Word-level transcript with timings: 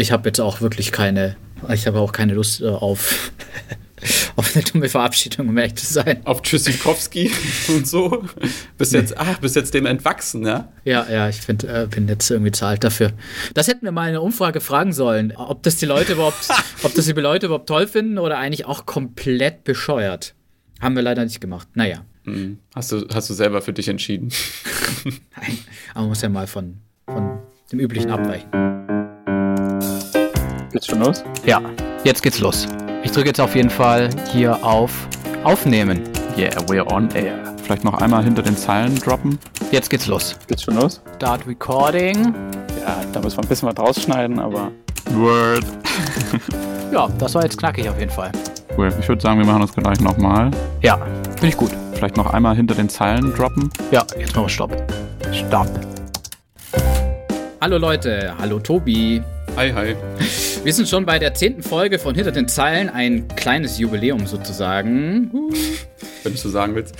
Ich 0.00 0.12
habe 0.12 0.28
jetzt 0.28 0.40
auch 0.40 0.60
wirklich 0.60 0.92
keine, 0.92 1.36
ich 1.74 1.88
habe 1.88 1.98
auch 1.98 2.12
keine 2.12 2.32
Lust 2.34 2.60
äh, 2.60 2.68
auf, 2.68 3.32
auf 4.36 4.54
eine 4.54 4.64
dumme 4.64 4.88
Verabschiedung, 4.88 5.48
um 5.48 5.58
ehrlich 5.58 5.74
zu 5.74 5.92
sein. 5.92 6.24
Auf 6.24 6.42
Tschüssikowski 6.42 7.32
und 7.68 7.84
so. 7.84 8.24
Bis 8.78 8.92
jetzt, 8.92 9.10
nee. 9.10 9.16
ach, 9.18 9.40
bis 9.40 9.56
jetzt 9.56 9.74
dem 9.74 9.86
entwachsen, 9.86 10.46
ja? 10.46 10.72
Ja, 10.84 11.04
ja, 11.10 11.28
ich 11.28 11.40
find, 11.40 11.64
äh, 11.64 11.88
bin 11.90 12.06
jetzt 12.06 12.30
irgendwie 12.30 12.52
zu 12.52 12.64
alt 12.64 12.84
dafür. 12.84 13.10
Das 13.54 13.66
hätten 13.66 13.84
wir 13.84 13.90
mal 13.90 14.04
in 14.04 14.10
einer 14.10 14.22
Umfrage 14.22 14.60
fragen 14.60 14.92
sollen, 14.92 15.32
ob 15.32 15.64
das 15.64 15.74
die 15.78 15.86
Leute 15.86 16.12
überhaupt, 16.12 16.48
ob 16.84 16.94
das 16.94 17.06
die 17.06 17.12
Leute 17.12 17.46
überhaupt 17.46 17.68
toll 17.68 17.88
finden 17.88 18.18
oder 18.18 18.38
eigentlich 18.38 18.66
auch 18.66 18.86
komplett 18.86 19.64
bescheuert. 19.64 20.36
Haben 20.80 20.94
wir 20.94 21.02
leider 21.02 21.24
nicht 21.24 21.40
gemacht. 21.40 21.66
Naja. 21.74 22.04
Mhm. 22.22 22.58
Hast, 22.72 22.92
du, 22.92 23.04
hast 23.12 23.28
du 23.30 23.34
selber 23.34 23.62
für 23.62 23.72
dich 23.72 23.88
entschieden? 23.88 24.30
Nein, 25.04 25.58
aber 25.90 26.02
man 26.02 26.10
muss 26.10 26.22
ja 26.22 26.28
mal 26.28 26.46
von, 26.46 26.76
von 27.04 27.40
dem 27.72 27.80
Üblichen 27.80 28.12
abweichen. 28.12 28.77
Geht's 30.72 30.86
schon 30.86 31.00
los? 31.00 31.24
Ja, 31.46 31.62
jetzt 32.04 32.22
geht's 32.22 32.40
los. 32.40 32.68
Ich 33.02 33.10
drücke 33.12 33.28
jetzt 33.28 33.40
auf 33.40 33.56
jeden 33.56 33.70
Fall 33.70 34.10
hier 34.30 34.62
auf 34.62 35.08
Aufnehmen. 35.42 36.02
Yeah, 36.36 36.54
we're 36.66 36.86
on 36.92 37.08
air. 37.14 37.38
Vielleicht 37.62 37.84
noch 37.84 37.94
einmal 37.94 38.22
hinter 38.22 38.42
den 38.42 38.56
Zeilen 38.56 38.94
droppen. 38.96 39.38
Jetzt 39.70 39.88
geht's 39.88 40.06
los. 40.06 40.36
Geht's 40.46 40.62
schon 40.64 40.74
los? 40.74 41.00
Start 41.16 41.46
Recording. 41.46 42.34
Ja, 42.84 42.96
da 43.12 43.20
müssen 43.20 43.38
wir 43.38 43.44
ein 43.44 43.48
bisschen 43.48 43.68
was 43.68 43.78
rausschneiden, 43.78 44.38
aber. 44.38 44.70
Word. 45.12 45.64
ja, 46.92 47.08
das 47.18 47.34
war 47.34 47.44
jetzt 47.44 47.56
knackig 47.56 47.88
auf 47.88 47.98
jeden 47.98 48.10
Fall. 48.10 48.30
Cool. 48.76 48.92
Ich 49.00 49.08
würde 49.08 49.22
sagen, 49.22 49.38
wir 49.38 49.46
machen 49.46 49.62
das 49.62 49.72
gleich 49.72 50.00
nochmal. 50.00 50.50
Ja, 50.82 50.98
finde 51.30 51.48
ich 51.48 51.56
gut. 51.56 51.70
Vielleicht 51.94 52.18
noch 52.18 52.32
einmal 52.32 52.54
hinter 52.54 52.74
den 52.74 52.90
Zeilen 52.90 53.34
droppen. 53.34 53.70
Ja, 53.90 54.04
jetzt 54.18 54.36
machen 54.36 54.44
wir 54.44 54.48
Stopp. 54.50 54.76
Stopp. 55.32 55.68
Hallo 57.60 57.78
Leute, 57.78 58.34
hallo 58.38 58.60
Tobi. 58.60 59.22
Hi, 59.56 59.72
hi. 59.72 59.96
Wir 60.64 60.74
sind 60.74 60.88
schon 60.88 61.06
bei 61.06 61.18
der 61.18 61.34
zehnten 61.34 61.62
Folge 61.62 61.98
von 61.98 62.14
Hinter 62.14 62.32
den 62.32 62.48
Zeilen, 62.48 62.88
ein 62.90 63.28
kleines 63.28 63.78
Jubiläum 63.78 64.26
sozusagen. 64.26 65.30
Wenn 66.24 66.32
du 66.32 66.38
so 66.38 66.50
sagen 66.50 66.74
willst. 66.74 66.96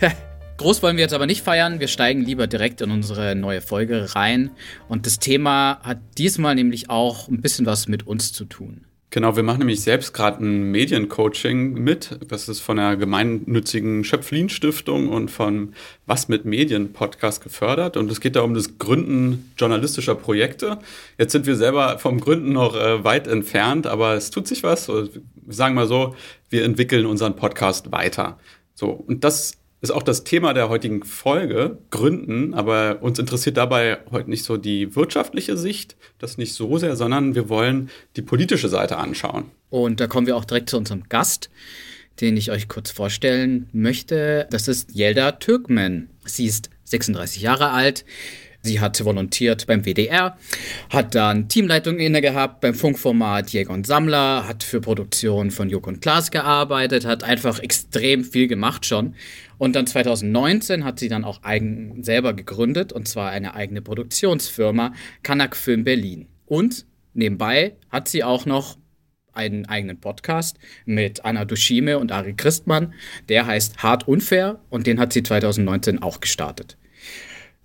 Groß 0.58 0.82
wollen 0.82 0.96
wir 0.96 1.02
jetzt 1.02 1.14
aber 1.14 1.26
nicht 1.26 1.42
feiern. 1.42 1.80
Wir 1.80 1.88
steigen 1.88 2.20
lieber 2.20 2.46
direkt 2.46 2.82
in 2.82 2.90
unsere 2.90 3.34
neue 3.34 3.62
Folge 3.62 4.14
rein. 4.14 4.50
Und 4.88 5.06
das 5.06 5.18
Thema 5.18 5.80
hat 5.82 5.98
diesmal 6.18 6.54
nämlich 6.54 6.90
auch 6.90 7.28
ein 7.28 7.40
bisschen 7.40 7.64
was 7.64 7.88
mit 7.88 8.06
uns 8.06 8.32
zu 8.32 8.44
tun. 8.44 8.84
Genau, 9.12 9.34
wir 9.34 9.42
machen 9.42 9.58
nämlich 9.58 9.80
selbst 9.80 10.12
gerade 10.14 10.44
ein 10.44 10.70
Mediencoaching 10.70 11.74
mit. 11.74 12.16
Das 12.28 12.48
ist 12.48 12.60
von 12.60 12.76
der 12.76 12.96
gemeinnützigen 12.96 14.04
Schöpflin-Stiftung 14.04 15.08
und 15.08 15.32
von 15.32 15.74
Was 16.06 16.28
mit 16.28 16.44
Medien 16.44 16.92
Podcast 16.92 17.42
gefördert. 17.42 17.96
Und 17.96 18.08
es 18.08 18.20
geht 18.20 18.36
da 18.36 18.42
um 18.42 18.54
das 18.54 18.78
Gründen 18.78 19.52
journalistischer 19.58 20.14
Projekte. 20.14 20.78
Jetzt 21.18 21.32
sind 21.32 21.46
wir 21.46 21.56
selber 21.56 21.98
vom 21.98 22.20
Gründen 22.20 22.52
noch 22.52 22.76
äh, 22.76 23.02
weit 23.02 23.26
entfernt, 23.26 23.88
aber 23.88 24.14
es 24.14 24.30
tut 24.30 24.46
sich 24.46 24.62
was. 24.62 24.86
Wir 24.86 25.08
sagen 25.48 25.74
mal 25.74 25.88
so, 25.88 26.14
wir 26.48 26.64
entwickeln 26.64 27.04
unseren 27.04 27.34
Podcast 27.34 27.90
weiter. 27.90 28.38
So, 28.74 28.90
und 28.90 29.24
das 29.24 29.59
ist 29.80 29.90
auch 29.90 30.02
das 30.02 30.24
Thema 30.24 30.52
der 30.52 30.68
heutigen 30.68 31.04
Folge, 31.04 31.78
Gründen. 31.90 32.54
Aber 32.54 32.98
uns 33.00 33.18
interessiert 33.18 33.56
dabei 33.56 33.98
heute 34.10 34.30
nicht 34.30 34.44
so 34.44 34.56
die 34.56 34.94
wirtschaftliche 34.94 35.56
Sicht, 35.56 35.96
das 36.18 36.38
nicht 36.38 36.54
so 36.54 36.78
sehr, 36.78 36.96
sondern 36.96 37.34
wir 37.34 37.48
wollen 37.48 37.90
die 38.16 38.22
politische 38.22 38.68
Seite 38.68 38.98
anschauen. 38.98 39.50
Und 39.70 40.00
da 40.00 40.06
kommen 40.06 40.26
wir 40.26 40.36
auch 40.36 40.44
direkt 40.44 40.70
zu 40.70 40.76
unserem 40.76 41.08
Gast, 41.08 41.50
den 42.20 42.36
ich 42.36 42.50
euch 42.50 42.68
kurz 42.68 42.90
vorstellen 42.90 43.68
möchte. 43.72 44.46
Das 44.50 44.68
ist 44.68 44.94
Yelda 44.94 45.32
Türkmen. 45.32 46.10
Sie 46.24 46.46
ist 46.46 46.68
36 46.84 47.40
Jahre 47.40 47.70
alt. 47.70 48.04
Sie 48.62 48.80
hat 48.80 49.02
volontiert 49.04 49.66
beim 49.66 49.84
WDR, 49.84 50.36
hat 50.90 51.14
dann 51.14 51.48
Teamleitung 51.48 51.98
inne 51.98 52.20
gehabt 52.20 52.60
beim 52.60 52.74
Funkformat 52.74 53.50
Jäger 53.50 53.72
und 53.72 53.86
Sammler, 53.86 54.46
hat 54.46 54.62
für 54.62 54.80
Produktion 54.80 55.50
von 55.50 55.70
Juk 55.70 55.86
und 55.86 56.02
Klaas 56.02 56.30
gearbeitet, 56.30 57.06
hat 57.06 57.24
einfach 57.24 57.58
extrem 57.58 58.22
viel 58.22 58.48
gemacht 58.48 58.84
schon 58.84 59.14
und 59.60 59.76
dann 59.76 59.86
2019 59.86 60.84
hat 60.84 60.98
sie 60.98 61.08
dann 61.08 61.22
auch 61.22 61.42
eigen, 61.42 62.02
selber 62.02 62.32
gegründet, 62.32 62.94
und 62.94 63.06
zwar 63.06 63.30
eine 63.30 63.54
eigene 63.54 63.82
Produktionsfirma, 63.82 64.94
Kanak 65.22 65.54
Film 65.54 65.84
Berlin. 65.84 66.28
Und 66.46 66.86
nebenbei 67.12 67.76
hat 67.90 68.08
sie 68.08 68.24
auch 68.24 68.46
noch 68.46 68.78
einen 69.34 69.66
eigenen 69.66 70.00
Podcast 70.00 70.58
mit 70.86 71.26
Anna 71.26 71.44
Dushime 71.44 71.98
und 71.98 72.10
Ari 72.10 72.32
Christmann. 72.32 72.94
Der 73.28 73.44
heißt 73.44 73.82
Hart 73.82 74.08
Unfair 74.08 74.60
und 74.70 74.86
den 74.86 74.98
hat 74.98 75.12
sie 75.12 75.22
2019 75.22 76.00
auch 76.00 76.20
gestartet. 76.20 76.78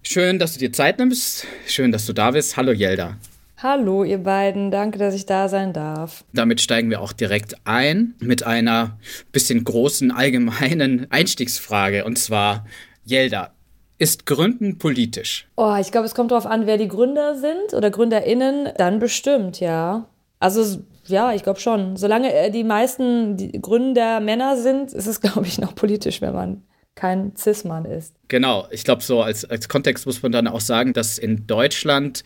Schön, 0.07 0.37
dass 0.37 0.53
du 0.53 0.59
dir 0.59 0.71
Zeit 0.71 0.99
nimmst. 0.99 1.47
Schön, 1.65 1.91
dass 1.91 2.05
du 2.05 2.13
da 2.13 2.29
bist. 2.29 2.57
Hallo 2.57 2.71
Jelda. 2.71 3.17
Hallo, 3.57 4.03
ihr 4.03 4.19
beiden. 4.19 4.69
Danke, 4.69 4.99
dass 4.99 5.15
ich 5.15 5.25
da 5.25 5.49
sein 5.49 5.73
darf. 5.73 6.23
Damit 6.31 6.61
steigen 6.61 6.91
wir 6.91 7.01
auch 7.01 7.11
direkt 7.11 7.55
ein 7.63 8.13
mit 8.19 8.45
einer 8.45 8.99
bisschen 9.31 9.63
großen 9.63 10.11
allgemeinen 10.11 11.07
Einstiegsfrage. 11.09 12.05
Und 12.05 12.19
zwar, 12.19 12.65
Jelda, 13.03 13.55
ist 13.97 14.27
Gründen 14.27 14.77
politisch? 14.77 15.47
Oh, 15.57 15.75
ich 15.81 15.91
glaube, 15.91 16.05
es 16.05 16.13
kommt 16.13 16.29
darauf 16.29 16.45
an, 16.45 16.67
wer 16.67 16.77
die 16.77 16.87
Gründer 16.87 17.35
sind 17.35 17.73
oder 17.73 17.89
GründerInnen. 17.89 18.69
Dann 18.77 18.99
bestimmt, 18.99 19.59
ja. 19.59 20.05
Also, 20.39 20.83
ja, 21.05 21.33
ich 21.33 21.41
glaube 21.41 21.59
schon. 21.59 21.97
Solange 21.97 22.31
äh, 22.31 22.51
die 22.51 22.63
meisten 22.63 23.59
Gründer 23.59 24.19
Männer 24.19 24.55
sind, 24.55 24.93
ist 24.93 25.07
es, 25.07 25.19
glaube 25.21 25.47
ich, 25.47 25.57
noch 25.57 25.73
politisch, 25.73 26.21
wenn 26.21 26.33
man 26.33 26.61
kein 26.95 27.35
Cis-Mann 27.35 27.85
ist. 27.85 28.15
Genau, 28.27 28.67
ich 28.71 28.83
glaube, 28.83 29.03
so 29.03 29.21
als, 29.21 29.45
als 29.45 29.69
Kontext 29.69 30.05
muss 30.05 30.23
man 30.23 30.31
dann 30.31 30.47
auch 30.47 30.61
sagen, 30.61 30.93
dass 30.93 31.17
in 31.17 31.45
Deutschland 31.45 32.23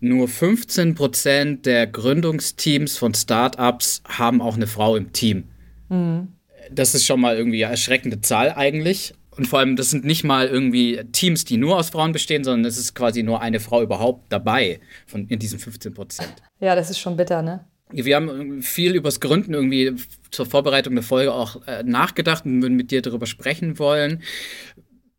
nur 0.00 0.26
15 0.26 0.94
Prozent 0.94 1.64
der 1.64 1.86
Gründungsteams 1.86 2.98
von 2.98 3.14
Startups 3.14 4.02
haben 4.08 4.42
auch 4.42 4.56
eine 4.56 4.66
Frau 4.66 4.96
im 4.96 5.12
Team. 5.12 5.44
Mhm. 5.88 6.32
Das 6.70 6.94
ist 6.94 7.06
schon 7.06 7.20
mal 7.20 7.36
irgendwie 7.36 7.64
eine 7.64 7.72
erschreckende 7.72 8.20
Zahl 8.20 8.52
eigentlich. 8.52 9.14
Und 9.36 9.46
vor 9.46 9.60
allem, 9.60 9.76
das 9.76 9.90
sind 9.90 10.04
nicht 10.04 10.24
mal 10.24 10.46
irgendwie 10.46 11.00
Teams, 11.12 11.44
die 11.44 11.56
nur 11.56 11.78
aus 11.78 11.90
Frauen 11.90 12.12
bestehen, 12.12 12.44
sondern 12.44 12.66
es 12.66 12.76
ist 12.76 12.94
quasi 12.94 13.22
nur 13.22 13.40
eine 13.40 13.60
Frau 13.60 13.80
überhaupt 13.80 14.30
dabei 14.30 14.80
von, 15.06 15.26
in 15.28 15.38
diesen 15.38 15.58
15 15.58 15.94
Prozent. 15.94 16.34
Ja, 16.60 16.74
das 16.74 16.90
ist 16.90 16.98
schon 16.98 17.16
bitter, 17.16 17.40
ne? 17.40 17.64
Wir 17.92 18.16
haben 18.16 18.62
viel 18.62 18.94
übers 18.94 19.20
Gründen 19.20 19.54
irgendwie 19.54 19.94
zur 20.30 20.46
Vorbereitung 20.46 20.94
der 20.94 21.04
Folge 21.04 21.32
auch 21.32 21.66
äh, 21.66 21.82
nachgedacht 21.82 22.44
und 22.44 22.62
würden 22.62 22.76
mit 22.76 22.90
dir 22.90 23.02
darüber 23.02 23.26
sprechen 23.26 23.78
wollen. 23.78 24.22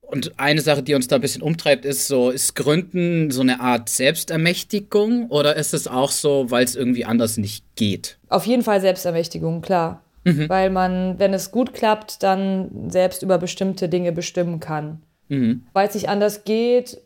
Und 0.02 0.40
eine 0.40 0.62
Sache, 0.62 0.84
die 0.84 0.94
uns 0.94 1.08
da 1.08 1.16
ein 1.16 1.22
bisschen 1.22 1.42
umtreibt, 1.42 1.86
ist 1.86 2.08
so, 2.08 2.30
ist 2.30 2.56
Gründen 2.56 3.32
so 3.32 3.42
eine 3.42 3.62
Art 3.62 3.90
Selbstermächtigung 3.90 5.30
oder 5.30 5.56
ist 5.56 5.74
es 5.74 5.88
auch 5.88 6.12
so, 6.12 6.52
weil 6.52 6.64
es 6.64 6.76
irgendwie 6.76 7.06
anders 7.06 7.38
nicht 7.38 7.66
geht? 7.76 8.20
Auf 8.30 8.46
jeden 8.46 8.62
Fall 8.62 8.80
Selbstermächtigung, 8.80 9.62
klar. 9.62 10.04
Mhm. 10.24 10.50
Weil 10.50 10.70
man, 10.70 11.18
wenn 11.18 11.34
es 11.34 11.52
gut 11.52 11.74
klappt, 11.74 12.22
dann 12.22 12.90
selbst 12.90 13.24
über 13.24 13.38
bestimmte 13.38 13.90
Dinge 13.90 14.12
bestimmen 14.12 14.60
kann. 14.60 15.02
Mhm. 15.30 15.64
Weil 15.74 15.88
es 15.88 15.96
nicht 15.96 16.10
anders 16.10 16.44
geht, 16.44 17.02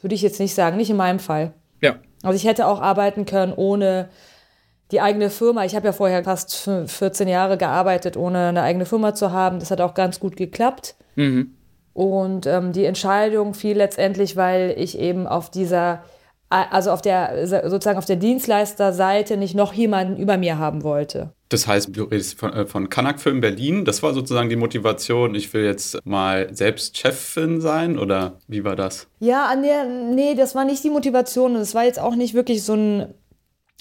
würde 0.00 0.14
ich 0.14 0.22
jetzt 0.22 0.40
nicht 0.40 0.54
sagen, 0.54 0.76
nicht 0.76 0.90
in 0.90 0.96
meinem 0.96 1.18
Fall. 1.18 1.52
Ja. 1.80 1.96
Also 2.22 2.36
ich 2.36 2.46
hätte 2.46 2.66
auch 2.66 2.80
arbeiten 2.80 3.26
können 3.26 3.52
ohne 3.52 4.08
die 4.92 5.00
eigene 5.00 5.30
Firma. 5.30 5.64
Ich 5.64 5.74
habe 5.74 5.86
ja 5.86 5.92
vorher 5.92 6.22
fast 6.22 6.70
14 6.86 7.26
Jahre 7.26 7.56
gearbeitet, 7.56 8.16
ohne 8.16 8.48
eine 8.48 8.62
eigene 8.62 8.86
Firma 8.86 9.14
zu 9.14 9.32
haben. 9.32 9.58
Das 9.58 9.70
hat 9.70 9.80
auch 9.80 9.94
ganz 9.94 10.20
gut 10.20 10.36
geklappt. 10.36 10.94
Mhm. 11.16 11.54
Und 11.94 12.46
ähm, 12.46 12.72
die 12.72 12.84
Entscheidung 12.84 13.54
fiel 13.54 13.76
letztendlich, 13.76 14.36
weil 14.36 14.74
ich 14.78 14.98
eben 14.98 15.26
auf 15.26 15.50
dieser, 15.50 16.04
also 16.48 16.90
auf 16.90 17.02
der, 17.02 17.46
sozusagen 17.46 17.98
auf 17.98 18.06
der 18.06 18.16
Dienstleisterseite 18.16 19.36
nicht 19.36 19.54
noch 19.54 19.72
jemanden 19.72 20.16
über 20.16 20.36
mir 20.36 20.58
haben 20.58 20.84
wollte. 20.84 21.32
Das 21.50 21.66
heißt, 21.66 21.94
du 21.94 22.04
redest 22.04 22.38
von, 22.38 22.52
äh, 22.52 22.66
von 22.66 22.88
Kanak 22.88 23.20
Film 23.20 23.42
Berlin. 23.42 23.84
Das 23.84 24.02
war 24.02 24.14
sozusagen 24.14 24.48
die 24.48 24.56
Motivation, 24.56 25.34
ich 25.34 25.52
will 25.52 25.64
jetzt 25.64 25.98
mal 26.06 26.48
selbst 26.54 26.96
Chefin 26.96 27.60
sein 27.60 27.98
oder 27.98 28.38
wie 28.48 28.64
war 28.64 28.74
das? 28.74 29.06
Ja, 29.20 29.54
nee, 29.54 30.34
das 30.34 30.54
war 30.54 30.64
nicht 30.64 30.82
die 30.82 30.90
Motivation. 30.90 31.54
Das 31.54 31.74
war 31.74 31.84
jetzt 31.84 32.00
auch 32.00 32.14
nicht 32.14 32.32
wirklich 32.32 32.62
so 32.62 32.74
ein 32.74 33.14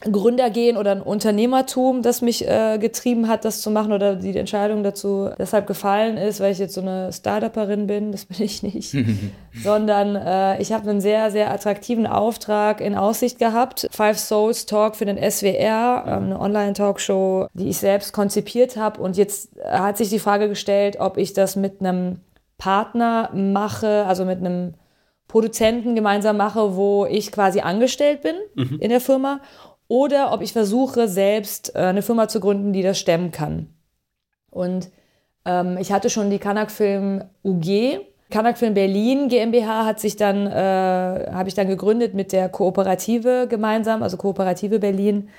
Gründergehen 0.01 0.77
oder 0.77 0.91
ein 0.91 1.01
Unternehmertum, 1.01 2.01
das 2.01 2.21
mich 2.21 2.47
äh, 2.47 2.77
getrieben 2.79 3.27
hat, 3.27 3.45
das 3.45 3.61
zu 3.61 3.69
machen 3.69 3.93
oder 3.93 4.15
die 4.15 4.35
Entscheidung 4.35 4.83
dazu 4.83 5.29
deshalb 5.37 5.67
gefallen 5.67 6.17
ist, 6.17 6.39
weil 6.39 6.51
ich 6.51 6.59
jetzt 6.59 6.73
so 6.73 6.81
eine 6.81 7.13
Startupperin 7.13 7.87
bin, 7.87 8.11
das 8.11 8.25
bin 8.25 8.41
ich 8.41 8.63
nicht, 8.63 8.95
sondern 9.63 10.15
äh, 10.15 10.59
ich 10.61 10.73
habe 10.73 10.89
einen 10.89 11.01
sehr, 11.01 11.29
sehr 11.29 11.51
attraktiven 11.51 12.07
Auftrag 12.07 12.81
in 12.81 12.95
Aussicht 12.95 13.37
gehabt. 13.37 13.87
Five 13.91 14.17
Souls 14.17 14.65
Talk 14.65 14.95
für 14.95 15.05
den 15.05 15.17
SWR, 15.17 16.03
ähm, 16.07 16.23
eine 16.25 16.39
Online-Talkshow, 16.39 17.47
die 17.53 17.69
ich 17.69 17.77
selbst 17.77 18.11
konzipiert 18.11 18.77
habe 18.77 19.01
und 19.01 19.17
jetzt 19.17 19.49
hat 19.63 19.97
sich 19.97 20.09
die 20.09 20.19
Frage 20.19 20.49
gestellt, 20.49 20.97
ob 20.99 21.17
ich 21.17 21.33
das 21.33 21.55
mit 21.55 21.79
einem 21.79 22.21
Partner 22.57 23.29
mache, 23.33 24.05
also 24.07 24.25
mit 24.25 24.39
einem 24.39 24.73
Produzenten 25.27 25.95
gemeinsam 25.95 26.35
mache, 26.35 26.75
wo 26.75 27.05
ich 27.05 27.31
quasi 27.31 27.61
angestellt 27.61 28.21
bin 28.21 28.35
mhm. 28.55 28.79
in 28.81 28.89
der 28.89 28.99
Firma 28.99 29.39
oder 29.91 30.31
ob 30.31 30.41
ich 30.41 30.53
versuche, 30.53 31.09
selbst 31.09 31.75
äh, 31.75 31.79
eine 31.79 32.01
Firma 32.01 32.29
zu 32.29 32.39
gründen, 32.39 32.71
die 32.71 32.81
das 32.81 32.97
stemmen 32.97 33.31
kann. 33.31 33.67
Und 34.49 34.89
ähm, 35.43 35.77
ich 35.81 35.91
hatte 35.91 36.09
schon 36.09 36.29
die 36.29 36.39
Kanak 36.39 36.71
Film 36.71 37.25
UG 37.43 37.99
Kanakfilm 38.31 38.73
Berlin 38.73 39.27
GmbH 39.27 39.85
hat 39.85 39.99
sich 39.99 40.15
dann, 40.15 40.47
äh, 40.47 41.29
habe 41.31 41.49
ich 41.49 41.55
dann 41.55 41.67
gegründet 41.67 42.13
mit 42.13 42.31
der 42.31 42.49
Kooperative 42.49 43.47
gemeinsam, 43.47 44.01
also 44.01 44.17
Kooperative 44.17 44.79
Berlin. 44.79 45.29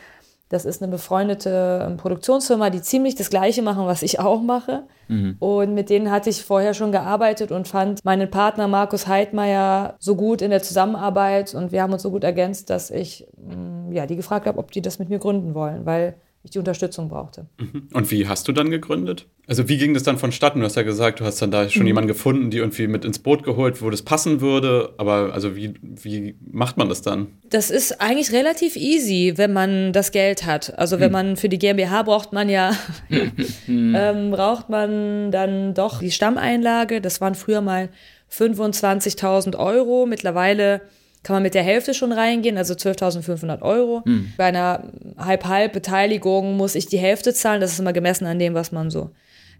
Das 0.53 0.67
ist 0.67 0.83
eine 0.83 0.91
befreundete 0.91 1.87
ähm, 1.89 1.97
Produktionsfirma, 1.97 2.69
die 2.69 2.83
ziemlich 2.83 3.15
das 3.15 3.31
Gleiche 3.31 3.63
machen, 3.63 3.87
was 3.87 4.03
ich 4.03 4.21
auch 4.21 4.43
mache. 4.43 4.83
Mhm. 5.09 5.37
Und 5.39 5.73
mit 5.73 5.89
denen 5.89 6.11
hatte 6.11 6.29
ich 6.29 6.45
vorher 6.45 6.75
schon 6.75 6.93
gearbeitet 6.93 7.51
und 7.51 7.69
fand 7.69 8.05
meinen 8.05 8.31
Partner 8.31 8.69
Markus 8.69 9.07
Heidmeier 9.07 9.97
so 9.99 10.15
gut 10.15 10.43
in 10.43 10.51
der 10.51 10.63
Zusammenarbeit 10.63 11.55
und 11.55 11.73
wir 11.73 11.81
haben 11.81 11.95
uns 11.95 12.03
so 12.03 12.11
gut 12.11 12.23
ergänzt, 12.23 12.69
dass 12.69 12.91
ich 12.91 13.27
mm, 13.39 13.93
ja, 13.93 14.05
die 14.05 14.17
gefragt 14.17 14.47
habe, 14.47 14.59
ob 14.59 14.71
die 14.73 14.83
das 14.83 14.99
mit 14.99 15.09
mir 15.09 15.19
gründen 15.19 15.55
wollen, 15.55 15.87
weil 15.87 16.17
ich 16.45 16.51
die 16.51 16.59
Unterstützung 16.59 17.09
brauchte. 17.09 17.47
Mhm. 17.59 17.89
Und 17.93 18.11
wie 18.11 18.27
hast 18.27 18.49
du 18.49 18.53
dann 18.53 18.71
gegründet? 18.71 19.27
Also 19.47 19.69
wie 19.69 19.79
ging 19.79 19.95
das 19.95 20.03
dann 20.03 20.19
vonstatten? 20.19 20.61
Du 20.61 20.65
hast 20.65 20.77
ja 20.77 20.83
gesagt, 20.83 21.21
du 21.21 21.25
hast 21.25 21.41
dann 21.41 21.53
da 21.53 21.69
schon 21.69 21.83
mhm. 21.83 21.89
jemanden 21.89 22.09
gefunden, 22.09 22.51
die 22.51 22.59
irgendwie 22.59 22.89
mit 22.89 23.05
ins 23.05 23.21
Boot 23.21 23.45
geholt, 23.45 23.81
wo 23.81 23.91
das 23.91 24.03
passen 24.03 24.41
würde. 24.41 24.93
Aber 24.99 25.33
also 25.33 25.55
wie, 25.55 25.75
wie 25.83 26.35
macht 26.51 26.77
man 26.77 26.89
das 26.89 27.03
dann? 27.03 27.29
Das 27.49 27.71
ist 27.71 28.01
eigentlich 28.01 28.33
relativ 28.33 28.77
easy, 28.77 29.35
wenn 29.37 29.53
man 29.53 29.93
das 29.93 30.11
Geld 30.11 30.45
hat. 30.45 30.77
Also 30.79 30.99
wenn 30.99 31.11
mhm. 31.11 31.13
man 31.13 31.37
für 31.37 31.49
die 31.49 31.59
GmbH 31.59 32.03
braucht 32.03 32.33
man 32.33 32.49
ja, 32.49 32.73
ähm, 33.69 34.31
braucht 34.33 34.69
man 34.69 35.31
dann 35.31 35.75
doch 35.75 36.01
die 36.01 36.11
Stammeinlage. 36.11 37.01
Das 37.01 37.21
waren 37.21 37.37
früher 37.37 37.61
mal 37.61 37.89
25.000 38.33 39.57
Euro. 39.57 40.07
Mittlerweile 40.07 40.81
kann 41.23 41.35
man 41.35 41.43
mit 41.43 41.55
der 41.55 41.63
Hälfte 41.63 41.95
schon 41.95 42.13
reingehen, 42.13 42.59
also 42.59 42.75
12.500 42.75 43.63
Euro. 43.63 44.03
Hm. 44.05 44.33
Bei 44.37 44.47
einer 44.47 44.91
Halb-Halb-Beteiligung 45.17 46.57
muss 46.57 46.75
ich 46.75 46.87
die 46.87 46.99
Hälfte 46.99 47.33
zahlen. 47.33 47.61
Das 47.61 47.73
ist 47.73 47.79
immer 47.79 47.93
gemessen 47.93 48.27
an 48.27 48.39
dem, 48.39 48.55
was 48.55 48.73
man 48.73 48.91
so, 48.91 49.11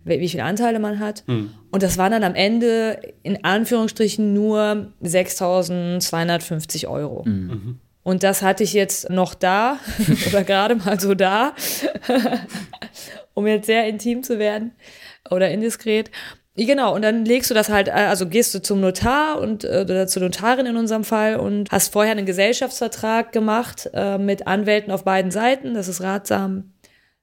wie 0.05 0.29
viele 0.29 0.45
Anteile 0.45 0.81
man 0.81 0.99
hat. 0.99 1.23
Hm. 1.27 1.51
Und 1.71 1.83
das 1.83 1.99
waren 1.99 2.13
dann 2.13 2.25
am 2.25 2.35
Ende 2.35 3.01
in 3.23 3.45
Anführungsstrichen 3.45 4.35
nur 4.35 4.93
6.250 5.03 6.89
Euro. 6.89 7.25
Hm. 7.25 7.47
Mhm. 7.47 7.79
Und 8.05 8.25
das 8.25 8.43
hatte 8.43 8.65
ich 8.65 8.73
jetzt 8.73 9.11
noch 9.11 9.35
da 9.35 9.79
oder 10.27 10.43
gerade 10.43 10.75
mal 10.75 10.99
so 10.99 11.15
da, 11.15 11.55
um 13.35 13.47
jetzt 13.47 13.67
sehr 13.67 13.87
intim 13.87 14.25
zu 14.25 14.41
werden 14.41 14.73
oder 15.31 15.51
indiskret. 15.51 16.11
Genau, 16.55 16.95
und 16.95 17.01
dann 17.01 17.25
legst 17.25 17.51
du 17.51 17.55
das 17.55 17.71
halt, 17.71 17.89
äh, 17.89 17.93
also 17.93 18.27
gehst 18.27 18.55
du 18.55 18.61
zum 18.61 18.81
Notar 18.81 19.41
und 19.41 19.65
äh, 19.65 19.81
oder 19.85 20.07
zur 20.07 20.23
Notarin 20.23 20.67
in 20.67 20.77
unserem 20.77 21.03
Fall 21.03 21.37
und 21.37 21.71
hast 21.71 21.93
vorher 21.93 22.13
einen 22.13 22.27
Gesellschaftsvertrag 22.27 23.33
gemacht 23.33 23.89
äh, 23.95 24.19
mit 24.19 24.47
Anwälten 24.47 24.93
auf 24.93 25.05
beiden 25.05 25.31
Seiten. 25.31 25.73
Das 25.75 25.89
ist 25.89 26.03
ratsam, 26.03 26.75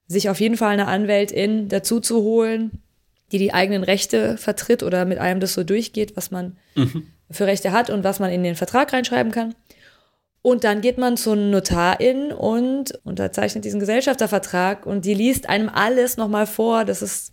sich 0.08 0.28
auf 0.28 0.40
jeden 0.40 0.56
Fall 0.56 0.72
eine 0.72 0.88
Anwältin 0.88 1.68
dazu 1.68 2.00
zu 2.00 2.22
holen, 2.22 2.82
die 3.30 3.38
die 3.38 3.54
eigenen 3.54 3.84
Rechte 3.84 4.36
vertritt 4.36 4.82
oder 4.82 5.04
mit 5.04 5.18
einem 5.18 5.38
das 5.38 5.54
so 5.54 5.62
durchgeht, 5.62 6.16
was 6.16 6.32
man 6.32 6.56
mhm. 6.74 7.06
für 7.30 7.46
Rechte 7.46 7.70
hat 7.70 7.88
und 7.88 8.02
was 8.02 8.18
man 8.18 8.32
in 8.32 8.42
den 8.42 8.56
Vertrag 8.56 8.92
reinschreiben 8.92 9.30
kann. 9.30 9.54
Und 10.42 10.64
dann 10.64 10.80
geht 10.80 10.98
man 10.98 11.16
zur 11.16 11.36
Notarin 11.36 12.32
und 12.32 12.98
unterzeichnet 13.04 13.64
diesen 13.64 13.78
Gesellschaftervertrag 13.78 14.86
und 14.86 15.04
die 15.04 15.14
liest 15.14 15.48
einem 15.48 15.68
alles 15.68 16.16
nochmal 16.16 16.46
vor. 16.46 16.84
Das 16.84 17.02
ist 17.02 17.32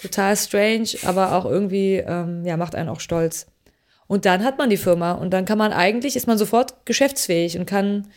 total 0.00 0.36
strange, 0.36 0.88
aber 1.04 1.34
auch 1.34 1.44
irgendwie, 1.44 1.96
ähm, 1.96 2.44
ja, 2.44 2.56
macht 2.56 2.74
einen 2.74 2.88
auch 2.88 3.00
stolz. 3.00 3.46
Und 4.06 4.24
dann 4.24 4.42
hat 4.42 4.58
man 4.58 4.70
die 4.70 4.76
Firma 4.76 5.12
und 5.12 5.30
dann 5.30 5.44
kann 5.44 5.58
man 5.58 5.72
eigentlich, 5.72 6.16
ist 6.16 6.26
man 6.26 6.36
sofort 6.36 6.84
geschäftsfähig 6.84 7.58
und 7.58 7.66
kann 7.66 8.08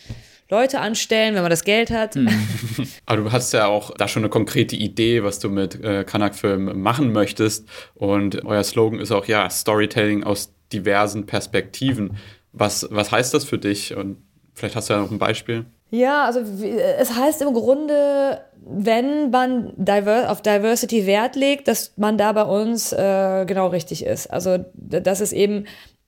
Leute 0.50 0.80
anstellen, 0.80 1.36
wenn 1.36 1.42
man 1.42 1.50
das 1.50 1.64
Geld 1.64 1.92
hat. 1.92 2.16
Mhm. 2.16 2.30
Aber 3.06 3.22
du 3.22 3.32
hast 3.32 3.54
ja 3.54 3.68
auch 3.68 3.92
da 3.92 4.08
schon 4.08 4.24
eine 4.24 4.30
konkrete 4.30 4.76
Idee, 4.76 5.24
was 5.24 5.40
du 5.40 5.50
mit 5.50 5.84
äh, 5.84 6.04
Kanak-Film 6.04 6.82
machen 6.82 7.12
möchtest. 7.12 7.68
Und 7.96 8.44
euer 8.46 8.64
Slogan 8.64 9.00
ist 9.00 9.12
auch, 9.12 9.26
ja, 9.26 9.50
Storytelling 9.50 10.24
aus 10.24 10.54
diversen 10.72 11.26
Perspektiven. 11.26 12.18
Was, 12.52 12.88
was 12.90 13.12
heißt 13.12 13.34
das 13.34 13.46
für 13.46 13.58
dich? 13.58 13.96
Und 13.96 14.18
vielleicht 14.54 14.76
hast 14.76 14.90
du 14.90 14.94
ja 14.94 15.00
noch 15.00 15.12
ein 15.12 15.20
Beispiel. 15.20 15.66
Ja, 15.94 16.26
also 16.26 16.40
es 16.40 17.16
heißt 17.16 17.44
im 17.44 17.54
Grunde, 17.54 18.42
wenn 18.66 19.30
man 19.30 19.74
diver 19.78 20.32
auf 20.32 20.42
Diversity 20.42 21.06
Wert 21.06 21.36
legt, 21.36 21.68
dass 21.68 21.94
man 21.98 22.18
da 22.18 22.32
bei 22.32 22.42
uns 22.46 22.92
äh, 22.94 23.46
genau 23.46 23.68
richtig 23.68 24.04
ist. 24.04 24.26
Also 24.26 24.58
dass 24.74 25.20
es 25.20 25.32
eben 25.34 25.66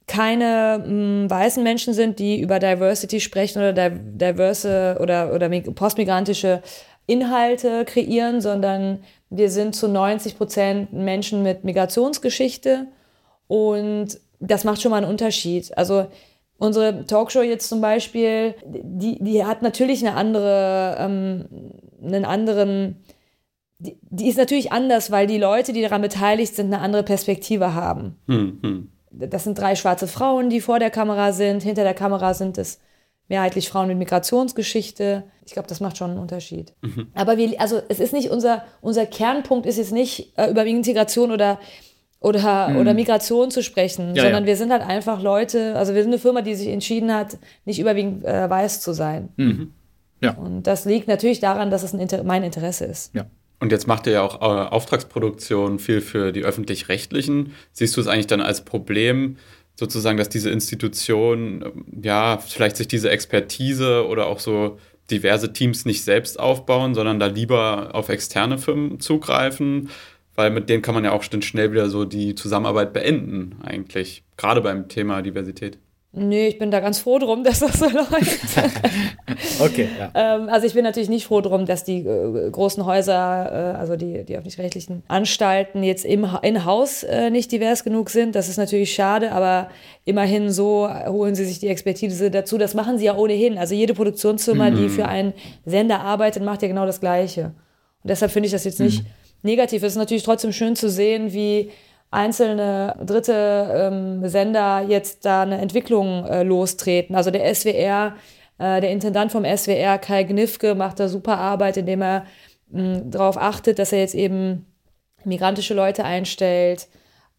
keine 0.08 0.80
mh, 0.80 0.88
hm, 0.88 1.30
weißen 1.30 1.62
Menschen 1.62 1.94
sind, 1.94 2.18
die 2.18 2.42
über 2.42 2.58
Diversity 2.58 3.20
sprechen 3.20 3.60
oder 3.60 3.74
di 3.74 3.92
diverse 4.18 4.98
oder, 5.00 5.32
oder 5.32 5.50
postmigrantische 5.50 6.64
Inhalte 7.06 7.86
kreieren, 7.86 8.42
sondern 8.42 9.04
wir 9.30 9.52
sind 9.52 9.76
zu 9.76 9.88
90 9.88 10.36
Prozent 10.36 10.94
Menschen 10.94 11.44
mit 11.44 11.64
Migrationsgeschichte 11.64 12.88
und 13.48 14.20
das 14.40 14.64
macht 14.64 14.82
schon 14.82 14.90
mal 14.90 14.98
einen 14.98 15.12
Unterschied. 15.12 15.78
Also 15.78 16.08
Unsere 16.58 17.06
Talkshow 17.06 17.42
jetzt 17.42 17.68
zum 17.68 17.82
Beispiel, 17.82 18.56
die, 18.66 19.22
die 19.22 19.44
hat 19.44 19.62
natürlich 19.62 20.06
eine 20.06 20.16
andere, 20.16 20.96
ähm, 21.00 21.46
einen 22.02 22.24
anderen, 22.24 23.04
die, 23.80 23.98
die, 24.02 24.30
ist 24.30 24.38
natürlich 24.38 24.72
anders, 24.72 25.12
weil 25.12 25.28
die 25.28 25.38
Leute, 25.38 25.74
die 25.74 25.82
daran 25.82 26.02
beteiligt 26.02 26.56
sind, 26.56 26.68
eine 26.68 26.82
andere 26.82 27.04
Perspektive 27.04 27.74
haben. 27.74 28.18
Hm, 28.28 28.60
hm. 28.62 28.92
Das 29.12 29.44
sind 29.44 29.58
drei 29.58 29.76
schwarze 29.76 30.08
Frauen, 30.08 30.50
die 30.50 30.62
vor 30.62 30.80
der 30.80 30.92
Kamera 30.92 31.34
sind. 31.34 31.64
Hinter 31.64 31.84
der 31.84 31.94
Kamera 31.94 32.34
sind 32.34 32.58
es 32.58 32.80
mehrheitlich 33.28 33.70
Frauen 33.70 33.88
mit 33.88 33.98
Migrationsgeschichte. 33.98 35.24
Ich 35.46 35.54
glaube, 35.54 35.68
das 35.68 35.80
macht 35.80 35.98
schon 35.98 36.12
einen 36.12 36.20
Unterschied. 36.20 36.74
Mhm. 36.82 37.08
Aber 37.14 37.38
wir, 37.38 37.60
also 37.60 37.82
es 37.90 38.00
ist 38.00 38.14
nicht 38.14 38.30
unser, 38.30 38.66
unser 38.82 39.06
Kernpunkt 39.06 39.66
ist 39.66 39.78
jetzt 39.78 39.92
nicht 39.92 40.38
äh, 40.38 40.50
über 40.50 40.66
Integration 40.66 41.32
oder 41.32 41.60
oder, 42.20 42.70
mhm. 42.70 42.78
oder 42.78 42.94
Migration 42.94 43.52
zu 43.52 43.62
sprechen, 43.62 44.16
ja, 44.16 44.24
sondern 44.24 44.44
ja. 44.44 44.48
wir 44.48 44.58
sind 44.58 44.72
halt 44.72 44.82
einfach 44.82 45.22
Leute, 45.22 45.76
also 45.76 45.94
wir 45.94 46.02
sind 46.02 46.12
eine 46.12 46.20
Firma, 46.20 46.42
die 46.42 46.56
sich 46.56 46.70
entschieden 46.70 47.14
hat, 47.14 47.38
nicht 47.66 47.80
überwiegend 47.80 48.26
äh, 48.26 48.50
weiß 48.50 48.82
zu 48.82 48.94
sein. 48.94 49.30
Mhm. 49.38 49.72
Ja. 50.22 50.32
Und 50.32 50.64
das 50.64 50.86
liegt 50.86 51.08
natürlich 51.08 51.40
daran, 51.40 51.70
dass 51.70 51.84
es 51.84 51.94
Inter 51.94 52.24
mein 52.24 52.44
Interesse 52.44 52.86
ist. 52.86 53.14
Ja. 53.14 53.26
Und 53.60 53.72
jetzt 53.72 53.88
macht 53.88 54.06
ihr 54.08 54.14
ja 54.14 54.22
auch 54.22 54.42
äh, 54.42 54.70
Auftragsproduktion 54.70 55.80
viel 55.80 56.02
für 56.02 56.32
die 56.32 56.44
öffentlich-rechtlichen. 56.44 57.54
Siehst 57.72 57.96
du 57.96 58.02
es 58.02 58.08
eigentlich 58.08 58.28
dann 58.28 58.42
als 58.42 58.66
Problem, 58.66 59.38
sozusagen, 59.76 60.18
dass 60.18 60.30
diese 60.30 60.50
Institution, 60.50 61.64
ähm, 61.64 61.86
ja, 62.02 62.38
vielleicht 62.38 62.78
sich 62.78 62.88
diese 62.88 63.10
Expertise 63.10 64.08
oder 64.08 64.28
auch 64.28 64.40
so 64.40 64.78
diverse 65.12 65.54
Teams 65.54 65.86
nicht 65.86 66.04
selbst 66.04 66.40
aufbauen, 66.40 66.96
sondern 66.96 67.20
da 67.20 67.28
lieber 67.28 67.90
auf 67.94 68.10
externe 68.10 68.58
Firmen 68.58 69.00
zugreifen? 69.00 69.90
Weil 70.36 70.52
mit 70.52 70.70
denen 70.70 70.82
kann 70.82 70.96
man 70.96 71.04
ja 71.04 71.12
auch 71.12 71.24
schnell 71.24 71.72
wieder 71.72 71.90
so 71.90 72.06
die 72.06 72.36
Zusammenarbeit 72.36 72.94
beenden, 72.94 73.58
eigentlich. 73.64 74.24
Gerade 74.38 74.62
beim 74.62 74.88
Thema 74.88 75.22
Diversität. 75.22 75.78
Nee, 76.18 76.48
ich 76.48 76.58
bin 76.58 76.72
da 76.72 76.80
ganz 76.80 77.00
froh 77.00 77.20
drum, 77.20 77.44
dass 77.44 77.60
das 77.60 77.74
so 77.74 77.90
läuft. 77.90 78.40
okay, 79.60 79.90
ja. 80.00 80.12
ähm, 80.16 80.48
also 80.48 80.66
ich 80.66 80.74
bin 80.74 80.84
natürlich 80.84 81.10
nicht 81.10 81.26
froh 81.26 81.42
drum, 81.42 81.66
dass 81.66 81.84
die 81.84 82.00
äh, 82.00 82.50
großen 82.50 82.86
Häuser, 82.86 83.74
äh, 83.74 83.78
also 83.78 83.98
die, 83.98 84.24
die 84.24 84.38
öffentlich-rechtlichen 84.38 85.04
Anstalten 85.10 85.84
jetzt 85.84 86.06
im 86.06 86.26
in-Haus 86.42 87.04
äh, 87.04 87.30
nicht 87.30 87.52
divers 87.52 87.84
genug 87.84 88.10
sind. 88.10 88.36
Das 88.36 88.48
ist 88.48 88.58
natürlich 88.58 88.94
schade, 88.94 89.34
aber 89.34 89.70
immerhin 90.06 90.52
so 90.52 90.90
holen 91.08 91.36
sie 91.36 91.46
sich 91.46 91.60
die 91.60 91.68
Expertise 91.68 92.32
dazu. 92.32 92.58
Das 92.58 92.74
machen 92.74 92.98
sie 92.98 93.06
ja 93.06 93.18
ohnehin. 93.18 93.58
Also 93.58 93.76
jede 93.76 93.94
Produktionsfirma, 93.94 94.70
mhm. 94.70 94.76
die 94.78 94.90
für 94.90 95.08
einen 95.08 95.34
Sender 95.66 96.00
arbeitet, 96.00 96.44
macht 96.44 96.62
ja 96.62 96.70
genau 96.70 96.86
das 96.86 97.02
Gleiche. 97.02 97.54
Und 98.04 98.10
deshalb 98.10 98.32
finde 98.32 98.48
ich 98.48 98.54
das 98.54 98.64
jetzt 98.64 98.80
nicht... 98.80 99.04
Mhm 99.04 99.08
negativ. 99.46 99.84
Es 99.84 99.94
ist 99.94 99.98
natürlich 99.98 100.24
trotzdem 100.24 100.52
schön 100.52 100.76
zu 100.76 100.90
sehen, 100.90 101.34
wie 101.34 101.72
einzelne 102.12 102.96
dritte 103.06 103.92
ähm, 103.92 104.28
Sender 104.28 104.86
jetzt 104.88 105.26
da 105.26 105.44
eine 105.44 105.60
Entwicklung 105.60 106.26
äh, 106.26 106.44
lostreten. 106.44 107.16
Also 107.16 107.32
der 107.32 107.54
SWR, 107.54 108.16
äh, 108.58 108.82
der 108.82 108.92
Intendant 108.92 109.32
vom 109.32 109.46
SWR, 109.46 109.98
Kai 109.98 110.24
Gnifke, 110.24 110.76
macht 110.76 111.00
da 111.00 111.08
super 111.08 111.38
Arbeit, 111.38 111.78
indem 111.78 112.02
er 112.02 112.26
darauf 112.68 113.38
achtet, 113.38 113.80
dass 113.80 113.94
er 113.94 114.00
jetzt 114.00 114.16
eben 114.16 114.66
migrantische 115.24 115.74
Leute 115.74 116.04
einstellt, 116.04 116.88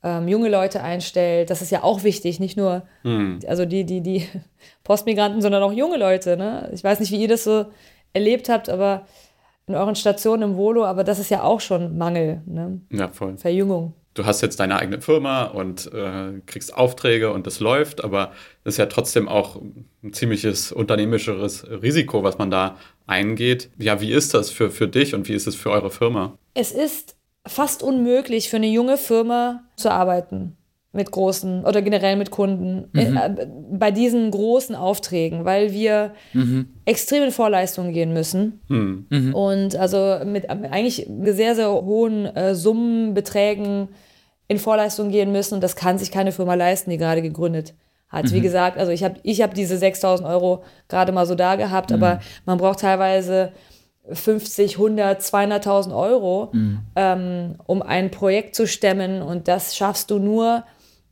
ähm, 0.03 0.29
junge 0.29 0.49
Leute 0.49 0.83
einstellt. 0.83 1.51
Das 1.51 1.63
ist 1.63 1.71
ja 1.71 1.83
auch 1.83 2.05
wichtig, 2.05 2.39
nicht 2.39 2.57
nur 2.57 2.83
mhm. 3.03 3.41
also 3.47 3.65
die, 3.65 3.85
die, 3.85 4.01
die 4.01 4.29
Postmigranten, 4.85 5.43
sondern 5.43 5.63
auch 5.63 5.73
junge 5.73 5.97
Leute. 5.97 6.37
Ne? 6.37 6.71
Ich 6.73 6.85
weiß 6.85 7.01
nicht, 7.01 7.13
wie 7.13 7.21
ihr 7.21 7.29
das 7.29 7.45
so 7.45 7.67
erlebt 8.13 8.49
habt, 8.49 8.69
aber 8.69 9.07
in 9.67 9.75
euren 9.75 9.97
Stationen 9.97 10.43
im 10.43 10.57
Volo, 10.57 10.85
aber 10.85 11.05
das 11.05 11.19
ist 11.19 11.31
ja 11.31 11.43
auch 11.43 11.61
schon 11.61 11.99
Mangel. 11.99 12.43
Ne? 12.47 12.81
Ja, 12.91 13.09
voll. 13.09 13.37
Verjüngung. 13.37 13.95
Du 14.15 14.25
hast 14.25 14.41
jetzt 14.41 14.61
deine 14.61 14.79
eigene 14.79 15.03
Firma 15.03 15.45
und 15.45 15.93
äh, 15.93 16.41
kriegst 16.47 16.75
Aufträge 16.75 17.33
und 17.33 17.47
das 17.47 17.61
läuft, 17.61 18.03
aber 18.03 18.33
das 18.65 18.75
ist 18.75 18.79
ja 18.79 18.87
trotzdem 18.87 19.29
auch 19.29 19.61
ein 20.03 20.13
ziemliches 20.13 20.73
unternehmischeres 20.73 21.67
Risiko, 21.83 22.23
was 22.23 22.39
man 22.39 22.51
da 22.51 22.77
eingeht. 23.07 23.71
Ja, 23.77 24.01
wie 24.01 24.13
ist 24.13 24.33
das 24.33 24.51
für, 24.51 24.71
für 24.71 24.89
dich 24.89 25.15
und 25.15 25.29
wie 25.29 25.35
ist 25.35 25.47
es 25.47 25.55
für 25.55 25.71
eure 25.71 25.91
Firma? 25.91 26.39
Es 26.55 26.73
ist 26.73 27.17
fast 27.47 27.83
unmöglich 27.83 28.49
für 28.49 28.57
eine 28.57 28.69
junge 28.69 28.97
Firma 28.97 29.65
zu 29.77 29.91
arbeiten 29.91 30.57
mit 30.97 31.13
großen 31.13 31.65
oder 31.65 31.83
generell 31.83 32.17
mit 32.17 32.31
Kunden 32.31 32.89
mhm. 32.93 33.17
äh, 33.17 33.47
bei 33.71 33.91
diesen 33.91 34.31
großen 34.31 34.75
Aufträgen, 34.75 35.45
weil 35.45 35.73
wir 35.73 36.13
mhm. 36.33 36.71
extrem 36.87 37.23
in 37.23 37.31
Vorleistungen 37.31 37.93
gehen 37.93 38.13
müssen 38.13 38.61
mhm. 38.69 39.07
mhm. 39.11 39.35
und 39.35 39.77
also 39.77 40.19
mit 40.25 40.51
eigentlich 40.51 41.09
sehr, 41.25 41.55
sehr 41.55 41.71
hohen 41.71 42.25
äh, 42.27 42.55
Summenbeträgen 42.55 43.89
in 44.49 44.59
Vorleistung 44.59 45.11
gehen 45.11 45.31
müssen 45.33 45.55
und 45.55 45.63
das 45.63 45.77
kann 45.77 45.99
sich 45.99 46.11
keine 46.11 46.33
Firma 46.33 46.55
leisten, 46.55 46.91
die 46.91 46.99
gerade 46.99 47.23
gegründet 47.23 47.75
hat. 48.09 48.25
Mhm. 48.25 48.33
Wie 48.33 48.41
gesagt, 48.41 48.79
also 48.79 48.91
ich 48.91 49.05
habe 49.05 49.17
ich 49.23 49.43
hab 49.43 49.55
diese 49.55 49.77
6000 49.77 50.29
Euro 50.29 50.65
gerade 50.89 51.13
mal 51.13 51.27
so 51.27 51.35
da 51.35 51.57
gehabt, 51.57 51.91
mhm. 51.91 51.97
aber 51.97 52.21
man 52.47 52.59
braucht 52.59 52.81
teilweise 52.81 53.53
50, 54.11 54.77
100, 54.77 55.21
200.000 55.21 55.97
Euro, 55.97 56.51
mhm. 56.53 56.79
ähm, 56.95 57.55
um 57.67 57.83
ein 57.83 58.11
Projekt 58.11 58.55
zu 58.55 58.67
stemmen 58.67 59.21
und 59.21 59.49
das 59.49 59.77
schaffst 59.77 60.11
du 60.11 60.19
nur 60.19 60.65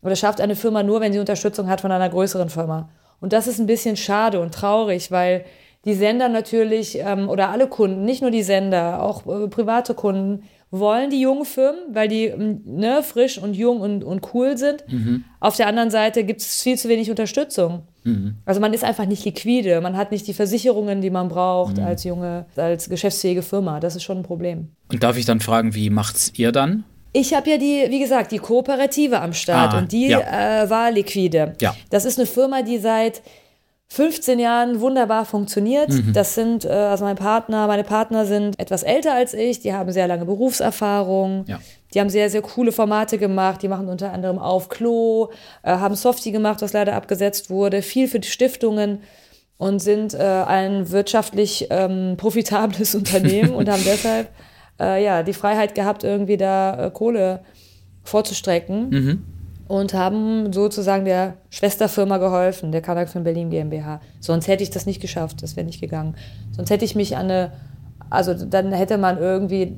oder 0.05 0.15
schafft 0.15 0.41
eine 0.41 0.55
Firma 0.55 0.83
nur, 0.83 1.01
wenn 1.01 1.13
sie 1.13 1.19
Unterstützung 1.19 1.69
hat 1.69 1.81
von 1.81 1.91
einer 1.91 2.09
größeren 2.09 2.51
Firma. 2.51 2.91
Und 3.21 3.33
das 3.33 3.47
ist 3.47 3.59
ein 3.59 3.67
bisschen 3.67 3.97
schade 3.97 4.41
und 4.41 4.55
traurig, 4.55 5.11
weil 5.11 5.45
die 5.85 5.95
Sender 5.95 6.29
natürlich 6.29 6.99
ähm, 6.99 7.29
oder 7.29 7.51
alle 7.51 7.67
Kunden, 7.67 8.05
nicht 8.05 8.23
nur 8.23 8.31
die 8.31 8.43
Sender, 8.43 9.03
auch 9.03 9.27
äh, 9.27 9.49
private 9.49 9.95
Kunden, 9.95 10.45
wollen 10.71 11.11
die 11.11 11.21
jungen 11.21 11.45
Firmen, 11.45 11.81
weil 11.93 12.09
die 12.09 12.25
ähm, 12.25 12.61
ne, 12.65 13.03
frisch 13.03 13.39
und 13.39 13.55
jung 13.55 13.81
und, 13.81 14.03
und 14.03 14.35
cool 14.35 14.59
sind. 14.59 14.85
Mhm. 14.89 15.25
Auf 15.41 15.57
der 15.57 15.69
anderen 15.69 15.91
Seite 15.91 16.25
gibt 16.25 16.41
es 16.41 16.63
viel 16.63 16.77
zu 16.77 16.89
wenig 16.89 17.11
Unterstützung. 17.11 17.83
Mhm. 18.03 18.37
Also 18.45 18.61
man 18.61 18.73
ist 18.73 18.83
einfach 18.83 19.07
nicht 19.07 19.25
liquide, 19.25 19.81
man 19.81 19.97
hat 19.97 20.11
nicht 20.11 20.27
die 20.27 20.35
Versicherungen, 20.35 21.01
die 21.01 21.11
man 21.11 21.29
braucht 21.29 21.77
mhm. 21.77 21.85
als 21.85 22.05
junge, 22.05 22.47
als 22.57 22.89
geschäftsfähige 22.89 23.43
Firma. 23.43 23.79
Das 23.81 23.95
ist 23.95 24.03
schon 24.03 24.19
ein 24.19 24.25
Problem. 24.25 24.69
Und 24.91 25.03
darf 25.03 25.17
ich 25.17 25.25
dann 25.27 25.41
fragen, 25.41 25.75
wie 25.75 25.91
macht's 25.91 26.33
ihr 26.37 26.51
dann? 26.51 26.85
Ich 27.17 27.33
habe 27.33 27.49
ja 27.49 27.59
die, 27.59 27.87
wie 27.91 28.01
gesagt, 28.01 28.33
die 28.33 28.39
Kooperative 28.39 29.21
am 29.21 29.33
Start 29.33 29.73
ah, 29.73 29.79
und 29.79 29.93
die 29.93 30.09
ja. 30.09 30.65
äh, 30.65 30.69
war 30.69 30.91
liquide. 30.91 31.55
Ja. 31.61 31.75
Das 31.89 32.05
ist 32.05 32.19
eine 32.19 32.27
Firma, 32.27 32.63
die 32.63 32.79
seit 32.79 33.23
15 33.87 34.41
Jahren 34.41 34.81
wunderbar 34.81 35.25
funktioniert. 35.25 35.91
Mhm. 35.91 36.13
Das 36.13 36.35
sind, 36.35 36.65
äh, 36.65 36.71
also 36.71 37.05
mein 37.05 37.15
Partner, 37.15 37.69
meine 37.69 37.85
Partner 37.85 38.27
sind 38.27 38.59
etwas 38.59 38.83
älter 38.83 39.15
als 39.15 39.33
ich, 39.33 39.61
die 39.61 39.73
haben 39.73 39.93
sehr 39.93 40.09
lange 40.09 40.25
Berufserfahrung. 40.25 41.45
Ja. 41.47 41.61
Die 41.95 42.01
haben 42.01 42.11
sehr, 42.11 42.29
sehr 42.29 42.43
coole 42.43 42.73
Formate 42.73 43.17
gemacht. 43.17 43.63
Die 43.63 43.69
machen 43.69 43.89
unter 43.89 44.13
anderem 44.13 44.41
auf 44.41 44.69
Klo, 44.69 45.31
äh, 45.63 45.71
haben 45.71 45.95
Softie 45.95 46.33
gemacht, 46.33 46.63
was 46.63 46.73
leider 46.73 46.97
abgesetzt 46.97 47.49
wurde, 47.49 47.81
viel 47.81 48.09
für 48.09 48.19
die 48.19 48.29
Stiftungen 48.29 49.03
und 49.57 49.79
sind 49.79 50.15
äh, 50.15 50.19
ein 50.19 50.91
wirtschaftlich 50.91 51.69
ähm, 51.71 52.15
profitables 52.17 52.95
Unternehmen 52.97 53.55
und 53.55 53.69
haben 53.69 53.85
deshalb 53.85 54.31
äh, 54.81 55.05
ja, 55.05 55.23
die 55.23 55.33
Freiheit 55.33 55.75
gehabt, 55.75 56.05
irgendwie 56.05 56.37
da 56.37 56.87
äh, 56.87 56.91
Kohle 56.91 57.41
vorzustrecken. 58.03 58.91
Mhm 58.91 59.23
und 59.67 59.95
haben 59.95 60.53
sozusagen 60.53 61.05
der 61.05 61.39
Schwesterfirma 61.51 62.19
geholfen, 62.19 62.73
der 62.73 62.83
Kanak 62.83 63.13
Berlin 63.25 63.51
GmbH. 63.51 64.01
Sonst 64.21 64.49
hätte 64.49 64.63
ich 64.63 64.71
das 64.71 64.87
nicht 64.87 65.01
geschafft, 65.01 65.43
das 65.43 65.57
wäre 65.57 65.67
nicht 65.67 65.81
gegangen. 65.81 66.15
Sonst 66.53 66.71
hätte 66.71 66.85
ich 66.85 66.95
mich 66.95 67.17
an 67.17 67.31
eine, 67.31 67.53
also 68.11 68.35
dann 68.35 68.73
hätte 68.73 68.99
man 68.99 69.19
irgendwie, 69.19 69.77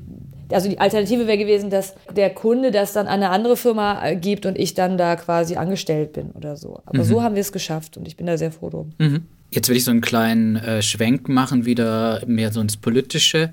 also 0.50 0.68
die 0.68 0.78
Alternative 0.78 1.26
wäre 1.26 1.38
gewesen, 1.38 1.70
dass 1.70 1.94
der 2.14 2.30
Kunde 2.30 2.72
das 2.72 2.92
dann 2.92 3.06
an 3.06 3.14
eine 3.14 3.30
andere 3.30 3.56
Firma 3.56 4.04
äh, 4.04 4.16
gibt 4.16 4.44
und 4.44 4.58
ich 4.58 4.74
dann 4.74 4.98
da 4.98 5.14
quasi 5.16 5.56
angestellt 5.56 6.12
bin 6.12 6.30
oder 6.32 6.56
so. 6.56 6.80
Aber 6.84 6.98
mhm. 6.98 7.04
so 7.04 7.22
haben 7.22 7.34
wir 7.34 7.42
es 7.42 7.52
geschafft 7.52 7.96
und 7.96 8.08
ich 8.08 8.16
bin 8.16 8.26
da 8.26 8.36
sehr 8.36 8.50
froh 8.50 8.70
drum. 8.70 8.92
Mhm. 8.98 9.22
Jetzt 9.50 9.68
will 9.68 9.76
ich 9.76 9.84
so 9.84 9.92
einen 9.92 10.00
kleinen 10.00 10.56
äh, 10.56 10.82
Schwenk 10.82 11.28
machen, 11.28 11.64
wieder 11.64 12.22
mehr 12.26 12.50
so 12.50 12.60
ins 12.60 12.76
Politische. 12.76 13.52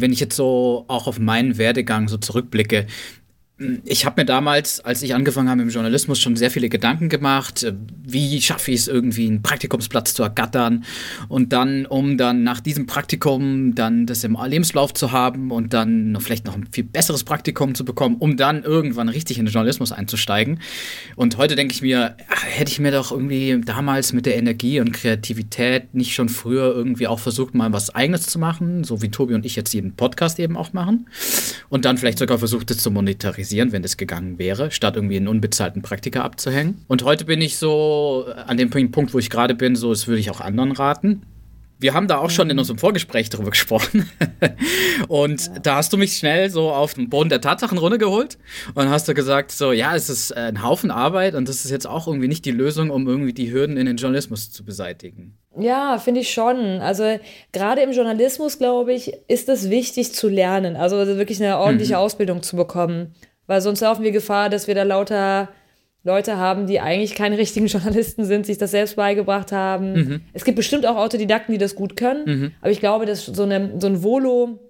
Wenn 0.00 0.12
ich 0.12 0.20
jetzt 0.20 0.36
so 0.36 0.84
auch 0.88 1.06
auf 1.06 1.18
meinen 1.18 1.58
Werdegang 1.58 2.08
so 2.08 2.18
zurückblicke, 2.18 2.86
ich 3.84 4.04
habe 4.04 4.20
mir 4.20 4.26
damals, 4.26 4.80
als 4.80 5.02
ich 5.02 5.14
angefangen 5.14 5.48
habe 5.48 5.62
im 5.62 5.70
Journalismus, 5.70 6.20
schon 6.20 6.36
sehr 6.36 6.50
viele 6.50 6.68
Gedanken 6.68 7.08
gemacht, 7.08 7.62
äh, 7.62 7.72
wie 8.04 8.40
schaffe 8.42 8.70
ich 8.70 8.80
es 8.80 8.88
irgendwie, 8.88 9.26
einen 9.26 9.40
Praktikumsplatz 9.40 10.12
zu 10.12 10.22
ergattern? 10.22 10.84
Und 11.28 11.54
dann, 11.54 11.86
um 11.86 12.18
dann 12.18 12.44
nach 12.44 12.60
diesem 12.60 12.84
Praktikum 12.84 13.74
dann 13.74 14.04
das 14.04 14.24
im 14.24 14.36
Lebenslauf 14.46 14.92
zu 14.92 15.10
haben 15.10 15.50
und 15.50 15.72
dann 15.72 16.12
noch 16.12 16.20
vielleicht 16.20 16.44
noch 16.44 16.54
ein 16.54 16.68
viel 16.70 16.84
besseres 16.84 17.24
Praktikum 17.24 17.74
zu 17.74 17.86
bekommen, 17.86 18.16
um 18.18 18.36
dann 18.36 18.62
irgendwann 18.62 19.08
richtig 19.08 19.38
in 19.38 19.46
den 19.46 19.52
Journalismus 19.52 19.90
einzusteigen. 19.90 20.60
Und 21.16 21.38
heute 21.38 21.56
denke 21.56 21.72
ich 21.72 21.80
mir, 21.80 22.14
ach, 22.28 22.44
hätte 22.46 22.70
ich 22.70 22.78
mir 22.78 22.92
doch 22.92 23.10
irgendwie 23.10 23.58
damals 23.64 24.12
mit 24.12 24.26
der 24.26 24.36
Energie 24.36 24.80
und 24.80 24.92
Kreativität 24.92 25.94
nicht 25.94 26.12
schon 26.12 26.28
früher 26.28 26.74
irgendwie 26.74 27.06
auch 27.06 27.20
versucht, 27.20 27.54
mal 27.54 27.72
was 27.72 27.94
Eigenes 27.94 28.26
zu 28.26 28.38
machen, 28.38 28.84
so 28.84 29.00
wie 29.00 29.08
Tobi 29.08 29.32
und 29.32 29.46
ich 29.46 29.56
jetzt 29.56 29.72
jeden 29.72 29.96
Podcast 29.96 30.38
eben 30.38 30.58
auch 30.58 30.74
machen. 30.74 31.06
Und 31.70 31.86
dann 31.86 31.96
vielleicht 31.96 32.18
sogar 32.18 32.38
versucht, 32.38 32.70
es 32.70 32.78
zu 32.78 32.90
monetarisieren 32.90 33.45
organisieren, 33.46 33.72
wenn 33.72 33.82
das 33.82 33.96
gegangen 33.96 34.38
wäre, 34.38 34.70
statt 34.70 34.96
irgendwie 34.96 35.16
einen 35.16 35.28
unbezahlten 35.28 35.82
Praktiker 35.82 36.24
abzuhängen. 36.24 36.84
Und 36.88 37.04
heute 37.04 37.24
bin 37.24 37.40
ich 37.40 37.56
so 37.56 38.26
an 38.46 38.56
dem 38.56 38.70
Punkt, 38.70 39.14
wo 39.14 39.18
ich 39.18 39.30
gerade 39.30 39.54
bin, 39.54 39.76
so, 39.76 39.90
das 39.90 40.06
würde 40.08 40.20
ich 40.20 40.30
auch 40.30 40.40
anderen 40.40 40.72
raten. 40.72 41.22
Wir 41.78 41.92
haben 41.92 42.08
da 42.08 42.18
auch 42.18 42.30
schon 42.30 42.48
in 42.48 42.56
mhm. 42.56 42.60
unserem 42.60 42.78
Vorgespräch 42.78 43.28
darüber 43.28 43.50
gesprochen. 43.56 44.10
und 45.08 45.46
ja. 45.46 45.58
da 45.60 45.76
hast 45.76 45.92
du 45.92 45.96
mich 45.96 46.16
schnell 46.16 46.50
so 46.50 46.70
auf 46.72 46.94
den 46.94 47.08
Boden 47.08 47.28
der 47.28 47.40
Tatsachen 47.40 47.78
runtergeholt 47.78 48.38
und 48.74 48.88
hast 48.88 49.06
du 49.08 49.14
gesagt, 49.14 49.52
so, 49.52 49.72
ja, 49.72 49.94
es 49.94 50.08
ist 50.08 50.36
ein 50.36 50.62
Haufen 50.62 50.90
Arbeit 50.90 51.34
und 51.34 51.48
das 51.48 51.64
ist 51.64 51.70
jetzt 51.70 51.86
auch 51.86 52.08
irgendwie 52.08 52.28
nicht 52.28 52.44
die 52.44 52.50
Lösung, 52.50 52.90
um 52.90 53.06
irgendwie 53.06 53.34
die 53.34 53.52
Hürden 53.52 53.76
in 53.76 53.86
den 53.86 53.96
Journalismus 53.96 54.50
zu 54.50 54.64
beseitigen. 54.64 55.36
Ja, 55.58 55.98
finde 55.98 56.20
ich 56.20 56.32
schon. 56.32 56.80
Also 56.80 57.18
gerade 57.52 57.80
im 57.82 57.92
Journalismus, 57.92 58.58
glaube 58.58 58.92
ich, 58.92 59.12
ist 59.28 59.48
es 59.48 59.70
wichtig 59.70 60.12
zu 60.12 60.28
lernen, 60.28 60.76
also 60.76 60.96
wirklich 60.96 61.42
eine 61.42 61.58
ordentliche 61.58 61.94
mhm. 61.94 62.00
Ausbildung 62.00 62.42
zu 62.42 62.56
bekommen. 62.56 63.14
Weil 63.46 63.60
sonst 63.60 63.80
laufen 63.80 64.02
wir 64.02 64.12
Gefahr, 64.12 64.50
dass 64.50 64.66
wir 64.66 64.74
da 64.74 64.82
lauter 64.82 65.48
Leute 66.06 66.36
haben, 66.36 66.66
die 66.66 66.80
eigentlich 66.80 67.14
keine 67.14 67.36
richtigen 67.36 67.66
Journalisten 67.66 68.24
sind, 68.24 68.46
sich 68.46 68.58
das 68.58 68.70
selbst 68.70 68.96
beigebracht 68.96 69.52
haben. 69.52 69.92
Mhm. 69.92 70.20
Es 70.32 70.44
gibt 70.44 70.56
bestimmt 70.56 70.86
auch 70.86 70.96
Autodidakten, 70.96 71.52
die 71.52 71.58
das 71.58 71.74
gut 71.74 71.96
können. 71.96 72.24
Mhm. 72.24 72.52
Aber 72.60 72.70
ich 72.70 72.80
glaube, 72.80 73.06
dass 73.06 73.26
so, 73.26 73.42
eine, 73.42 73.72
so 73.78 73.88
ein 73.88 74.02
Volo, 74.02 74.60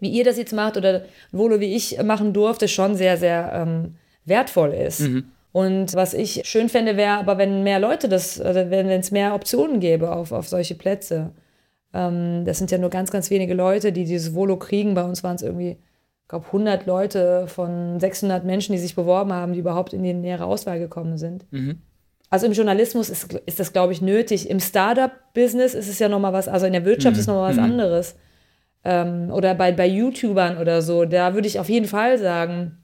wie 0.00 0.08
ihr 0.08 0.24
das 0.24 0.38
jetzt 0.38 0.52
macht, 0.52 0.76
oder 0.76 0.94
ein 0.94 1.02
Volo, 1.38 1.60
wie 1.60 1.76
ich 1.76 2.02
machen 2.02 2.32
durfte, 2.32 2.68
schon 2.68 2.96
sehr, 2.96 3.18
sehr 3.18 3.52
ähm, 3.54 3.94
wertvoll 4.24 4.72
ist. 4.72 5.00
Mhm. 5.00 5.24
Und 5.52 5.94
was 5.94 6.14
ich 6.14 6.40
schön 6.44 6.70
fände, 6.70 6.96
wäre 6.96 7.18
aber, 7.18 7.36
wenn 7.36 7.62
mehr 7.62 7.78
Leute 7.78 8.08
das, 8.08 8.40
also 8.40 8.70
wenn 8.70 8.88
es 8.88 9.10
mehr 9.10 9.34
Optionen 9.34 9.80
gäbe 9.80 10.10
auf, 10.10 10.32
auf 10.32 10.48
solche 10.48 10.74
Plätze. 10.74 11.32
Ähm, 11.92 12.46
das 12.46 12.56
sind 12.56 12.70
ja 12.70 12.78
nur 12.78 12.88
ganz, 12.88 13.10
ganz 13.10 13.30
wenige 13.30 13.52
Leute, 13.52 13.92
die 13.92 14.04
dieses 14.04 14.34
Volo 14.34 14.56
kriegen. 14.56 14.94
Bei 14.94 15.04
uns 15.04 15.22
waren 15.22 15.36
es 15.36 15.42
irgendwie 15.42 15.76
glaube, 16.32 16.46
100 16.46 16.86
Leute 16.86 17.46
von 17.46 18.00
600 18.00 18.44
Menschen, 18.44 18.72
die 18.72 18.78
sich 18.78 18.94
beworben 18.94 19.32
haben, 19.34 19.52
die 19.52 19.58
überhaupt 19.60 19.92
in 19.92 20.02
die 20.02 20.14
nähere 20.14 20.46
Auswahl 20.46 20.78
gekommen 20.78 21.18
sind. 21.18 21.44
Mhm. 21.50 21.82
Also 22.30 22.46
im 22.46 22.52
Journalismus 22.52 23.10
ist, 23.10 23.34
ist 23.44 23.60
das, 23.60 23.74
glaube 23.74 23.92
ich, 23.92 24.00
nötig. 24.00 24.48
Im 24.48 24.58
Startup-Business 24.58 25.74
ist 25.74 25.88
es 25.88 25.98
ja 25.98 26.08
nochmal 26.08 26.32
was, 26.32 26.48
also 26.48 26.64
in 26.64 26.72
der 26.72 26.86
Wirtschaft 26.86 27.16
mhm. 27.16 27.20
ist 27.20 27.26
nochmal 27.26 27.50
was 27.50 27.58
mhm. 27.58 27.64
anderes. 27.64 28.16
Ähm, 28.82 29.30
oder 29.30 29.54
bei, 29.54 29.72
bei 29.72 29.86
YouTubern 29.86 30.56
oder 30.56 30.80
so, 30.80 31.04
da 31.04 31.34
würde 31.34 31.46
ich 31.46 31.60
auf 31.60 31.68
jeden 31.68 31.86
Fall 31.86 32.16
sagen, 32.16 32.78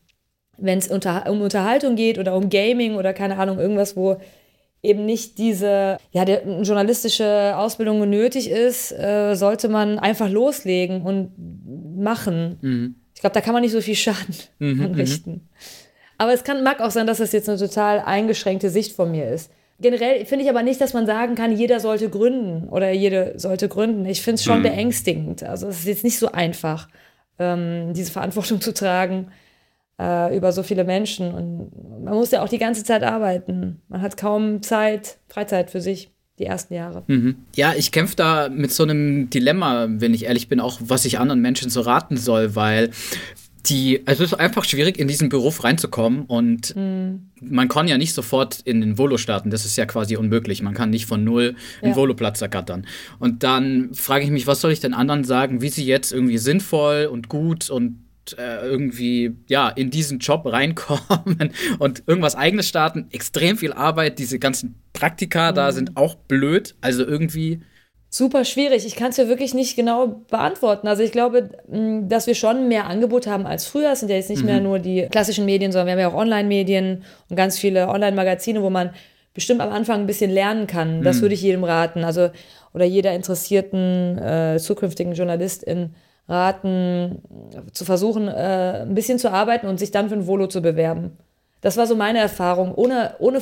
wenn 0.59 0.78
es 0.78 0.88
unter, 0.88 1.31
um 1.31 1.40
Unterhaltung 1.40 1.97
geht 1.97 2.19
oder 2.19 2.37
um 2.37 2.50
Gaming 2.50 2.97
oder 2.97 3.14
keine 3.14 3.38
Ahnung, 3.38 3.59
irgendwas, 3.59 3.97
wo 3.97 4.19
eben 4.83 5.07
nicht 5.07 5.38
diese 5.38 5.97
ja, 6.12 6.26
der, 6.26 6.43
journalistische 6.61 7.55
Ausbildung 7.57 8.09
nötig 8.11 8.50
ist, 8.50 8.93
äh, 8.93 9.35
sollte 9.35 9.71
man 9.71 9.99
einfach 9.99 10.28
loslegen 10.28 11.00
und 11.02 11.33
machen. 11.97 12.59
Mhm. 12.61 12.95
Ich 13.19 13.21
glaube, 13.21 13.35
da 13.35 13.41
kann 13.41 13.53
man 13.53 13.63
nicht 13.63 13.73
so 13.73 13.81
viel 13.81 13.97
Schaden 13.97 14.37
mhm, 14.61 14.75
mhm, 14.75 14.81
anrichten. 14.81 15.49
Aber 16.19 16.33
es 16.33 16.45
kann, 16.45 16.63
mag 16.63 16.81
auch 16.81 16.93
sein, 16.93 17.09
dass 17.09 17.19
das 17.19 17.33
jetzt 17.33 17.49
eine 17.49 17.59
total 17.59 17.99
eingeschränkte 17.99 18.71
Sicht 18.71 18.95
von 18.95 19.11
mir 19.11 19.29
ist. 19.29 19.51
Generell 19.81 20.25
finde 20.25 20.45
ich 20.45 20.51
aber 20.51 20.63
nicht, 20.63 20.81
dass 20.81 20.95
man 20.95 21.05
sagen 21.05 21.35
kann, 21.35 21.57
jeder 21.57 21.81
sollte 21.81 22.11
gründen 22.11 22.69
oder 22.69 22.93
jede 22.93 23.33
sollte 23.37 23.69
gründen. 23.69 24.07
Ich 24.07 24.23
finde 24.23 24.37
es 24.37 24.45
schon 24.45 24.61
mhm. 24.61 24.63
beängstigend. 24.63 25.43
Also 25.43 25.67
es 25.67 25.81
ist 25.81 25.87
jetzt 25.89 26.05
nicht 26.05 26.17
so 26.17 26.31
einfach, 26.31 26.87
ähm, 27.41 27.93
diese 27.93 28.13
Verantwortung 28.13 28.61
zu 28.61 28.73
tragen 28.73 29.33
äh, 30.01 30.37
über 30.37 30.53
so 30.53 30.63
viele 30.63 30.85
Menschen. 30.85 31.35
Und 31.35 32.05
man 32.05 32.15
muss 32.15 32.31
ja 32.31 32.45
auch 32.45 32.49
die 32.49 32.59
ganze 32.59 32.85
Zeit 32.85 33.03
arbeiten. 33.03 33.83
Man 33.89 34.01
hat 34.01 34.17
kaum 34.17 34.63
Zeit, 34.63 35.19
Freizeit 35.27 35.73
für 35.73 35.81
sich 35.81 36.13
die 36.38 36.45
ersten 36.45 36.75
Jahre. 36.75 37.04
Mhm. 37.07 37.37
Ja, 37.57 37.75
ich 37.76 37.92
kämpfe 37.92 38.16
da 38.16 38.49
mit 38.49 38.73
so 38.73 38.85
einem 38.85 39.30
Dilemma, 39.30 39.87
wenn 39.88 40.14
ich 40.14 40.25
ehrlich 40.25 40.49
bin, 40.49 40.61
auch 40.61 40.80
was 40.83 41.04
ich 41.04 41.18
anderen 41.18 41.40
Menschen 41.40 41.71
so 41.71 41.80
raten 41.80 42.16
soll, 42.16 42.54
weil 42.54 42.90
die, 43.66 44.02
also 44.07 44.25
es 44.25 44.33
ist 44.33 44.38
einfach 44.38 44.64
schwierig, 44.64 44.99
in 44.99 45.09
diesen 45.09 45.28
Beruf 45.28 45.64
reinzukommen 45.64 46.23
und 46.23 46.75
mhm. 46.75 47.30
man 47.40 47.68
kann 47.68 47.88
ja 47.88 47.99
nicht 47.99 48.14
sofort 48.14 48.61
in 48.61 48.80
den 48.80 48.99
Volo 48.99 49.18
starten. 49.18 49.50
Das 49.50 49.64
ist 49.64 49.76
ja 49.76 49.85
quasi 49.85 50.16
unmöglich. 50.16 50.62
Man 50.62 50.75
kann 50.75 50.90
nicht 50.90 51.07
von 51.07 51.25
null 51.25 51.54
einen 51.83 51.92
ja. 51.92 51.97
Volo-Platz 51.97 52.40
ergattern. 52.40 52.87
Und 53.18 53.42
dann 53.42 53.92
frage 53.95 54.25
ich 54.25 54.30
mich, 54.30 54.47
was 54.47 54.61
soll 54.61 54.73
ich 54.73 54.80
den 54.80 54.95
anderen 54.95 55.25
sagen, 55.25 55.61
wie 55.61 55.68
sie 55.68 55.85
jetzt 55.85 56.12
irgendwie 56.12 56.38
sinnvoll 56.38 57.09
und 57.11 57.28
gut 57.28 57.68
und 57.68 57.99
äh, 58.38 58.61
irgendwie 58.62 59.37
ja 59.49 59.68
in 59.68 59.90
diesen 59.90 60.18
Job 60.18 60.44
reinkommen 60.47 61.52
und 61.78 62.02
irgendwas 62.06 62.35
eigenes 62.35 62.68
starten. 62.68 63.06
Extrem 63.11 63.56
viel 63.56 63.73
Arbeit. 63.73 64.18
Diese 64.18 64.38
ganzen 64.38 64.75
Praktika 64.92 65.50
mhm. 65.50 65.54
da 65.54 65.73
sind 65.73 65.97
auch 65.97 66.14
blöd. 66.14 66.75
Also 66.80 67.04
irgendwie. 67.04 67.61
Super 68.11 68.44
schwierig. 68.44 68.87
Ich 68.87 68.97
kann 68.97 69.11
es 69.11 69.18
ja 69.18 69.28
wirklich 69.28 69.54
nicht 69.54 69.76
genau 69.76 70.25
beantworten. 70.30 70.88
Also 70.88 71.02
ich 71.02 71.12
glaube, 71.12 71.50
mm, 71.68 72.08
dass 72.08 72.26
wir 72.26 72.35
schon 72.35 72.68
mehr 72.68 72.87
Angebot 72.87 73.26
haben 73.26 73.47
als 73.47 73.66
früher. 73.66 73.92
Es 73.92 74.00
sind 74.00 74.08
ja 74.08 74.16
jetzt 74.16 74.30
nicht 74.30 74.40
mhm. 74.40 74.47
mehr 74.47 74.61
nur 74.61 74.78
die 74.78 75.06
klassischen 75.11 75.44
Medien, 75.44 75.73
sondern 75.73 75.87
wir 75.87 75.92
haben 75.92 76.00
ja 76.00 76.08
auch 76.08 76.20
Online-Medien 76.20 77.04
und 77.28 77.37
ganz 77.37 77.58
viele 77.58 77.88
Online-Magazine, 77.88 78.62
wo 78.62 78.70
man 78.70 78.90
bestimmt 79.35 79.61
am 79.61 79.70
Anfang 79.70 80.00
ein 80.00 80.06
bisschen 80.06 80.30
lernen 80.30 80.66
kann. 80.66 81.02
Das 81.02 81.18
mhm. 81.18 81.23
würde 81.23 81.35
ich 81.35 81.42
jedem 81.42 81.64
raten. 81.64 82.02
Also 82.02 82.30
oder 82.75 82.85
jeder 82.85 83.12
interessierten 83.12 84.18
äh, 84.18 84.58
zukünftigen 84.58 85.12
Journalistin 85.14 85.94
raten, 86.28 87.23
zu 87.73 87.85
versuchen, 87.85 88.28
äh, 88.28 88.82
ein 88.82 88.94
bisschen 88.94 89.18
zu 89.18 89.32
arbeiten 89.32 89.66
und 89.66 89.78
sich 89.78 89.90
dann 89.90 90.08
für 90.08 90.14
ein 90.14 90.26
Volo 90.26 90.47
zu 90.47 90.61
bewerben. 90.61 91.16
Das 91.61 91.76
war 91.76 91.87
so 91.87 91.97
meine 91.97 92.18
Erfahrung. 92.18 92.75
Ohne, 92.75 93.14
ohne 93.18 93.40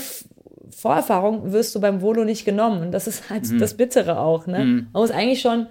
Vorerfahrung 0.70 1.52
wirst 1.52 1.74
du 1.74 1.80
beim 1.80 2.00
Volo 2.00 2.24
nicht 2.24 2.44
genommen. 2.44 2.82
Und 2.82 2.92
das 2.92 3.06
ist 3.06 3.28
halt 3.28 3.50
mhm. 3.50 3.58
das 3.58 3.74
Bittere 3.74 4.18
auch. 4.18 4.46
Ne? 4.46 4.64
Mhm. 4.64 4.86
Man 4.92 5.02
muss 5.02 5.10
eigentlich 5.10 5.40
schon 5.40 5.66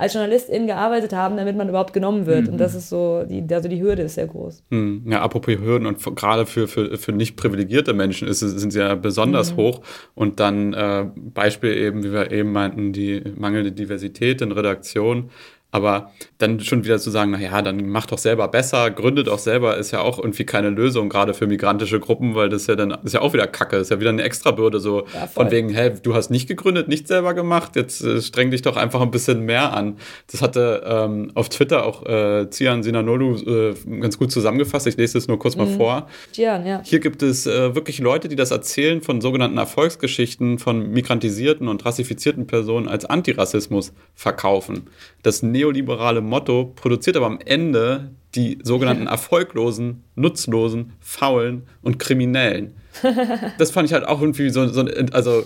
als 0.00 0.14
Journalistin 0.14 0.66
gearbeitet 0.66 1.12
haben, 1.12 1.36
damit 1.36 1.58
man 1.58 1.68
überhaupt 1.68 1.92
genommen 1.92 2.24
wird. 2.24 2.46
Mhm. 2.46 2.52
Und 2.52 2.58
das 2.58 2.74
ist 2.74 2.88
so, 2.88 3.22
die, 3.28 3.44
also 3.52 3.68
die 3.68 3.82
Hürde 3.82 4.00
ist 4.02 4.14
sehr 4.14 4.28
groß. 4.28 4.64
Mhm. 4.70 5.04
Ja, 5.06 5.20
apropos 5.20 5.58
Hürden 5.58 5.86
und 5.86 6.02
gerade 6.16 6.46
für, 6.46 6.68
für, 6.68 6.96
für 6.96 7.12
nicht 7.12 7.36
privilegierte 7.36 7.92
Menschen 7.92 8.26
ist, 8.26 8.40
sind 8.40 8.70
sie 8.70 8.78
ja 8.78 8.94
besonders 8.94 9.52
mhm. 9.52 9.56
hoch. 9.56 9.80
Und 10.14 10.40
dann 10.40 10.72
äh, 10.72 11.04
Beispiel 11.14 11.76
eben, 11.76 12.02
wie 12.02 12.12
wir 12.12 12.30
eben 12.32 12.50
meinten, 12.50 12.94
die 12.94 13.22
mangelnde 13.36 13.72
Diversität 13.72 14.40
in 14.40 14.52
Redaktion. 14.52 15.28
Aber 15.70 16.10
dann 16.38 16.60
schon 16.60 16.84
wieder 16.84 16.98
zu 16.98 17.10
sagen, 17.10 17.30
naja, 17.30 17.62
dann 17.62 17.88
mach 17.88 18.06
doch 18.06 18.18
selber 18.18 18.48
besser, 18.48 18.90
gründet 18.90 19.28
auch 19.28 19.38
selber, 19.38 19.76
ist 19.76 19.90
ja 19.90 20.00
auch 20.00 20.18
irgendwie 20.18 20.44
keine 20.44 20.70
Lösung, 20.70 21.08
gerade 21.08 21.34
für 21.34 21.46
migrantische 21.46 22.00
Gruppen, 22.00 22.34
weil 22.34 22.48
das 22.48 22.66
ja 22.66 22.74
dann 22.74 22.90
ist 23.04 23.14
ja 23.14 23.20
auch 23.20 23.32
wieder 23.32 23.46
Kacke, 23.46 23.76
ist 23.76 23.90
ja 23.90 24.00
wieder 24.00 24.10
eine 24.10 24.22
Extrabürde, 24.22 24.80
so 24.80 25.06
ja, 25.14 25.26
von 25.26 25.50
wegen, 25.50 25.68
hey, 25.70 25.92
du 26.02 26.14
hast 26.14 26.30
nicht 26.30 26.48
gegründet, 26.48 26.88
nicht 26.88 27.06
selber 27.06 27.34
gemacht, 27.34 27.76
jetzt 27.76 28.02
äh, 28.02 28.20
streng 28.20 28.50
dich 28.50 28.62
doch 28.62 28.76
einfach 28.76 29.00
ein 29.00 29.10
bisschen 29.10 29.40
mehr 29.40 29.72
an. 29.72 29.96
Das 30.30 30.42
hatte 30.42 30.82
ähm, 30.86 31.30
auf 31.34 31.48
Twitter 31.48 31.86
auch 31.86 32.04
äh, 32.06 32.48
Cian 32.50 32.82
Sinanolu 32.82 33.36
äh, 33.36 33.74
ganz 34.00 34.18
gut 34.18 34.32
zusammengefasst. 34.32 34.86
Ich 34.86 34.96
lese 34.96 35.18
es 35.18 35.28
nur 35.28 35.38
kurz 35.38 35.56
mhm. 35.56 35.62
mal 35.62 35.76
vor. 35.76 36.08
Cian, 36.32 36.66
ja. 36.66 36.82
Hier 36.84 37.00
gibt 37.00 37.22
es 37.22 37.46
äh, 37.46 37.74
wirklich 37.74 37.98
Leute, 37.98 38.28
die 38.28 38.36
das 38.36 38.50
erzählen 38.50 39.00
von 39.02 39.20
sogenannten 39.20 39.58
Erfolgsgeschichten 39.58 40.58
von 40.58 40.90
migrantisierten 40.90 41.68
und 41.68 41.84
rassifizierten 41.84 42.46
Personen 42.46 42.88
als 42.88 43.04
Antirassismus 43.04 43.92
verkaufen. 44.14 44.88
Das 45.22 45.42
neoliberale 45.60 46.20
Motto 46.20 46.72
produziert 46.74 47.16
aber 47.16 47.26
am 47.26 47.38
Ende 47.44 48.10
die 48.34 48.58
sogenannten 48.62 49.06
erfolglosen, 49.18 50.04
nutzlosen, 50.14 50.92
faulen 51.00 51.62
und 51.82 51.98
Kriminellen. 51.98 52.74
Das 53.58 53.70
fand 53.70 53.88
ich 53.88 53.92
halt 53.92 54.06
auch 54.06 54.20
irgendwie 54.20 54.50
so, 54.50 54.66
so 54.66 54.84
also 55.12 55.44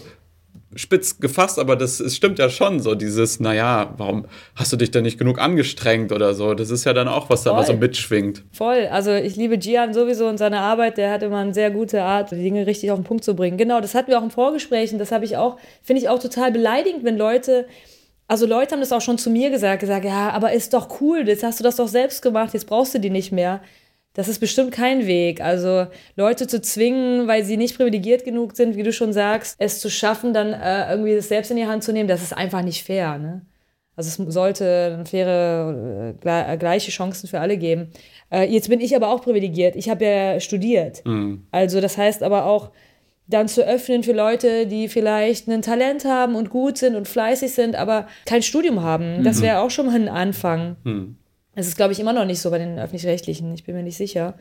spitz 0.76 1.20
gefasst, 1.20 1.58
aber 1.58 1.76
das 1.76 2.00
es 2.00 2.16
stimmt 2.16 2.38
ja 2.38 2.48
schon 2.48 2.80
so, 2.80 2.94
dieses, 2.94 3.38
naja, 3.38 3.94
warum 3.96 4.26
hast 4.56 4.72
du 4.72 4.76
dich 4.76 4.90
denn 4.90 5.04
nicht 5.04 5.18
genug 5.18 5.40
angestrengt 5.40 6.10
oder 6.10 6.34
so? 6.34 6.54
Das 6.54 6.70
ist 6.70 6.84
ja 6.84 6.92
dann 6.92 7.06
auch, 7.06 7.30
was 7.30 7.44
da 7.44 7.52
mal 7.52 7.64
so 7.64 7.74
mitschwingt. 7.74 8.42
Voll, 8.52 8.88
also 8.90 9.12
ich 9.12 9.36
liebe 9.36 9.58
Gian 9.58 9.94
sowieso 9.94 10.26
und 10.26 10.38
seine 10.38 10.60
Arbeit, 10.60 10.98
der 10.98 11.12
hat 11.12 11.22
immer 11.22 11.38
eine 11.38 11.54
sehr 11.54 11.70
gute 11.70 12.02
Art, 12.02 12.32
die 12.32 12.36
Dinge 12.36 12.66
richtig 12.66 12.90
auf 12.90 12.98
den 12.98 13.04
Punkt 13.04 13.24
zu 13.24 13.34
bringen. 13.34 13.56
Genau, 13.56 13.80
das 13.80 13.94
hatten 13.94 14.10
wir 14.10 14.18
auch 14.18 14.24
im 14.24 14.30
Vorgespräch 14.30 14.92
und 14.92 14.98
das 14.98 15.12
habe 15.12 15.24
ich 15.24 15.36
auch, 15.36 15.58
finde 15.82 16.02
ich 16.02 16.08
auch 16.08 16.18
total 16.18 16.50
beleidigend, 16.50 17.04
wenn 17.04 17.16
Leute 17.16 17.66
also 18.26 18.46
Leute 18.46 18.72
haben 18.72 18.80
das 18.80 18.92
auch 18.92 19.00
schon 19.00 19.18
zu 19.18 19.30
mir 19.30 19.50
gesagt, 19.50 19.80
gesagt, 19.80 20.04
ja, 20.04 20.30
aber 20.30 20.52
ist 20.52 20.72
doch 20.72 21.00
cool, 21.00 21.26
jetzt 21.26 21.42
hast 21.42 21.60
du 21.60 21.64
das 21.64 21.76
doch 21.76 21.88
selbst 21.88 22.22
gemacht, 22.22 22.54
jetzt 22.54 22.66
brauchst 22.66 22.94
du 22.94 22.98
die 22.98 23.10
nicht 23.10 23.32
mehr. 23.32 23.60
Das 24.14 24.28
ist 24.28 24.38
bestimmt 24.38 24.70
kein 24.70 25.06
Weg. 25.06 25.40
Also 25.40 25.86
Leute 26.14 26.46
zu 26.46 26.62
zwingen, 26.62 27.26
weil 27.26 27.44
sie 27.44 27.56
nicht 27.56 27.76
privilegiert 27.76 28.24
genug 28.24 28.56
sind, 28.56 28.76
wie 28.76 28.84
du 28.84 28.92
schon 28.92 29.12
sagst, 29.12 29.56
es 29.58 29.80
zu 29.80 29.90
schaffen, 29.90 30.32
dann 30.32 30.52
äh, 30.52 30.90
irgendwie 30.90 31.16
das 31.16 31.28
selbst 31.28 31.50
in 31.50 31.56
die 31.56 31.66
Hand 31.66 31.82
zu 31.82 31.92
nehmen, 31.92 32.08
das 32.08 32.22
ist 32.22 32.32
einfach 32.32 32.62
nicht 32.62 32.84
fair. 32.84 33.18
Ne? 33.18 33.44
Also 33.96 34.22
es 34.22 34.32
sollte 34.32 35.02
faire, 35.04 36.14
äh, 36.24 36.56
gleiche 36.56 36.92
Chancen 36.92 37.28
für 37.28 37.40
alle 37.40 37.56
geben. 37.56 37.90
Äh, 38.30 38.44
jetzt 38.44 38.68
bin 38.68 38.80
ich 38.80 38.94
aber 38.94 39.08
auch 39.08 39.22
privilegiert. 39.22 39.74
Ich 39.74 39.88
habe 39.88 40.04
ja 40.04 40.40
studiert. 40.40 41.04
Mhm. 41.04 41.46
Also 41.50 41.80
das 41.80 41.98
heißt 41.98 42.22
aber 42.22 42.46
auch, 42.46 42.70
dann 43.26 43.48
zu 43.48 43.66
öffnen 43.66 44.02
für 44.02 44.12
Leute, 44.12 44.66
die 44.66 44.88
vielleicht 44.88 45.48
ein 45.48 45.62
Talent 45.62 46.04
haben 46.04 46.34
und 46.34 46.50
gut 46.50 46.78
sind 46.78 46.94
und 46.94 47.08
fleißig 47.08 47.52
sind, 47.52 47.74
aber 47.74 48.06
kein 48.26 48.42
Studium 48.42 48.82
haben. 48.82 49.24
Das 49.24 49.38
mhm. 49.38 49.42
wäre 49.42 49.60
auch 49.60 49.70
schon 49.70 49.86
mal 49.86 49.94
ein 49.94 50.08
Anfang. 50.08 50.76
Mhm. 50.84 51.16
Das 51.54 51.66
ist, 51.66 51.76
glaube 51.76 51.92
ich, 51.92 52.00
immer 52.00 52.12
noch 52.12 52.26
nicht 52.26 52.40
so 52.40 52.50
bei 52.50 52.58
den 52.58 52.78
öffentlich-rechtlichen, 52.78 53.54
ich 53.54 53.64
bin 53.64 53.74
mir 53.74 53.82
nicht 53.82 53.96
sicher. 53.96 54.34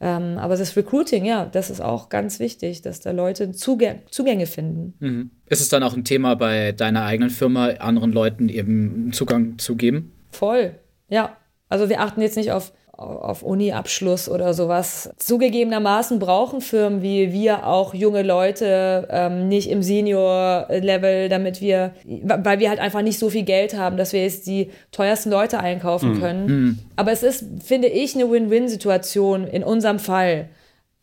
Ähm, 0.00 0.36
aber 0.38 0.56
das 0.56 0.76
Recruiting, 0.76 1.24
ja, 1.24 1.46
das 1.46 1.70
ist 1.70 1.80
auch 1.80 2.08
ganz 2.08 2.40
wichtig, 2.40 2.82
dass 2.82 3.00
da 3.00 3.12
Leute 3.12 3.52
Zugä 3.52 4.00
Zugänge 4.10 4.46
finden. 4.46 4.94
Mhm. 4.98 5.30
Ist 5.46 5.60
es 5.60 5.68
dann 5.68 5.82
auch 5.84 5.96
ein 5.96 6.04
Thema 6.04 6.34
bei 6.34 6.72
deiner 6.72 7.04
eigenen 7.04 7.30
Firma, 7.30 7.68
anderen 7.68 8.12
Leuten 8.12 8.48
eben 8.48 9.12
Zugang 9.12 9.58
zu 9.58 9.76
geben? 9.76 10.12
Voll, 10.30 10.74
ja. 11.08 11.36
Also 11.68 11.88
wir 11.88 12.00
achten 12.00 12.20
jetzt 12.20 12.36
nicht 12.36 12.52
auf 12.52 12.72
auf 13.02 13.42
Uni-Abschluss 13.42 14.28
oder 14.28 14.54
sowas. 14.54 15.10
Zugegebenermaßen 15.16 16.18
brauchen 16.18 16.60
Firmen 16.60 17.02
wie 17.02 17.32
wir 17.32 17.66
auch 17.66 17.94
junge 17.94 18.22
Leute 18.22 19.08
ähm, 19.10 19.48
nicht 19.48 19.68
im 19.70 19.82
Senior-Level, 19.82 21.28
damit 21.28 21.60
wir, 21.60 21.92
weil 22.04 22.58
wir 22.58 22.68
halt 22.68 22.80
einfach 22.80 23.02
nicht 23.02 23.18
so 23.18 23.30
viel 23.30 23.42
Geld 23.42 23.76
haben, 23.76 23.96
dass 23.96 24.12
wir 24.12 24.22
jetzt 24.22 24.46
die 24.46 24.70
teuersten 24.90 25.30
Leute 25.30 25.60
einkaufen 25.60 26.14
mhm. 26.14 26.20
können. 26.20 26.46
Mhm. 26.46 26.78
Aber 26.96 27.12
es 27.12 27.22
ist, 27.22 27.44
finde 27.64 27.88
ich, 27.88 28.14
eine 28.14 28.30
Win-Win-Situation 28.30 29.46
in 29.46 29.64
unserem 29.64 29.98
Fall. 29.98 30.48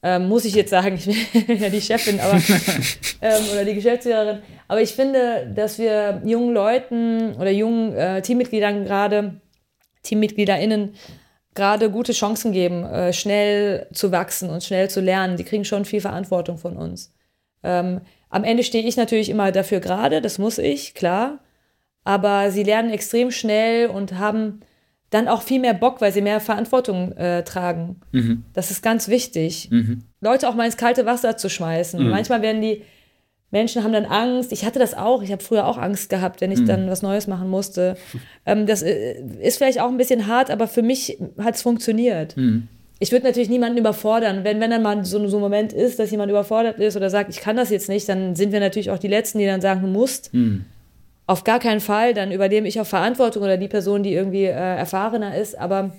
Ähm, 0.02 0.30
muss 0.30 0.46
ich 0.46 0.56
jetzt 0.56 0.70
sagen, 0.70 0.96
ich 1.34 1.46
bin 1.48 1.62
ja 1.62 1.70
die 1.70 1.82
Chefin 1.82 2.20
aber, 2.20 2.36
ähm, 3.22 3.44
oder 3.52 3.66
die 3.66 3.76
Geschäftsführerin. 3.76 4.40
Aber 4.68 4.82
ich 4.82 4.94
finde, 4.94 5.52
dass 5.54 5.78
wir 5.78 6.22
jungen 6.24 6.54
Leuten 6.54 7.36
oder 7.36 7.52
jungen 7.52 7.94
äh, 7.94 8.22
Teammitgliedern 8.22 8.86
gerade, 8.86 9.42
TeammitgliederInnen, 10.04 10.94
gerade 11.60 11.92
gute 11.92 12.14
Chancen 12.14 12.54
geben, 12.54 12.86
äh, 12.86 13.12
schnell 13.12 13.88
zu 13.94 14.14
wachsen 14.14 14.50
und 14.50 14.64
schnell 14.64 14.90
zu 14.90 15.02
lernen. 15.02 15.36
Die 15.36 15.44
kriegen 15.44 15.66
schon 15.66 15.84
viel 15.84 16.00
Verantwortung 16.00 16.58
von 16.58 16.78
uns. 16.78 17.14
Ähm, 17.64 18.00
am 18.30 18.46
Ende 18.46 18.64
stehe 18.64 18.88
ich 18.88 18.96
natürlich 18.96 19.30
immer 19.30 19.52
dafür 19.52 19.82
gerade, 19.82 20.22
das 20.22 20.40
muss 20.40 20.58
ich, 20.58 20.94
klar. 20.94 21.40
Aber 22.06 22.50
sie 22.50 22.64
lernen 22.64 22.92
extrem 22.92 23.30
schnell 23.30 23.88
und 23.88 24.18
haben 24.18 24.62
dann 25.10 25.28
auch 25.28 25.42
viel 25.42 25.60
mehr 25.60 25.74
Bock, 25.74 26.00
weil 26.00 26.14
sie 26.14 26.22
mehr 26.22 26.40
Verantwortung 26.40 27.12
äh, 27.18 27.44
tragen. 27.44 28.00
Mhm. 28.14 28.46
Das 28.54 28.72
ist 28.72 28.82
ganz 28.82 29.10
wichtig. 29.10 29.70
Mhm. 29.70 30.04
Leute 30.22 30.48
auch 30.48 30.56
mal 30.56 30.66
ins 30.66 30.78
kalte 30.78 31.06
Wasser 31.06 31.36
zu 31.36 31.50
schmeißen. 31.50 32.02
Mhm. 32.02 32.10
Manchmal 32.10 32.42
werden 32.42 32.62
die 32.62 32.84
Menschen 33.52 33.84
haben 33.84 33.94
dann 33.94 34.06
Angst. 34.06 34.52
Ich 34.52 34.66
hatte 34.66 34.80
das 34.80 34.94
auch. 34.94 35.24
Ich 35.24 35.32
habe 35.32 35.44
früher 35.44 35.66
auch 35.66 35.78
Angst 35.78 36.10
gehabt, 36.10 36.42
wenn 36.42 36.52
ich 36.52 36.60
mhm. 36.60 36.66
dann 36.68 36.90
was 36.90 37.02
Neues 37.02 37.28
machen 37.28 37.50
musste. 37.50 37.98
Ähm, 38.46 38.66
das 38.66 38.82
äh, 38.82 39.22
ist 39.42 39.58
vielleicht 39.58 39.80
auch 39.80 39.90
ein 39.90 39.98
bisschen 39.98 40.26
hart, 40.26 40.50
aber 40.50 40.68
für 40.68 40.82
mich 40.82 41.20
hat 41.38 41.56
es 41.56 41.62
funktioniert. 41.62 42.36
Mhm. 42.36 42.68
Ich 42.98 43.12
würde 43.12 43.26
natürlich 43.26 43.50
niemanden 43.50 43.78
überfordern. 43.78 44.44
Wenn, 44.44 44.60
wenn 44.60 44.72
dann 44.72 44.82
mal 44.82 45.06
so, 45.06 45.28
so 45.28 45.38
ein 45.38 45.42
Moment 45.42 45.72
ist, 45.72 46.00
dass 46.00 46.10
jemand 46.10 46.32
überfordert 46.32 46.80
ist 46.80 46.96
oder 46.96 47.10
sagt, 47.10 47.30
ich 47.30 47.42
kann 47.42 47.58
das 47.58 47.70
jetzt 47.70 47.90
nicht, 47.90 48.10
dann 48.10 48.36
sind 48.36 48.52
wir 48.52 48.60
natürlich 48.60 48.90
auch 48.90 48.98
die 48.98 49.08
Letzten, 49.08 49.38
die 49.38 49.46
dann 49.46 49.62
sagen, 49.62 49.82
du 49.82 49.88
musst. 49.88 50.34
Mhm. 50.34 50.66
Auf 51.28 51.44
gar 51.44 51.60
keinen 51.60 51.80
Fall. 51.80 52.14
Dann 52.14 52.32
übernehme 52.32 52.68
ich 52.68 52.80
auch 52.80 52.88
Verantwortung 52.88 53.44
oder 53.44 53.58
die 53.58 53.68
Person, 53.68 54.02
die 54.02 54.14
irgendwie 54.14 54.46
äh, 54.46 54.52
erfahrener 54.52 55.38
ist. 55.38 55.58
Aber 55.58 55.92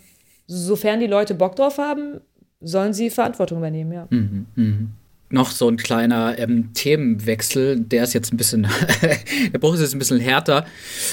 sofern 0.47 0.99
die 0.99 1.07
Leute 1.07 1.35
Bock 1.35 1.55
drauf 1.55 1.79
haben, 1.79 2.21
sollen 2.61 2.93
sie 2.93 3.11
Verantwortung 3.11 3.59
übernehmen, 3.59 3.93
ja. 3.93 4.07
Mhm. 4.11 4.91
Noch 5.31 5.51
so 5.53 5.69
ein 5.69 5.77
kleiner 5.77 6.39
ähm, 6.39 6.73
Themenwechsel, 6.75 7.81
der 7.81 8.05
ist 8.05 8.15
jetzt 8.15 8.33
ein 8.33 8.37
bisschen, 8.37 8.69
der 9.53 9.59
Bruch 9.59 9.75
ist 9.75 9.81
jetzt 9.81 9.95
ein 9.95 9.99
bisschen 9.99 10.21
härter, 10.21 10.67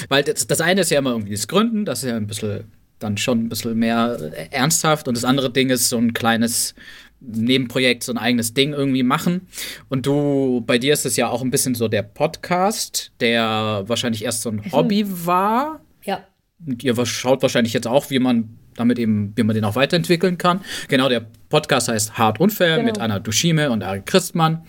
weil 0.08 0.24
das, 0.24 0.46
das 0.46 0.60
eine 0.60 0.82
ist 0.82 0.90
ja 0.90 0.98
immer 0.98 1.12
irgendwie 1.12 1.34
das 1.34 1.48
Gründen, 1.48 1.84
das 1.84 2.02
ist 2.02 2.10
ja 2.10 2.16
ein 2.16 2.26
bisschen 2.26 2.64
dann 2.98 3.16
schon 3.16 3.44
ein 3.44 3.48
bisschen 3.48 3.78
mehr 3.78 4.18
ernsthaft 4.50 5.08
und 5.08 5.16
das 5.16 5.24
andere 5.24 5.50
Ding 5.50 5.70
ist 5.70 5.88
so 5.88 5.98
ein 5.98 6.12
kleines 6.12 6.74
Nebenprojekt, 7.20 8.04
so 8.04 8.12
ein 8.12 8.18
eigenes 8.18 8.54
Ding 8.54 8.72
irgendwie 8.72 9.02
machen. 9.02 9.48
Und 9.88 10.06
du, 10.06 10.62
bei 10.66 10.78
dir 10.78 10.92
ist 10.92 11.04
es 11.04 11.16
ja 11.16 11.28
auch 11.28 11.42
ein 11.42 11.50
bisschen 11.50 11.74
so 11.74 11.88
der 11.88 12.02
Podcast, 12.02 13.10
der 13.20 13.84
wahrscheinlich 13.86 14.24
erst 14.24 14.42
so 14.42 14.50
ein 14.50 14.62
mhm. 14.64 14.72
Hobby 14.72 15.04
war. 15.26 15.80
Ja. 16.04 16.24
Und 16.64 16.82
ihr 16.84 16.94
schaut 17.06 17.42
wahrscheinlich 17.42 17.72
jetzt 17.72 17.86
auch, 17.86 18.10
wie 18.10 18.18
man 18.18 18.56
damit 18.78 18.98
eben, 18.98 19.32
wie 19.36 19.42
man 19.42 19.54
den 19.54 19.64
auch 19.64 19.76
weiterentwickeln 19.76 20.38
kann. 20.38 20.60
Genau, 20.88 21.08
der 21.08 21.26
Podcast 21.48 21.88
heißt 21.88 22.18
Hart 22.18 22.40
Unfair 22.40 22.76
genau. 22.76 22.86
mit 22.86 22.98
Anna 23.00 23.18
Duschime 23.18 23.70
und 23.70 23.82
Ari 23.82 24.02
Christmann. 24.04 24.64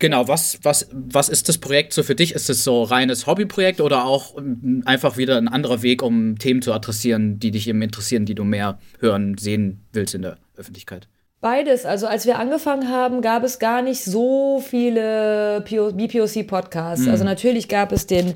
Genau, 0.00 0.28
was, 0.28 0.58
was, 0.62 0.88
was 0.92 1.28
ist 1.28 1.50
das 1.50 1.58
Projekt 1.58 1.92
so 1.92 2.02
für 2.02 2.14
dich? 2.14 2.34
Ist 2.34 2.48
es 2.48 2.64
so 2.64 2.84
reines 2.84 3.26
Hobbyprojekt 3.26 3.82
oder 3.82 4.06
auch 4.06 4.36
ähm, 4.38 4.82
einfach 4.86 5.18
wieder 5.18 5.36
ein 5.36 5.46
anderer 5.46 5.82
Weg, 5.82 6.02
um 6.02 6.38
Themen 6.38 6.62
zu 6.62 6.72
adressieren, 6.72 7.38
die 7.38 7.50
dich 7.50 7.68
eben 7.68 7.82
interessieren, 7.82 8.24
die 8.24 8.34
du 8.34 8.44
mehr 8.44 8.78
hören, 8.98 9.36
sehen 9.36 9.84
willst 9.92 10.14
in 10.14 10.22
der 10.22 10.38
Öffentlichkeit? 10.56 11.06
Beides. 11.42 11.84
Also 11.84 12.06
als 12.06 12.24
wir 12.24 12.38
angefangen 12.38 12.88
haben, 12.88 13.20
gab 13.20 13.44
es 13.44 13.58
gar 13.58 13.82
nicht 13.82 14.02
so 14.02 14.62
viele 14.66 15.62
BPOC-Podcasts. 15.66 17.04
Mhm. 17.04 17.10
Also 17.10 17.24
natürlich 17.24 17.68
gab 17.68 17.92
es 17.92 18.06
den 18.06 18.34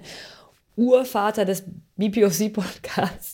Urvater 0.77 1.45
des 1.45 1.65
BPOC-Podcasts, 1.97 3.34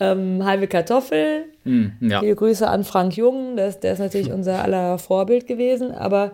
ähm, 0.00 0.44
Halbe 0.44 0.66
Kartoffel. 0.66 1.44
Mm, 1.64 1.86
ja. 2.00 2.20
Viele 2.20 2.34
Grüße 2.34 2.68
an 2.68 2.84
Frank 2.84 3.16
Jung, 3.16 3.56
das, 3.56 3.80
der 3.80 3.94
ist 3.94 3.98
natürlich 3.98 4.32
unser 4.32 4.62
aller 4.62 4.98
Vorbild 4.98 5.46
gewesen, 5.46 5.92
aber 5.92 6.32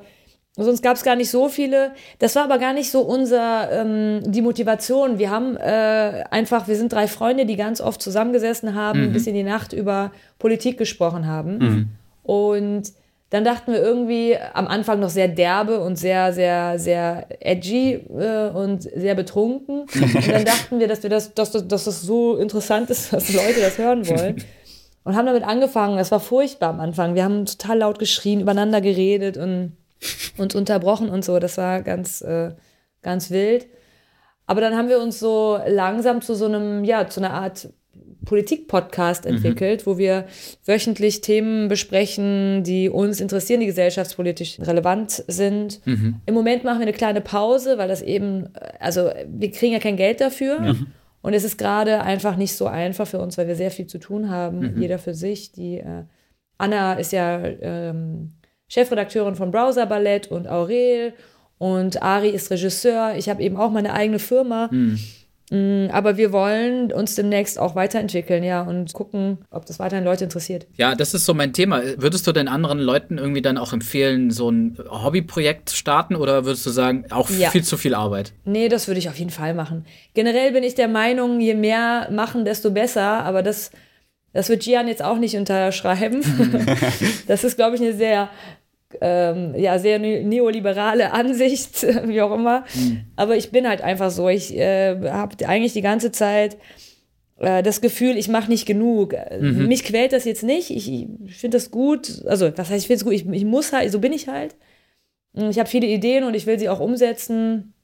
sonst 0.57 0.83
gab 0.83 0.97
es 0.97 1.05
gar 1.05 1.17
nicht 1.17 1.31
so 1.31 1.49
viele. 1.49 1.93
Das 2.19 2.37
war 2.37 2.45
aber 2.45 2.59
gar 2.59 2.73
nicht 2.73 2.91
so 2.91 3.01
unser, 3.01 3.71
ähm, 3.71 4.21
die 4.25 4.43
Motivation. 4.43 5.19
Wir 5.19 5.31
haben 5.31 5.57
äh, 5.57 6.25
einfach, 6.31 6.69
wir 6.69 6.77
sind 6.77 6.93
drei 6.93 7.07
Freunde, 7.07 7.47
die 7.47 7.57
ganz 7.57 7.81
oft 7.81 8.03
zusammengesessen 8.03 8.75
haben, 8.75 9.09
mhm. 9.09 9.13
bis 9.13 9.27
in 9.27 9.35
die 9.35 9.45
Nacht 9.45 9.73
über 9.73 10.13
Politik 10.39 10.79
gesprochen 10.79 11.27
haben. 11.27 11.59
Mhm. 11.59 11.89
Und 12.23 12.93
Dann 13.31 13.45
dachten 13.45 13.73
wir 13.73 13.83
irgendwie 13.83 14.39
am 14.55 14.67
Anfang 14.67 15.01
noch 15.01 15.11
sehr 15.11 15.29
derbe 15.29 15.81
und 15.81 15.97
sehr, 15.97 16.33
sehr, 16.33 16.79
sehr 16.79 17.27
edgy 17.41 17.95
äh, 17.95 18.49
und 18.49 18.83
sehr 18.83 19.15
betrunken. 19.15 19.81
Und 19.95 20.29
dann 20.29 20.47
dachten 20.47 20.81
wir, 20.81 20.89
dass, 20.89 21.03
wir 21.03 21.11
das, 21.11 21.35
dass, 21.35 21.53
dass 21.53 21.85
das 21.85 22.03
so 22.03 22.37
interessant 22.37 22.89
ist, 22.89 23.13
dass 23.13 23.31
Leute 23.33 23.61
das 23.61 23.77
hören 23.77 24.09
wollen. 24.09 24.43
Und 25.05 25.15
haben 25.15 25.27
damit 25.27 25.45
angefangen. 25.45 25.99
Das 25.99 26.11
war 26.11 26.21
furchtbar 26.21 26.71
am 26.71 26.81
Anfang. 26.81 27.15
Wir 27.15 27.25
haben 27.25 27.45
total 27.45 27.79
laut 27.79 27.99
geschrien, 27.99 28.41
übereinander 28.41 28.81
geredet 28.81 29.37
und 29.37 29.77
uns 30.39 30.55
unterbrochen 30.55 31.11
und 31.11 31.25
so. 31.25 31.39
Das 31.39 31.59
war 31.59 31.83
ganz, 31.83 32.23
äh, 32.23 32.53
ganz 33.03 33.31
wild. 33.31 33.67
Aber 34.47 34.63
dann 34.63 34.75
haben 34.75 34.89
wir 34.89 35.01
uns 35.01 35.19
so 35.21 35.61
langsam 35.67 36.23
zu 36.23 36.35
so 36.35 36.47
einem, 36.47 36.83
ja, 36.85 37.07
zu 37.09 37.21
einer 37.21 37.35
Art 37.35 37.69
Politik-Podcast 38.29 39.25
mhm. 39.25 39.37
entwickelt, 39.37 39.81
mhm. 39.81 39.91
wo 39.91 39.99
wir 39.99 40.27
wöchentlich 40.67 41.23
Themen 41.23 41.69
besprechen, 41.69 42.63
die 42.63 42.91
uns 42.91 43.21
interessieren, 43.21 43.61
die 43.61 43.67
gesellschaftspolitisch 43.67 44.59
relevant 44.61 45.25
sind. 45.27 45.81
Mhm. 45.87 46.17
Im 46.27 46.35
Moment 46.35 46.63
machen 46.63 46.79
wir 46.79 46.87
eine 46.87 46.93
kleine 46.93 47.23
Pause, 47.23 47.79
weil 47.79 47.89
das 47.89 48.03
eben, 48.03 48.51
also 48.79 49.11
wir 49.27 49.51
kriegen 49.51 49.73
ja 49.73 49.79
kein 49.79 49.97
Geld 49.97 50.21
dafür. 50.21 50.61
Mhm. 50.61 50.87
Und 51.23 51.33
es 51.33 51.43
ist 51.43 51.57
gerade 51.57 52.03
einfach 52.03 52.37
nicht 52.37 52.55
so 52.55 52.67
einfach 52.67 53.07
für 53.07 53.19
uns, 53.19 53.39
weil 53.39 53.49
wir 53.49 53.57
sehr 53.57 53.71
viel 53.71 53.87
zu 53.87 53.99
tun 53.99 54.29
haben, 54.29 54.75
mhm. 54.75 54.81
jeder 54.81 54.99
für 54.99 55.15
sich. 55.15 55.53
Die 55.53 55.79
äh, 55.79 56.05
Anna 56.59 56.95
ist 56.95 57.13
ja 57.13 57.43
ähm, 57.43 58.35
Chefredakteurin 58.69 59.37
von 59.37 59.51
Browser 59.51 59.87
Ballett 59.87 60.29
und 60.29 60.47
Aurel 60.49 61.15
und 61.57 62.03
Ari 62.03 62.29
ist 62.29 62.51
Regisseur. 62.51 63.15
Ich 63.17 63.29
habe 63.29 63.43
eben 63.43 63.57
auch 63.57 63.71
meine 63.71 63.95
eigene 63.95 64.19
Firma. 64.19 64.69
Mhm. 64.71 64.99
Mm, 65.51 65.87
aber 65.91 66.17
wir 66.17 66.33
wollen 66.33 66.93
uns 66.93 67.15
demnächst 67.15 67.59
auch 67.59 67.75
weiterentwickeln, 67.75 68.45
ja, 68.45 68.63
und 68.63 68.93
gucken, 68.93 69.39
ob 69.51 69.67
das 69.67 69.79
weiterhin 69.79 70.05
Leute 70.05 70.25
interessiert. 70.25 70.67
Ja, 70.77 70.95
das 70.95 71.15
ist 71.15 71.25
so 71.25 71.35
mein 71.35 71.53
Thema. 71.53 71.83
Würdest 71.97 72.27
du 72.27 72.33
den 72.33 72.49
anderen 72.49 72.79
Leuten 72.79 73.19
irgendwie 73.19 73.43
dann 73.43 73.57
auch 73.57 73.73
empfehlen, 73.73 74.31
so 74.31 74.51
ein 74.51 74.79
Hobbyprojekt 74.89 75.71
starten 75.71 76.17
oder 76.17 76.45
würdest 76.45 76.67
du 76.67 76.71
sagen, 76.71 77.05
auch 77.11 77.31
ja. 77.31 77.51
viel 77.51 77.65
zu 77.65 77.77
viel 77.77 77.95
Arbeit? 77.95 78.33
Nee, 78.45 78.69
das 78.69 78.89
würde 78.89 78.99
ich 78.99 79.09
auf 79.09 79.19
jeden 79.19 79.31
Fall 79.31 79.55
machen. 79.55 79.87
Generell 80.15 80.53
bin 80.53 80.63
ich 80.63 80.75
der 80.75 80.89
Meinung, 80.89 81.41
je 81.41 81.55
mehr 81.55 82.09
machen, 82.11 82.45
desto 82.45 82.71
besser, 82.71 83.25
aber 83.25 83.43
das, 83.43 83.71
das 84.33 84.49
wird 84.49 84.65
Gian 84.65 84.89
jetzt 84.89 85.03
auch 85.03 85.19
nicht 85.19 85.37
unterschreiben. 85.37 86.23
das 87.27 87.45
ist, 87.45 87.57
glaube 87.57 87.77
ich, 87.77 87.83
eine 87.83 87.95
sehr 87.95 88.29
ähm, 89.01 89.55
ja, 89.57 89.79
sehr 89.79 89.99
ne-, 89.99 90.23
neoliberale 90.23 91.13
Ansicht, 91.13 91.83
wie 92.07 92.21
auch 92.23 92.35
immer. 92.35 92.65
Mhm. 92.75 93.03
Aber 93.17 93.37
ich 93.37 93.51
bin 93.51 93.69
halt 93.69 93.83
einfach 93.83 94.11
so. 94.11 94.29
Ich 94.29 94.57
äh, 94.57 95.11
habe 95.11 95.47
eigentlich 95.47 95.73
die 95.73 95.83
ganze 95.83 96.11
Zeit 96.13 96.57
äh, 97.39 97.63
das 97.63 97.81
Gefühl, 97.81 98.17
ich 98.17 98.29
mache 98.29 98.51
nicht 98.51 98.67
genug. 98.67 99.15
Mhm. 99.39 99.69
Mich 99.69 99.85
quält 99.85 100.13
das 100.13 100.25
jetzt 100.25 100.43
nicht. 100.43 100.71
Ich, 100.71 100.91
ich 100.91 101.37
finde 101.37 101.57
das 101.57 101.71
gut. 101.71 102.25
Also, 102.27 102.51
was 102.57 102.71
heißt, 102.71 102.83
ich 102.83 102.87
finde 102.87 102.99
es 102.99 103.05
gut? 103.05 103.15
Ich, 103.15 103.27
ich 103.27 103.45
muss 103.45 103.73
halt, 103.73 103.93
so 103.93 103.99
bin 103.99 104.13
ich 104.13 104.29
halt. 104.29 104.57
Ich 105.35 105.59
habe 105.59 105.69
viele 105.69 105.87
Ideen 105.87 106.25
und 106.25 106.35
ich 106.35 106.47
will 106.47 106.59
sie 106.59 106.69
auch 106.69 106.81
umsetzen. 106.81 107.75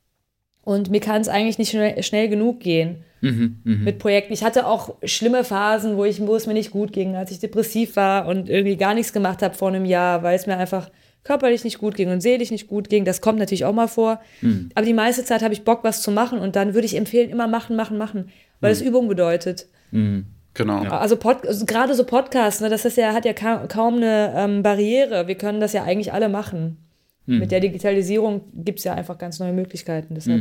Und 0.62 0.90
mir 0.90 1.00
kann 1.00 1.20
es 1.20 1.28
eigentlich 1.28 1.58
nicht 1.58 1.70
schnell, 1.70 2.02
schnell 2.02 2.28
genug 2.28 2.60
gehen 2.60 3.04
mhm, 3.24 3.56
mh. 3.64 3.76
mit 3.84 3.98
Projekten. 3.98 4.32
Ich 4.32 4.44
hatte 4.44 4.66
auch 4.66 4.94
schlimme 5.02 5.44
Phasen, 5.44 5.96
wo, 5.96 6.04
ich, 6.04 6.20
wo 6.20 6.36
es 6.36 6.46
mir 6.46 6.54
nicht 6.54 6.70
gut 6.70 6.92
ging, 6.92 7.16
als 7.16 7.30
ich 7.30 7.40
depressiv 7.40 7.96
war 7.96 8.26
und 8.26 8.48
irgendwie 8.48 8.76
gar 8.76 8.94
nichts 8.94 9.12
gemacht 9.12 9.42
habe 9.42 9.54
vor 9.54 9.68
einem 9.68 9.84
Jahr, 9.84 10.22
weil 10.22 10.36
es 10.36 10.46
mir 10.46 10.56
einfach 10.56 10.90
körperlich 11.24 11.64
nicht 11.64 11.78
gut 11.78 11.94
ging 11.94 12.10
und 12.10 12.20
seelisch 12.20 12.50
nicht 12.50 12.68
gut 12.68 12.88
ging. 12.88 13.04
Das 13.04 13.20
kommt 13.20 13.38
natürlich 13.38 13.64
auch 13.64 13.72
mal 13.72 13.88
vor. 13.88 14.20
Mhm. 14.42 14.68
Aber 14.74 14.84
die 14.86 14.92
meiste 14.92 15.24
Zeit 15.24 15.42
habe 15.42 15.54
ich 15.54 15.64
Bock, 15.64 15.82
was 15.82 16.02
zu 16.02 16.10
machen. 16.10 16.38
Und 16.38 16.54
dann 16.54 16.74
würde 16.74 16.86
ich 16.86 16.96
empfehlen, 16.96 17.30
immer 17.30 17.48
machen, 17.48 17.76
machen, 17.76 17.96
machen, 17.96 18.28
weil 18.60 18.72
es 18.72 18.82
mhm. 18.82 18.88
Übung 18.88 19.08
bedeutet. 19.08 19.66
Mhm. 19.90 20.26
Genau. 20.52 20.82
Also, 20.84 21.18
also, 21.18 21.66
gerade 21.66 21.94
so 21.94 22.04
Podcasts, 22.04 22.60
ne, 22.60 22.68
das 22.68 22.84
ist 22.84 22.96
ja, 22.96 23.12
hat 23.12 23.24
ja 23.24 23.32
ka 23.32 23.66
kaum 23.66 23.96
eine 23.96 24.32
ähm, 24.36 24.62
Barriere. 24.62 25.26
Wir 25.26 25.34
können 25.34 25.60
das 25.60 25.72
ja 25.72 25.82
eigentlich 25.82 26.12
alle 26.12 26.28
machen. 26.28 26.76
Mhm. 27.26 27.38
Mit 27.38 27.50
der 27.50 27.60
Digitalisierung 27.60 28.42
gibt 28.54 28.78
es 28.78 28.84
ja 28.84 28.94
einfach 28.94 29.18
ganz 29.18 29.40
neue 29.40 29.52
Möglichkeiten. 29.52 30.14
Deshalb. 30.14 30.40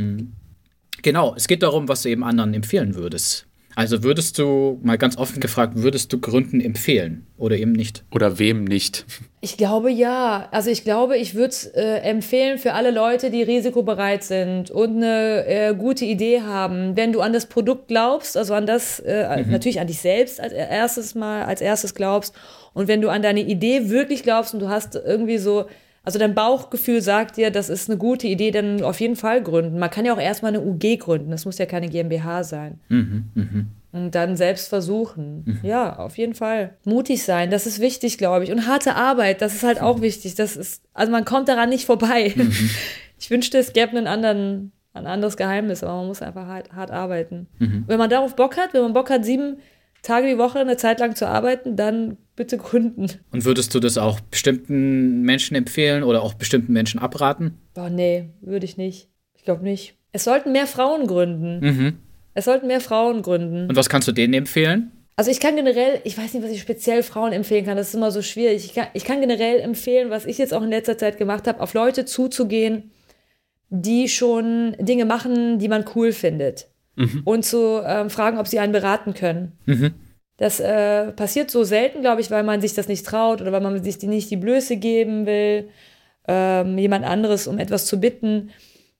Genau, 1.02 1.34
es 1.36 1.48
geht 1.48 1.62
darum, 1.62 1.88
was 1.88 2.02
du 2.02 2.08
eben 2.08 2.24
anderen 2.24 2.54
empfehlen 2.54 2.94
würdest. 2.94 3.46
Also 3.76 4.04
würdest 4.04 4.38
du, 4.38 4.78
mal 4.82 4.98
ganz 4.98 5.16
offen 5.16 5.40
gefragt, 5.40 5.72
würdest 5.76 6.12
du 6.12 6.20
Gründen 6.20 6.60
empfehlen 6.60 7.26
oder 7.36 7.56
eben 7.56 7.72
nicht? 7.72 8.04
Oder 8.12 8.38
wem 8.38 8.64
nicht? 8.64 9.04
Ich 9.40 9.56
glaube 9.56 9.90
ja. 9.90 10.48
Also 10.52 10.70
ich 10.70 10.84
glaube, 10.84 11.16
ich 11.16 11.34
würde 11.34 11.48
es 11.48 11.66
äh, 11.66 11.96
empfehlen 11.98 12.58
für 12.58 12.74
alle 12.74 12.92
Leute, 12.92 13.30
die 13.30 13.42
risikobereit 13.42 14.22
sind 14.22 14.70
und 14.70 14.96
eine 14.96 15.44
äh, 15.46 15.74
gute 15.74 16.04
Idee 16.04 16.42
haben. 16.42 16.96
Wenn 16.96 17.12
du 17.12 17.20
an 17.20 17.32
das 17.32 17.46
Produkt 17.46 17.88
glaubst, 17.88 18.36
also 18.36 18.54
an 18.54 18.66
das, 18.66 19.00
äh, 19.00 19.42
mhm. 19.42 19.50
natürlich 19.50 19.80
an 19.80 19.88
dich 19.88 19.98
selbst 19.98 20.40
als 20.40 20.52
erstes 20.52 21.16
Mal, 21.16 21.42
als 21.42 21.60
erstes 21.60 21.94
glaubst. 21.94 22.32
Und 22.74 22.86
wenn 22.86 23.00
du 23.00 23.08
an 23.08 23.22
deine 23.22 23.40
Idee 23.40 23.90
wirklich 23.90 24.22
glaubst 24.22 24.54
und 24.54 24.60
du 24.60 24.68
hast 24.68 24.94
irgendwie 24.94 25.38
so 25.38 25.66
also 26.04 26.18
dein 26.18 26.34
Bauchgefühl 26.34 27.00
sagt 27.00 27.38
dir, 27.38 27.50
das 27.50 27.70
ist 27.70 27.88
eine 27.88 27.98
gute 27.98 28.26
Idee, 28.26 28.50
dann 28.50 28.82
auf 28.82 29.00
jeden 29.00 29.16
Fall 29.16 29.42
gründen. 29.42 29.78
Man 29.78 29.90
kann 29.90 30.04
ja 30.04 30.14
auch 30.14 30.20
erstmal 30.20 30.54
eine 30.54 30.60
UG 30.60 30.98
gründen, 30.98 31.30
das 31.30 31.46
muss 31.46 31.58
ja 31.58 31.66
keine 31.66 31.88
GmbH 31.88 32.44
sein. 32.44 32.78
Mhm, 32.88 33.24
mh. 33.34 33.64
Und 33.92 34.14
dann 34.14 34.36
selbst 34.36 34.68
versuchen. 34.68 35.44
Mhm. 35.46 35.60
Ja, 35.62 35.96
auf 35.98 36.18
jeden 36.18 36.34
Fall. 36.34 36.74
Mutig 36.84 37.22
sein, 37.22 37.50
das 37.50 37.66
ist 37.66 37.80
wichtig, 37.80 38.18
glaube 38.18 38.44
ich. 38.44 38.50
Und 38.50 38.66
harte 38.66 38.96
Arbeit, 38.96 39.40
das 39.40 39.54
ist 39.54 39.62
halt 39.62 39.80
auch 39.80 40.00
wichtig. 40.00 40.34
Das 40.34 40.56
ist, 40.56 40.82
also 40.92 41.12
man 41.12 41.24
kommt 41.24 41.48
daran 41.48 41.68
nicht 41.68 41.86
vorbei. 41.86 42.32
Mhm. 42.34 42.52
Ich 43.16 43.30
wünschte, 43.30 43.56
es 43.56 43.72
gäbe 43.72 43.96
einen 43.96 44.06
anderen, 44.06 44.72
ein 44.92 45.06
anderes 45.06 45.36
Geheimnis, 45.38 45.82
aber 45.82 45.94
man 45.94 46.08
muss 46.08 46.20
einfach 46.20 46.46
hart, 46.46 46.72
hart 46.72 46.90
arbeiten. 46.90 47.46
Mhm. 47.58 47.84
Wenn 47.86 47.96
man 47.96 48.10
darauf 48.10 48.36
Bock 48.36 48.58
hat, 48.58 48.74
wenn 48.74 48.82
man 48.82 48.92
Bock 48.92 49.08
hat, 49.08 49.24
sieben 49.24 49.58
Tage 50.04 50.28
die 50.28 50.38
Woche 50.38 50.60
eine 50.60 50.76
Zeit 50.76 51.00
lang 51.00 51.16
zu 51.16 51.26
arbeiten, 51.26 51.76
dann 51.76 52.18
bitte 52.36 52.58
gründen. 52.58 53.08
Und 53.32 53.44
würdest 53.44 53.74
du 53.74 53.80
das 53.80 53.98
auch 53.98 54.20
bestimmten 54.20 55.22
Menschen 55.22 55.56
empfehlen 55.56 56.02
oder 56.04 56.22
auch 56.22 56.34
bestimmten 56.34 56.72
Menschen 56.72 57.00
abraten? 57.00 57.58
Boah, 57.74 57.90
nee, 57.90 58.28
würde 58.40 58.66
ich 58.66 58.76
nicht. 58.76 59.08
Ich 59.34 59.44
glaube 59.44 59.64
nicht. 59.64 59.96
Es 60.12 60.24
sollten 60.24 60.52
mehr 60.52 60.66
Frauen 60.66 61.06
gründen. 61.06 61.60
Mhm. 61.60 61.98
Es 62.34 62.44
sollten 62.44 62.66
mehr 62.66 62.80
Frauen 62.80 63.22
gründen. 63.22 63.68
Und 63.68 63.76
was 63.76 63.88
kannst 63.88 64.06
du 64.06 64.12
denen 64.12 64.34
empfehlen? 64.34 64.92
Also 65.16 65.30
ich 65.30 65.40
kann 65.40 65.56
generell, 65.56 66.00
ich 66.04 66.18
weiß 66.18 66.34
nicht, 66.34 66.44
was 66.44 66.50
ich 66.50 66.60
speziell 66.60 67.02
Frauen 67.02 67.32
empfehlen 67.32 67.64
kann, 67.64 67.76
das 67.76 67.88
ist 67.88 67.94
immer 67.94 68.10
so 68.10 68.20
schwierig. 68.20 68.64
Ich 68.64 68.74
kann, 68.74 68.88
ich 68.94 69.04
kann 69.04 69.20
generell 69.20 69.60
empfehlen, 69.60 70.10
was 70.10 70.26
ich 70.26 70.38
jetzt 70.38 70.52
auch 70.52 70.62
in 70.62 70.70
letzter 70.70 70.98
Zeit 70.98 71.18
gemacht 71.18 71.46
habe, 71.46 71.60
auf 71.60 71.72
Leute 71.72 72.04
zuzugehen, 72.04 72.90
die 73.70 74.08
schon 74.08 74.76
Dinge 74.80 75.04
machen, 75.04 75.58
die 75.60 75.68
man 75.68 75.84
cool 75.94 76.12
findet. 76.12 76.68
Mhm. 76.96 77.22
Und 77.24 77.44
zu 77.44 77.80
ähm, 77.84 78.10
fragen, 78.10 78.38
ob 78.38 78.46
sie 78.46 78.58
einen 78.58 78.72
beraten 78.72 79.14
können. 79.14 79.52
Mhm. 79.66 79.94
Das 80.36 80.58
äh, 80.60 81.12
passiert 81.12 81.50
so 81.50 81.64
selten, 81.64 82.00
glaube 82.00 82.20
ich, 82.20 82.30
weil 82.30 82.42
man 82.42 82.60
sich 82.60 82.74
das 82.74 82.88
nicht 82.88 83.06
traut 83.06 83.40
oder 83.40 83.52
weil 83.52 83.60
man 83.60 83.82
sich 83.82 83.98
die 83.98 84.06
nicht 84.06 84.30
die 84.30 84.36
Blöße 84.36 84.76
geben 84.76 85.26
will, 85.26 85.68
ähm, 86.26 86.76
jemand 86.78 87.04
anderes 87.04 87.46
um 87.46 87.58
etwas 87.58 87.86
zu 87.86 88.00
bitten. 88.00 88.50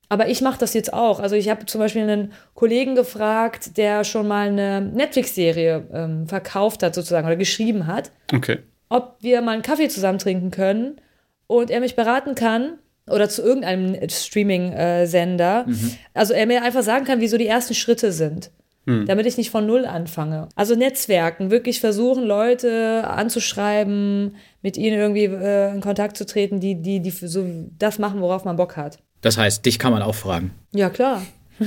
Aber 0.08 0.28
ich 0.28 0.42
mache 0.42 0.60
das 0.60 0.74
jetzt 0.74 0.92
auch. 0.92 1.18
Also 1.18 1.34
ich 1.34 1.48
habe 1.48 1.66
zum 1.66 1.80
Beispiel 1.80 2.02
einen 2.02 2.32
Kollegen 2.54 2.94
gefragt, 2.94 3.76
der 3.76 4.04
schon 4.04 4.28
mal 4.28 4.48
eine 4.48 4.80
Netflix-Serie 4.80 5.88
ähm, 5.92 6.28
verkauft 6.28 6.82
hat 6.82 6.94
sozusagen 6.94 7.26
oder 7.26 7.36
geschrieben 7.36 7.86
hat. 7.86 8.12
Okay. 8.32 8.58
Ob 8.88 9.16
wir 9.20 9.40
mal 9.40 9.52
einen 9.52 9.62
Kaffee 9.62 9.88
zusammen 9.88 10.18
trinken 10.18 10.50
können 10.50 11.00
und 11.46 11.70
er 11.70 11.80
mich 11.80 11.96
beraten 11.96 12.34
kann 12.34 12.78
oder 13.06 13.28
zu 13.28 13.42
irgendeinem 13.42 13.96
Streaming-Sender. 14.08 15.64
Mhm. 15.66 15.92
Also 16.14 16.32
er 16.34 16.46
mir 16.46 16.62
einfach 16.62 16.82
sagen 16.82 17.04
kann, 17.04 17.20
wie 17.20 17.28
so 17.28 17.36
die 17.36 17.46
ersten 17.46 17.74
Schritte 17.74 18.12
sind. 18.12 18.50
Hm. 18.86 19.06
Damit 19.06 19.24
ich 19.24 19.38
nicht 19.38 19.50
von 19.50 19.66
Null 19.66 19.86
anfange. 19.86 20.48
Also 20.56 20.74
Netzwerken, 20.74 21.50
wirklich 21.50 21.80
versuchen, 21.80 22.24
Leute 22.24 23.04
anzuschreiben, 23.06 24.36
mit 24.60 24.76
ihnen 24.76 24.98
irgendwie 24.98 25.24
äh, 25.24 25.72
in 25.72 25.80
Kontakt 25.80 26.18
zu 26.18 26.26
treten, 26.26 26.60
die, 26.60 26.74
die, 26.74 27.00
die 27.00 27.10
so 27.10 27.46
das 27.78 27.98
machen, 27.98 28.20
worauf 28.20 28.44
man 28.44 28.56
Bock 28.56 28.76
hat. 28.76 28.98
Das 29.22 29.38
heißt, 29.38 29.64
dich 29.64 29.78
kann 29.78 29.92
man 29.92 30.02
auch 30.02 30.14
fragen. 30.14 30.50
Ja, 30.74 30.90
klar. 30.90 31.22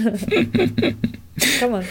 kann 1.60 1.72
man. 1.72 1.86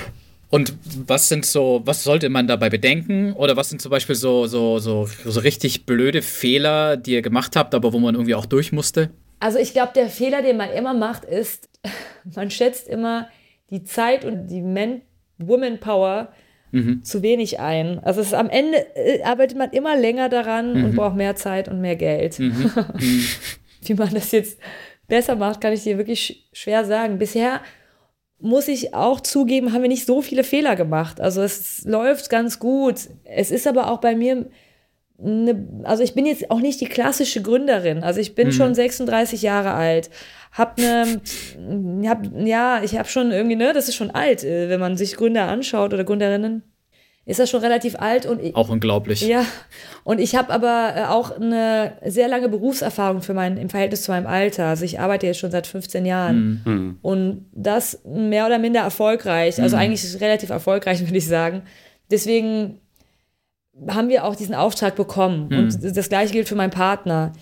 Und 0.49 0.75
was 1.07 1.29
sind 1.29 1.45
so, 1.45 1.83
was 1.85 2.05
sollte 2.05 2.29
man 2.29 2.47
dabei 2.47 2.71
bedenken? 2.71 3.33
Oder 3.33 3.57
was 3.57 3.69
sind 3.69 3.83
zum 3.83 3.91
Beispiel 3.91 4.15
so, 4.15 4.47
so, 4.47 4.79
so, 4.79 5.09
so 5.25 5.41
richtig 5.41 5.87
blöde 5.87 6.23
Fehler, 6.23 6.97
die 6.97 7.15
ihr 7.15 7.23
gemacht 7.23 7.57
habt, 7.57 7.75
aber 7.75 7.93
wo 7.93 7.99
man 7.99 8.15
irgendwie 8.15 8.37
auch 8.37 8.47
durch 8.47 8.71
musste? 8.71 9.11
Also 9.39 9.59
ich 9.59 9.73
glaube, 9.73 9.93
der 9.95 10.09
Fehler, 10.09 10.43
den 10.43 10.57
man 10.57 10.71
immer 10.71 10.95
macht, 10.95 11.25
ist, 11.25 11.69
man 12.35 12.51
schätzt 12.51 12.89
immer 12.89 13.29
die 13.71 13.85
Zeit 13.85 14.25
und 14.25 14.47
die 14.49 14.63
Men 14.63 15.03
Woman 15.39 15.79
Power 15.79 16.33
mhm. 16.73 17.03
zu 17.03 17.23
wenig 17.23 17.61
ein. 17.61 17.99
Also 18.01 18.21
es 18.21 18.29
ist, 18.29 18.35
am 18.35 18.49
Ende 18.49 18.79
äh, 18.97 19.23
arbeitet 19.23 19.59
man 19.59 19.71
immer 19.71 19.97
länger 19.97 20.29
daran 20.29 20.75
mhm. 20.75 20.85
und 20.85 20.97
braucht 20.97 21.17
mehr 21.17 21.37
Zeit 21.37 21.69
und 21.69 21.81
mehr 21.81 21.97
Geld. 21.97 22.39
Mhm. 22.39 22.49
mhm. 22.99 23.25
Wie 23.83 23.95
man 23.95 24.13
das 24.15 24.33
jetzt 24.33 24.59
besser 25.09 25.37
macht, 25.37 25.61
kann 25.61 25.73
ich 25.73 25.83
dir 25.83 25.99
wirklich 25.99 26.49
schwer 26.53 26.85
sagen. 26.85 27.19
Bisher 27.19 27.61
muss 28.39 28.69
ich 28.69 28.95
auch 28.95 29.21
zugeben, 29.21 29.73
haben 29.73 29.83
wir 29.83 29.89
nicht 29.89 30.07
so 30.07 30.21
viele 30.21 30.45
Fehler 30.45 30.77
gemacht. 30.77 31.21
Also 31.21 31.43
es 31.43 31.85
läuft 31.85 32.29
ganz 32.29 32.59
gut. 32.59 32.97
Es 33.25 33.51
ist 33.51 33.67
aber 33.67 33.91
auch 33.91 34.01
bei 34.01 34.15
mir 34.15 34.51
eine, 35.23 35.67
also 35.85 36.03
ich 36.03 36.15
bin 36.15 36.27
jetzt 36.27 36.51
auch 36.51 36.61
nicht 36.61 36.81
die 36.81 36.87
klassische 36.87 37.43
Gründerin. 37.43 38.03
Also 38.03 38.21
ich 38.21 38.35
bin 38.35 38.49
mhm. 38.49 38.53
schon 38.53 38.75
36 38.75 39.43
Jahre 39.43 39.73
alt, 39.73 40.11
hab 40.53 40.79
eine, 40.79 41.21
hab, 42.09 42.27
ja, 42.39 42.81
ich 42.83 42.97
habe 42.97 43.09
schon 43.09 43.31
irgendwie, 43.31 43.57
ne, 43.57 43.73
das 43.73 43.89
ist 43.89 43.95
schon 43.95 44.11
alt, 44.11 44.45
äh, 44.45 44.69
wenn 44.69 44.81
man 44.81 44.97
sich 44.97 45.17
Gründer 45.17 45.49
anschaut 45.49 45.93
oder 45.93 46.05
Gründerinnen. 46.05 46.63
ist 47.25 47.41
das 47.41 47.51
schon 47.51 47.61
relativ 47.61 47.97
alt 47.97 48.25
und 48.27 48.43
ich, 48.43 48.55
Auch 48.55 48.69
unglaublich. 48.69 49.23
ja, 49.23 49.45
und 50.05 50.21
ich 50.21 50.37
habe 50.37 50.53
aber 50.53 50.95
äh, 50.97 51.05
auch 51.05 51.31
eine 51.31 51.99
sehr 52.05 52.29
lange 52.29 52.49
Berufserfahrung 52.49 53.23
für 53.23 53.35
mein, 53.35 53.57
im 53.57 53.69
Verhältnis 53.69 54.03
zu 54.03 54.13
meinem 54.13 54.27
Alter. 54.27 54.67
Also 54.67 54.85
ich 54.85 55.01
arbeite 55.01 55.27
jetzt 55.27 55.39
schon 55.39 55.51
seit 55.51 55.67
15 55.67 56.07
Jahren 56.07 56.99
und 57.03 57.47
das 57.53 58.03
mehr 58.05 58.47
oder 58.47 58.59
minder 58.59 58.81
erfolgreich, 58.81 59.61
also 59.61 59.77
eigentlich 59.77 60.21
relativ 60.21 60.51
erfolgreich, 60.51 61.01
würde 61.07 61.19
ich 61.19 61.27
sagen. 61.27 61.63
Deswegen 62.11 62.81
haben 63.89 64.09
wir 64.09 64.25
auch 64.25 64.37
diesen 64.37 64.55
Auftrag 64.55 64.97
bekommen 64.97 65.49
und 65.53 65.97
das 65.97 66.09
gleiche 66.09 66.33
gilt 66.33 66.49
für 66.49 66.55
meinen 66.55 66.71
Partner. 66.71 67.33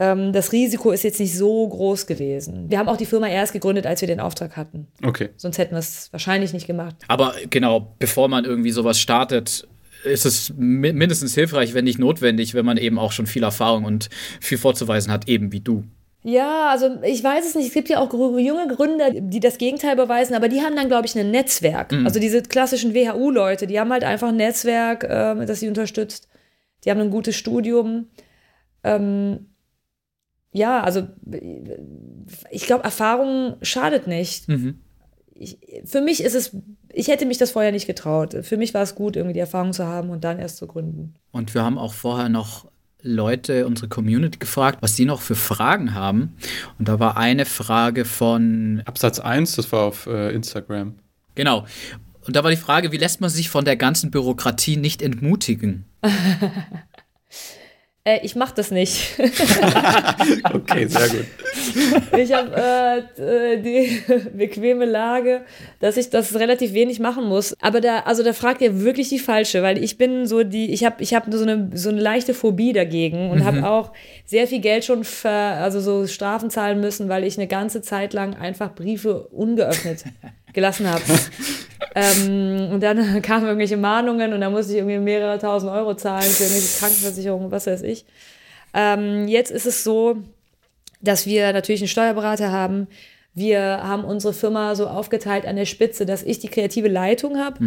Ähm, 0.00 0.32
das 0.32 0.50
Risiko 0.50 0.90
ist 0.90 1.04
jetzt 1.04 1.20
nicht 1.20 1.36
so 1.36 1.68
groß 1.68 2.06
gewesen. 2.06 2.68
Wir 2.68 2.78
haben 2.78 2.88
auch 2.88 2.96
die 2.96 3.06
Firma 3.06 3.28
erst 3.28 3.52
gegründet, 3.52 3.86
als 3.86 4.00
wir 4.00 4.08
den 4.08 4.18
Auftrag 4.18 4.56
hatten. 4.56 4.88
Okay. 5.04 5.28
Sonst 5.36 5.58
hätten 5.58 5.72
wir 5.72 5.78
es 5.78 6.08
wahrscheinlich 6.12 6.52
nicht 6.52 6.66
gemacht. 6.66 6.96
Aber 7.06 7.34
genau, 7.48 7.94
bevor 8.00 8.28
man 8.28 8.44
irgendwie 8.44 8.72
sowas 8.72 8.98
startet, 8.98 9.68
ist 10.04 10.26
es 10.26 10.52
mi- 10.56 10.92
mindestens 10.92 11.34
hilfreich, 11.34 11.74
wenn 11.74 11.84
nicht 11.84 12.00
notwendig, 12.00 12.54
wenn 12.54 12.64
man 12.66 12.76
eben 12.76 12.98
auch 12.98 13.12
schon 13.12 13.26
viel 13.26 13.44
Erfahrung 13.44 13.84
und 13.84 14.10
viel 14.40 14.58
vorzuweisen 14.58 15.12
hat, 15.12 15.28
eben 15.28 15.52
wie 15.52 15.60
du. 15.60 15.84
Ja, 16.26 16.70
also 16.70 17.02
ich 17.02 17.22
weiß 17.22 17.46
es 17.46 17.54
nicht. 17.54 17.68
Es 17.68 17.74
gibt 17.74 17.90
ja 17.90 17.98
auch 17.98 18.12
junge 18.12 18.66
Gründer, 18.66 19.10
die 19.10 19.40
das 19.40 19.58
Gegenteil 19.58 19.94
beweisen, 19.94 20.34
aber 20.34 20.48
die 20.48 20.62
haben 20.62 20.74
dann, 20.74 20.88
glaube 20.88 21.06
ich, 21.06 21.16
ein 21.18 21.30
Netzwerk. 21.30 21.92
Also 22.06 22.18
diese 22.18 22.40
klassischen 22.42 22.94
WHU-Leute, 22.94 23.66
die 23.66 23.78
haben 23.78 23.92
halt 23.92 24.04
einfach 24.04 24.28
ein 24.28 24.36
Netzwerk, 24.36 25.06
ähm, 25.08 25.46
das 25.46 25.60
sie 25.60 25.68
unterstützt. 25.68 26.28
Die 26.84 26.90
haben 26.90 27.00
ein 27.00 27.10
gutes 27.10 27.36
Studium. 27.36 28.06
Ähm, 28.82 29.50
ja, 30.50 30.82
also 30.82 31.06
ich 32.50 32.64
glaube, 32.66 32.84
Erfahrung 32.84 33.56
schadet 33.60 34.06
nicht. 34.06 34.48
Ich, 35.34 35.58
für 35.84 36.00
mich 36.00 36.22
ist 36.22 36.34
es, 36.34 36.56
ich 36.90 37.08
hätte 37.08 37.26
mich 37.26 37.36
das 37.36 37.50
vorher 37.50 37.72
nicht 37.72 37.86
getraut. 37.86 38.34
Für 38.42 38.56
mich 38.56 38.72
war 38.72 38.82
es 38.82 38.94
gut, 38.94 39.16
irgendwie 39.16 39.34
die 39.34 39.40
Erfahrung 39.40 39.74
zu 39.74 39.84
haben 39.86 40.08
und 40.08 40.24
dann 40.24 40.38
erst 40.38 40.56
zu 40.56 40.66
gründen. 40.66 41.16
Und 41.32 41.52
wir 41.54 41.62
haben 41.62 41.76
auch 41.76 41.92
vorher 41.92 42.30
noch 42.30 42.66
Leute, 43.04 43.66
unsere 43.66 43.88
Community 43.88 44.38
gefragt, 44.38 44.78
was 44.80 44.96
sie 44.96 45.04
noch 45.04 45.20
für 45.20 45.34
Fragen 45.36 45.94
haben. 45.94 46.34
Und 46.78 46.88
da 46.88 46.98
war 46.98 47.16
eine 47.16 47.44
Frage 47.44 48.04
von, 48.04 48.82
Absatz 48.86 49.20
1, 49.20 49.56
das 49.56 49.70
war 49.70 49.82
auf 49.82 50.06
äh, 50.06 50.34
Instagram. 50.34 50.94
genau. 51.34 51.66
Und 52.26 52.34
da 52.34 52.42
war 52.42 52.50
die 52.50 52.56
Frage, 52.56 52.90
wie 52.90 52.96
lässt 52.96 53.20
man 53.20 53.28
sich 53.28 53.50
von 53.50 53.66
der 53.66 53.76
ganzen 53.76 54.10
Bürokratie 54.10 54.78
nicht 54.78 55.02
entmutigen? 55.02 55.84
Äh, 58.06 58.20
ich 58.22 58.36
mache 58.36 58.54
das 58.54 58.70
nicht. 58.70 59.18
Okay, 60.52 60.86
sehr 60.86 61.08
gut. 61.08 61.26
Ich 62.18 62.32
habe 62.32 63.06
äh, 63.18 63.60
die 63.60 64.02
bequeme 64.36 64.84
Lage, 64.84 65.42
dass 65.80 65.96
ich 65.96 66.10
das 66.10 66.34
relativ 66.34 66.72
wenig 66.72 67.00
machen 67.00 67.24
muss. 67.24 67.54
Aber 67.60 67.80
da, 67.80 68.00
also 68.00 68.22
da 68.22 68.32
fragt 68.32 68.60
ihr 68.60 68.80
wirklich 68.80 69.08
die 69.08 69.18
falsche, 69.18 69.62
weil 69.62 69.82
ich 69.82 69.98
bin 69.98 70.26
so 70.26 70.42
die, 70.44 70.72
ich 70.72 70.84
habe, 70.84 71.02
ich 71.02 71.14
habe 71.14 71.36
so 71.36 71.42
eine 71.42 71.70
so 71.74 71.88
eine 71.88 72.00
leichte 72.00 72.34
Phobie 72.34 72.72
dagegen 72.72 73.30
und 73.30 73.44
habe 73.44 73.68
auch 73.68 73.92
sehr 74.24 74.46
viel 74.46 74.60
Geld 74.60 74.84
schon 74.84 75.04
ver, 75.04 75.58
also 75.60 75.80
so 75.80 76.06
Strafen 76.06 76.50
zahlen 76.50 76.80
müssen, 76.80 77.08
weil 77.08 77.24
ich 77.24 77.36
eine 77.38 77.46
ganze 77.46 77.82
Zeit 77.82 78.12
lang 78.12 78.34
einfach 78.34 78.74
Briefe 78.74 79.28
ungeöffnet 79.28 80.04
gelassen 80.52 80.88
habe. 80.90 81.02
Ähm, 81.94 82.70
und 82.72 82.80
dann 82.80 83.22
kamen 83.22 83.46
irgendwelche 83.46 83.76
Mahnungen 83.76 84.32
und 84.32 84.40
dann 84.40 84.52
musste 84.52 84.72
ich 84.72 84.78
irgendwie 84.78 84.98
mehrere 84.98 85.38
tausend 85.38 85.70
Euro 85.72 85.94
zahlen 85.94 86.22
für 86.22 86.44
irgendwelche 86.44 86.78
Krankenversicherungen, 86.78 87.50
was 87.50 87.66
weiß 87.66 87.82
ich. 87.82 88.04
Ähm, 88.74 89.28
jetzt 89.28 89.50
ist 89.50 89.66
es 89.66 89.84
so, 89.84 90.16
dass 91.00 91.26
wir 91.26 91.52
natürlich 91.52 91.82
einen 91.82 91.88
Steuerberater 91.88 92.50
haben. 92.50 92.88
Wir 93.36 93.60
haben 93.60 94.04
unsere 94.04 94.32
Firma 94.32 94.76
so 94.76 94.86
aufgeteilt 94.86 95.44
an 95.44 95.56
der 95.56 95.64
Spitze, 95.64 96.06
dass 96.06 96.22
ich 96.22 96.38
die 96.38 96.46
kreative 96.46 96.86
Leitung 96.86 97.36
habe. 97.36 97.58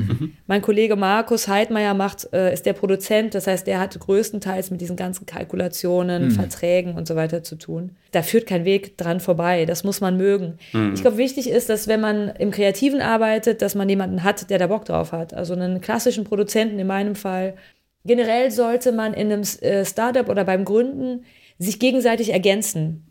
Mein 0.48 0.62
Kollege 0.62 0.96
Markus 0.96 1.50
Heidmeier 1.50 1.94
macht, 1.94 2.30
äh, 2.32 2.54
ist 2.54 2.66
der 2.66 2.72
Produzent, 2.72 3.36
das 3.36 3.48
heißt, 3.48 3.68
der 3.68 3.80
hat 3.82 4.00
größtenteils 4.00 4.72
mit 4.72 4.80
diesen 4.80 4.96
ganzen 4.96 5.26
Kalkulationen, 5.26 6.32
Verträgen 6.32 6.96
und 6.96 7.06
so 7.06 7.18
weiter 7.18 7.44
zu 7.44 7.58
tun. 7.58 7.92
Da 8.12 8.22
führt 8.22 8.48
kein 8.48 8.64
Weg 8.64 8.98
dran 8.98 9.20
vorbei, 9.20 9.66
das 9.66 9.84
muss 9.84 10.00
man 10.00 10.16
mögen. 10.16 10.58
Ich 10.94 11.02
glaube, 11.02 11.18
wichtig 11.18 11.50
ist, 11.50 11.68
dass 11.70 11.90
wenn 11.90 12.00
man 12.00 12.30
im 12.30 12.52
Kreativen 12.52 13.02
arbeitet, 13.02 13.62
dass 13.62 13.76
man 13.76 13.90
jemanden 13.90 14.24
hat, 14.24 14.50
der 14.50 14.60
da 14.60 14.68
Bock 14.68 14.86
drauf 14.86 15.12
hat. 15.12 15.34
Also 15.34 15.54
einen 15.54 15.82
klassischen 15.82 16.24
Produzenten 16.24 16.80
in 16.80 16.88
meinem 16.88 17.16
Fall. 17.16 17.56
Generell 18.06 18.52
sollte 18.52 18.94
man 18.94 19.14
in 19.14 19.34
einem 19.34 19.44
äh, 19.62 19.84
Startup 19.84 20.30
oder 20.30 20.46
beim 20.46 20.64
Gründen 20.64 21.26
sich 21.60 21.78
gegenseitig 21.80 22.32
ergänzen. 22.32 23.06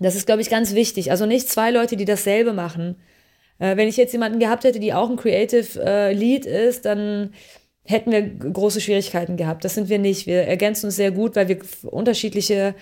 Das 0.00 0.16
ist, 0.16 0.26
glaube 0.26 0.42
ich, 0.42 0.50
ganz 0.50 0.74
wichtig. 0.74 1.10
Also 1.10 1.26
nicht 1.26 1.48
zwei 1.48 1.70
Leute, 1.70 1.96
die 1.96 2.04
dasselbe 2.04 2.52
machen. 2.52 2.96
Äh, 3.58 3.76
wenn 3.76 3.88
ich 3.88 3.96
jetzt 3.96 4.12
jemanden 4.12 4.40
gehabt 4.40 4.64
hätte, 4.64 4.80
die 4.80 4.92
auch 4.92 5.08
ein 5.08 5.16
Creative 5.16 5.80
äh, 5.84 6.12
Lead 6.12 6.46
ist, 6.46 6.84
dann 6.84 7.32
hätten 7.84 8.10
wir 8.12 8.22
große 8.22 8.80
Schwierigkeiten 8.80 9.36
gehabt. 9.36 9.64
Das 9.64 9.74
sind 9.74 9.88
wir 9.88 9.98
nicht. 9.98 10.26
Wir 10.26 10.42
ergänzen 10.42 10.86
uns 10.86 10.96
sehr 10.96 11.10
gut, 11.10 11.36
weil 11.36 11.48
wir 11.48 11.58
unterschiedliche 11.84 12.74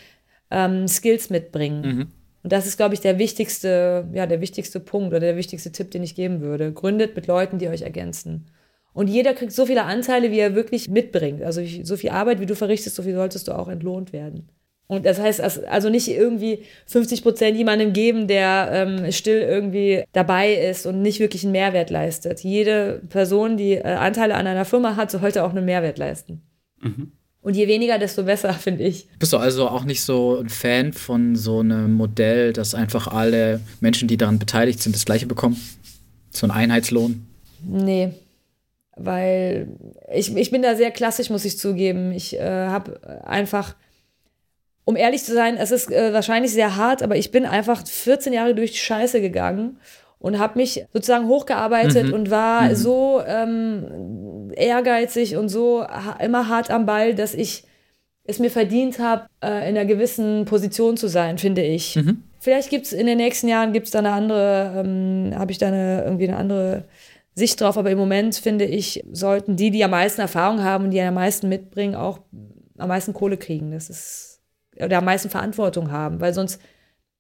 ähm, 0.51 0.89
Skills 0.89 1.29
mitbringen. 1.29 1.83
Und 2.43 2.53
das 2.53 2.67
ist, 2.67 2.77
glaube 2.77 2.95
ich, 2.95 3.01
der 3.01 3.19
wichtigste, 3.19 4.09
ja, 4.13 4.27
der 4.27 4.41
wichtigste 4.41 4.81
Punkt 4.81 5.09
oder 5.09 5.21
der 5.21 5.37
wichtigste 5.37 5.73
Tipp, 5.73 5.91
den 5.91 6.03
ich 6.03 6.15
geben 6.15 6.41
würde. 6.41 6.73
Gründet 6.73 7.15
mit 7.15 7.27
Leuten, 7.27 7.59
die 7.59 7.69
euch 7.69 7.83
ergänzen. 7.83 8.47
Und 8.95 9.09
jeder 9.09 9.35
kriegt 9.35 9.53
so 9.53 9.67
viele 9.67 9.85
Anteile, 9.85 10.31
wie 10.31 10.39
er 10.39 10.55
wirklich 10.55 10.89
mitbringt. 10.89 11.43
Also 11.43 11.63
so 11.83 11.97
viel 11.97 12.11
Arbeit, 12.11 12.41
wie 12.41 12.47
du 12.47 12.55
verrichtest, 12.55 12.97
so 12.97 13.03
viel 13.03 13.15
solltest 13.15 13.49
du 13.49 13.53
auch 13.53 13.69
entlohnt 13.69 14.13
werden. 14.13 14.49
Und 14.89 15.07
das 15.07 15.19
heißt, 15.19 15.41
also- 15.41 15.89
nicht 15.89 16.09
irgendwie 16.09 16.65
50 16.87 17.23
Prozent 17.23 17.57
jemandem 17.57 17.93
geben, 17.93 18.27
der 18.29 18.69
ähm, 18.73 19.11
still 19.13 19.41
irgendwie 19.41 20.05
dabei 20.13 20.53
ist 20.55 20.87
und 20.87 21.01
nicht 21.01 21.19
wirklich 21.21 21.45
einen 21.45 21.53
Mehrwert 21.53 21.91
leistet. 21.91 22.41
Jede 22.41 23.01
Person, 23.09 23.57
die 23.57 23.73
äh, 23.75 23.83
Anteile 23.85 24.35
an 24.35 24.47
einer 24.47 24.65
Firma 24.65 24.97
hat, 24.97 25.11
sollte 25.11 25.45
auch 25.45 25.51
einen 25.51 25.65
Mehrwert 25.65 25.99
leisten. 25.99 26.43
Und 27.43 27.57
je 27.57 27.69
weniger, 27.69 27.99
desto 27.99 28.23
besser, 28.25 28.53
finde 28.55 28.85
ich. 28.85 29.09
Bist 29.19 29.33
du 29.33 29.39
also 29.39 29.69
auch 29.69 29.85
nicht 29.85 30.03
so 30.03 30.39
ein 30.41 30.49
Fan 30.49 30.93
von 30.93 31.37
so 31.37 31.61
einem 31.61 31.95
Modell, 31.95 32.53
dass 32.53 32.75
einfach 32.75 33.07
alle 33.09 33.61
Menschen, 33.81 34.09
die 34.09 34.17
daran 34.17 34.39
beteiligt 34.39 34.83
sind, 34.83 34.95
das 34.95 35.05
gleiche 35.05 35.27
bekommen? 35.27 35.57
So 36.31 36.47
ein 36.47 36.51
Einheitslohn? 36.51 37.27
Nee, 37.65 38.11
weil 38.97 39.69
ich, 40.15 40.35
ich 40.37 40.51
bin 40.51 40.63
da 40.63 40.77
sehr 40.77 40.91
klassisch, 40.91 41.31
muss 41.31 41.45
ich 41.45 41.59
zugeben. 41.59 42.13
Ich 42.13 42.39
äh, 42.39 42.43
habe 42.43 43.25
einfach, 43.25 43.75
um 44.85 44.97
ehrlich 44.97 45.23
zu 45.25 45.33
sein, 45.33 45.57
es 45.57 45.71
ist 45.71 45.91
äh, 45.91 46.13
wahrscheinlich 46.13 46.53
sehr 46.53 46.77
hart, 46.77 47.03
aber 47.03 47.17
ich 47.17 47.31
bin 47.31 47.47
einfach 47.47 47.87
14 47.87 48.33
Jahre 48.33 48.55
durch 48.55 48.73
die 48.73 48.79
Scheiße 48.79 49.21
gegangen 49.21 49.79
und 50.19 50.39
habe 50.39 50.59
mich 50.59 50.85
sozusagen 50.93 51.27
hochgearbeitet 51.27 52.13
und 52.13 52.31
war 52.31 52.75
so 52.77 53.23
ähm, 53.27 54.51
ehrgeizig 54.55 55.37
und 55.37 55.49
so 55.49 55.83
ha 55.83 56.17
immer 56.21 56.49
hart 56.49 56.71
am 56.71 56.87
Ball, 56.87 57.15
dass 57.15 57.35
ich 57.35 57.65
es 58.25 58.39
mir 58.39 58.51
verdient 58.51 58.99
habe, 58.99 59.27
äh, 59.43 59.69
in 59.69 59.77
einer 59.77 59.85
gewissen 59.85 60.45
Position 60.45 60.97
zu 60.97 61.09
sein, 61.09 61.39
finde 61.39 61.63
ich. 61.63 61.95
Vielleicht 62.39 62.71
gibt 62.71 62.87
es 62.87 62.93
in 62.93 63.07
den 63.07 63.19
nächsten 63.19 63.49
Jahren 63.49 63.73
gibt's 63.73 63.91
da 63.91 63.99
eine 63.99 64.13
andere, 64.13 64.85
ähm, 64.85 65.33
habe 65.37 65.53
ich 65.53 65.59
da 65.59 65.69
eine, 65.69 66.03
irgendwie 66.05 66.29
eine 66.29 66.37
andere 66.37 66.85
Sicht 67.35 67.61
drauf, 67.61 67.79
aber 67.79 67.91
im 67.91 67.99
Moment 67.99 68.37
finde 68.37 68.65
ich, 68.65 69.05
sollten 69.11 69.57
die, 69.57 69.71
die 69.71 69.83
am 69.85 69.91
meisten 69.91 70.21
Erfahrung 70.21 70.63
haben 70.63 70.85
und 70.85 70.91
die 70.91 71.01
am 71.01 71.15
meisten 71.15 71.49
mitbringen, 71.49 71.95
auch 71.95 72.21
am 72.79 72.89
meisten 72.89 73.13
Kohle 73.13 73.37
kriegen. 73.37 73.71
Das 73.73 73.89
ist, 73.89 74.32
oder 74.85 74.99
am 74.99 75.05
meisten 75.05 75.31
Verantwortung 75.31 75.91
haben, 75.91 76.21
weil 76.21 76.35
sonst 76.35 76.61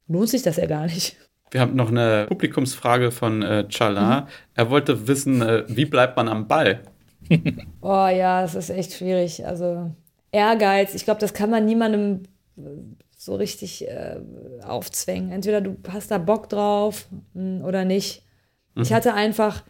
lohnt 0.08 0.28
sich 0.28 0.42
das 0.42 0.56
ja 0.56 0.66
gar 0.66 0.86
nicht. 0.86 1.16
Wir 1.50 1.60
haben 1.60 1.76
noch 1.76 1.90
eine 1.90 2.26
Publikumsfrage 2.28 3.10
von 3.10 3.42
äh, 3.42 3.68
Chala. 3.68 4.26
Er 4.54 4.70
wollte 4.70 5.06
wissen, 5.06 5.42
äh, 5.42 5.64
wie 5.68 5.84
bleibt 5.84 6.16
man 6.16 6.28
am 6.28 6.48
Ball? 6.48 6.80
Oh 7.80 8.08
ja, 8.08 8.42
das 8.42 8.54
ist 8.56 8.70
echt 8.70 8.92
schwierig. 8.94 9.46
Also 9.46 9.90
Ehrgeiz, 10.32 10.94
ich 10.94 11.04
glaube, 11.04 11.20
das 11.20 11.32
kann 11.32 11.50
man 11.50 11.64
niemandem 11.64 12.24
äh, 12.56 12.62
so 13.16 13.36
richtig 13.36 13.86
äh, 13.88 14.16
aufzwängen. 14.64 15.30
Entweder 15.30 15.60
du 15.60 15.76
hast 15.88 16.10
da 16.10 16.18
Bock 16.18 16.48
drauf 16.48 17.06
mh, 17.34 17.64
oder 17.64 17.84
nicht. 17.84 18.24
Ich 18.74 18.92
hatte 18.92 19.14
einfach, 19.14 19.62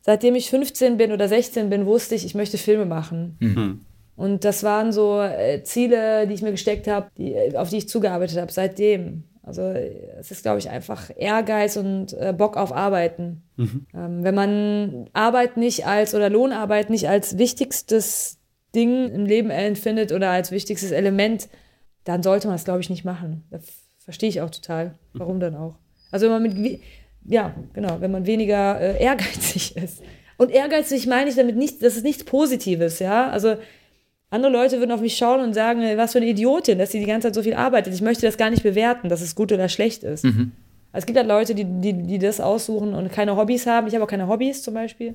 seitdem 0.00 0.34
ich 0.34 0.50
15 0.50 0.96
bin 0.96 1.12
oder 1.12 1.28
16 1.28 1.70
bin, 1.70 1.86
wusste 1.86 2.14
ich, 2.14 2.24
ich 2.24 2.34
möchte 2.34 2.58
Filme 2.58 2.86
machen. 2.86 3.84
Und 4.22 4.44
das 4.44 4.62
waren 4.62 4.92
so 4.92 5.20
äh, 5.20 5.64
Ziele, 5.64 6.28
die 6.28 6.34
ich 6.34 6.42
mir 6.42 6.52
gesteckt 6.52 6.86
habe, 6.86 7.10
die, 7.18 7.34
äh, 7.34 7.56
auf 7.56 7.70
die 7.70 7.78
ich 7.78 7.88
zugearbeitet 7.88 8.38
habe 8.38 8.52
seitdem. 8.52 9.24
Also 9.42 9.62
es 9.62 10.30
ist, 10.30 10.42
glaube 10.42 10.60
ich, 10.60 10.70
einfach 10.70 11.10
Ehrgeiz 11.16 11.76
und 11.76 12.12
äh, 12.12 12.32
Bock 12.32 12.56
auf 12.56 12.72
Arbeiten. 12.72 13.42
Ähm, 13.58 14.22
wenn 14.22 14.34
man 14.36 15.10
Arbeit 15.12 15.56
nicht 15.56 15.86
als 15.86 16.14
oder 16.14 16.30
Lohnarbeit 16.30 16.88
nicht 16.88 17.08
als 17.08 17.36
wichtigstes 17.36 18.38
Ding 18.76 19.10
im 19.10 19.26
Leben 19.26 19.50
empfindet 19.50 20.12
oder 20.12 20.30
als 20.30 20.52
wichtigstes 20.52 20.92
Element, 20.92 21.48
dann 22.04 22.22
sollte 22.22 22.46
man 22.46 22.54
es, 22.54 22.64
glaube 22.64 22.80
ich, 22.80 22.90
nicht 22.90 23.04
machen. 23.04 23.42
Das 23.50 23.64
verstehe 23.98 24.28
ich 24.28 24.40
auch 24.40 24.50
total. 24.50 24.94
Warum 25.14 25.40
dann 25.40 25.56
auch? 25.56 25.74
Also 26.12 26.26
wenn 26.26 26.42
man 26.42 26.62
mit, 26.62 26.80
ja, 27.24 27.56
genau, 27.72 28.00
wenn 28.00 28.12
man 28.12 28.26
weniger 28.26 28.80
äh, 28.80 29.02
ehrgeizig 29.02 29.76
ist. 29.76 30.00
Und 30.38 30.52
ehrgeizig 30.52 31.08
meine 31.08 31.28
ich 31.28 31.34
damit 31.34 31.56
nicht, 31.56 31.82
das 31.82 31.96
ist 31.96 32.04
nichts 32.04 32.22
Positives, 32.22 33.00
ja. 33.00 33.28
Also 33.28 33.56
andere 34.32 34.50
Leute 34.50 34.78
würden 34.78 34.92
auf 34.92 35.00
mich 35.00 35.16
schauen 35.16 35.40
und 35.40 35.54
sagen, 35.54 35.82
was 35.96 36.12
für 36.12 36.18
eine 36.18 36.26
Idiotin, 36.26 36.78
dass 36.78 36.90
sie 36.90 36.98
die 36.98 37.06
ganze 37.06 37.28
Zeit 37.28 37.34
so 37.34 37.42
viel 37.42 37.54
arbeitet. 37.54 37.94
Ich 37.94 38.00
möchte 38.00 38.26
das 38.26 38.36
gar 38.36 38.50
nicht 38.50 38.62
bewerten, 38.62 39.08
dass 39.08 39.20
es 39.20 39.34
gut 39.34 39.52
oder 39.52 39.68
schlecht 39.68 40.02
ist. 40.04 40.24
Also 40.92 41.00
Es 41.00 41.06
gibt 41.06 41.18
halt 41.18 41.28
Leute, 41.28 41.54
die, 41.54 41.64
die, 41.64 41.92
die 41.92 42.18
das 42.18 42.40
aussuchen 42.40 42.94
und 42.94 43.12
keine 43.12 43.36
Hobbys 43.36 43.66
haben. 43.66 43.86
Ich 43.86 43.94
habe 43.94 44.04
auch 44.04 44.08
keine 44.08 44.28
Hobbys 44.28 44.62
zum 44.62 44.74
Beispiel. 44.74 45.14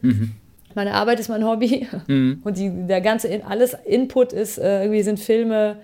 Meine 0.76 0.94
Arbeit 0.94 1.20
ist 1.20 1.30
mein 1.30 1.44
Hobby 1.44 1.88
mhm. 2.08 2.42
und 2.44 2.58
die, 2.58 2.70
der 2.70 3.02
ganze, 3.02 3.44
alles 3.46 3.76
Input 3.86 4.34
ist, 4.34 4.60
äh, 4.60 4.84
irgendwie 4.84 5.02
sind 5.02 5.20
Filme, 5.20 5.78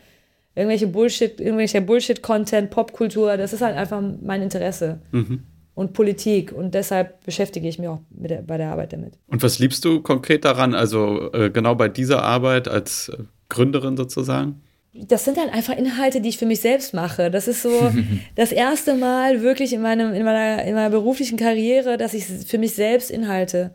irgendwelche 0.53 0.85
Bullshit, 0.85 1.39
irgendwelcher 1.39 1.81
Bullshit-Content, 1.81 2.69
Popkultur, 2.69 3.37
das 3.37 3.53
ist 3.53 3.61
halt 3.61 3.75
einfach 3.75 4.03
mein 4.21 4.43
Interesse. 4.43 4.99
Mhm. 5.11 5.43
Und 5.75 5.93
Politik. 5.93 6.51
Und 6.51 6.75
deshalb 6.75 7.23
beschäftige 7.25 7.67
ich 7.67 7.79
mich 7.79 7.87
auch 7.87 7.99
der, 8.09 8.41
bei 8.41 8.57
der 8.57 8.71
Arbeit 8.71 8.93
damit. 8.93 9.13
Und 9.27 9.41
was 9.41 9.57
liebst 9.59 9.83
du 9.85 10.01
konkret 10.01 10.45
daran? 10.45 10.75
Also 10.75 11.31
äh, 11.33 11.49
genau 11.49 11.75
bei 11.75 11.89
dieser 11.89 12.23
Arbeit 12.23 12.67
als 12.67 13.09
äh, 13.09 13.23
Gründerin 13.49 13.97
sozusagen? 13.97 14.61
das 14.93 15.25
sind 15.25 15.37
halt 15.37 15.51
einfach 15.51 15.75
Inhalte, 15.75 16.21
die 16.21 16.29
ich 16.29 16.37
für 16.37 16.45
mich 16.45 16.61
selbst 16.61 16.93
mache. 16.93 17.31
Das 17.31 17.47
ist 17.47 17.63
so 17.63 17.91
das 18.35 18.51
erste 18.51 18.95
Mal 18.95 19.41
wirklich 19.41 19.73
in, 19.73 19.81
meinem, 19.81 20.13
in, 20.13 20.23
meiner, 20.23 20.63
in 20.63 20.75
meiner 20.75 20.89
beruflichen 20.89 21.37
Karriere, 21.37 21.97
dass 21.97 22.13
ich 22.13 22.25
für 22.25 22.57
mich 22.57 22.75
selbst 22.75 23.09
Inhalte 23.09 23.71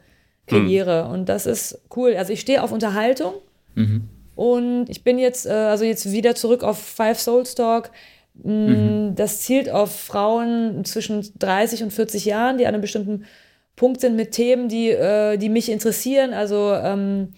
kreiere. 0.47 1.07
Mhm. 1.07 1.11
Und 1.13 1.29
das 1.29 1.47
ist 1.47 1.81
cool. 1.97 2.15
Also 2.17 2.33
ich 2.33 2.41
stehe 2.41 2.63
auf 2.63 2.73
Unterhaltung. 2.73 3.35
Mhm. 3.75 4.09
Und 4.37 4.87
ich 4.89 5.03
bin 5.03 5.19
jetzt, 5.19 5.47
äh, 5.47 5.51
also 5.51 5.85
jetzt 5.85 6.13
wieder 6.13 6.37
zurück 6.37 6.63
auf 6.63 6.79
Five 6.79 7.19
Souls 7.19 7.57
Talk. 7.57 7.91
Mhm. 8.43 9.15
Das 9.15 9.41
zielt 9.41 9.71
auf 9.71 9.95
Frauen 9.95 10.85
zwischen 10.85 11.27
30 11.39 11.83
und 11.83 11.93
40 11.93 12.25
Jahren, 12.25 12.59
die 12.59 12.67
an 12.67 12.75
einem 12.75 12.83
bestimmten 12.83 13.25
Punkt 13.77 14.01
sind 14.01 14.17
mit 14.17 14.33
Themen, 14.33 14.69
die, 14.69 14.91
äh, 14.91 15.37
die 15.39 15.49
mich 15.49 15.71
interessieren. 15.71 16.33
Also 16.35 16.73
ähm, 16.75 17.29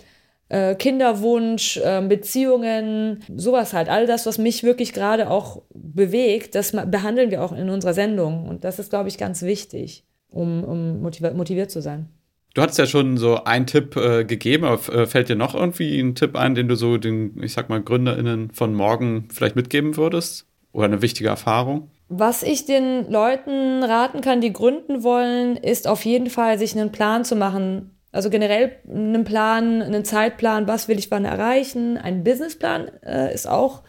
äh, 0.48 0.74
Kinderwunsch, 0.74 1.76
äh, 1.78 2.02
Beziehungen, 2.06 3.22
sowas 3.36 3.72
halt. 3.72 3.88
All 3.88 4.06
das, 4.06 4.26
was 4.26 4.38
mich 4.38 4.62
wirklich 4.62 4.92
gerade 4.92 5.30
auch 5.30 5.62
bewegt, 5.72 6.54
das 6.54 6.72
behandeln 6.72 7.30
wir 7.30 7.42
auch 7.42 7.52
in 7.52 7.70
unserer 7.70 7.94
Sendung. 7.94 8.48
Und 8.48 8.64
das 8.64 8.78
ist, 8.78 8.90
glaube 8.90 9.08
ich, 9.08 9.16
ganz 9.16 9.42
wichtig, 9.42 10.04
um, 10.30 10.64
um 10.64 11.02
motiviert, 11.02 11.36
motiviert 11.36 11.70
zu 11.70 11.80
sein. 11.80 12.08
Du 12.54 12.62
hattest 12.62 12.80
ja 12.80 12.86
schon 12.86 13.16
so 13.16 13.44
einen 13.44 13.66
Tipp 13.66 13.96
äh, 13.96 14.24
gegeben, 14.24 14.64
aber 14.64 14.92
äh, 14.92 15.06
fällt 15.06 15.28
dir 15.28 15.36
noch 15.36 15.54
irgendwie 15.54 16.00
ein 16.00 16.16
Tipp 16.16 16.34
ein, 16.34 16.56
den 16.56 16.66
du 16.66 16.74
so 16.74 16.98
den, 16.98 17.40
ich 17.42 17.52
sag 17.52 17.68
mal, 17.68 17.80
GründerInnen 17.80 18.50
von 18.50 18.74
morgen 18.74 19.28
vielleicht 19.30 19.54
mitgeben 19.54 19.96
würdest? 19.96 20.49
Oder 20.72 20.86
eine 20.86 21.02
wichtige 21.02 21.28
Erfahrung? 21.28 21.90
Was 22.08 22.42
ich 22.42 22.66
den 22.66 23.10
Leuten 23.10 23.82
raten 23.84 24.20
kann, 24.20 24.40
die 24.40 24.52
gründen 24.52 25.02
wollen, 25.02 25.56
ist 25.56 25.86
auf 25.86 26.04
jeden 26.04 26.28
Fall, 26.28 26.58
sich 26.58 26.76
einen 26.76 26.92
Plan 26.92 27.24
zu 27.24 27.36
machen. 27.36 27.96
Also 28.12 28.30
generell 28.30 28.72
einen 28.88 29.24
Plan, 29.24 29.82
einen 29.82 30.04
Zeitplan, 30.04 30.66
was 30.66 30.88
will 30.88 30.98
ich 30.98 31.10
wann 31.10 31.24
erreichen. 31.24 31.96
Ein 31.96 32.24
Businessplan 32.24 32.90
äh, 33.04 33.32
ist 33.32 33.46
auch 33.48 33.82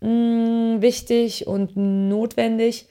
mh, 0.00 0.08
mm, 0.08 0.82
wichtig 0.82 1.46
und 1.46 1.76
notwendig. 1.76 2.88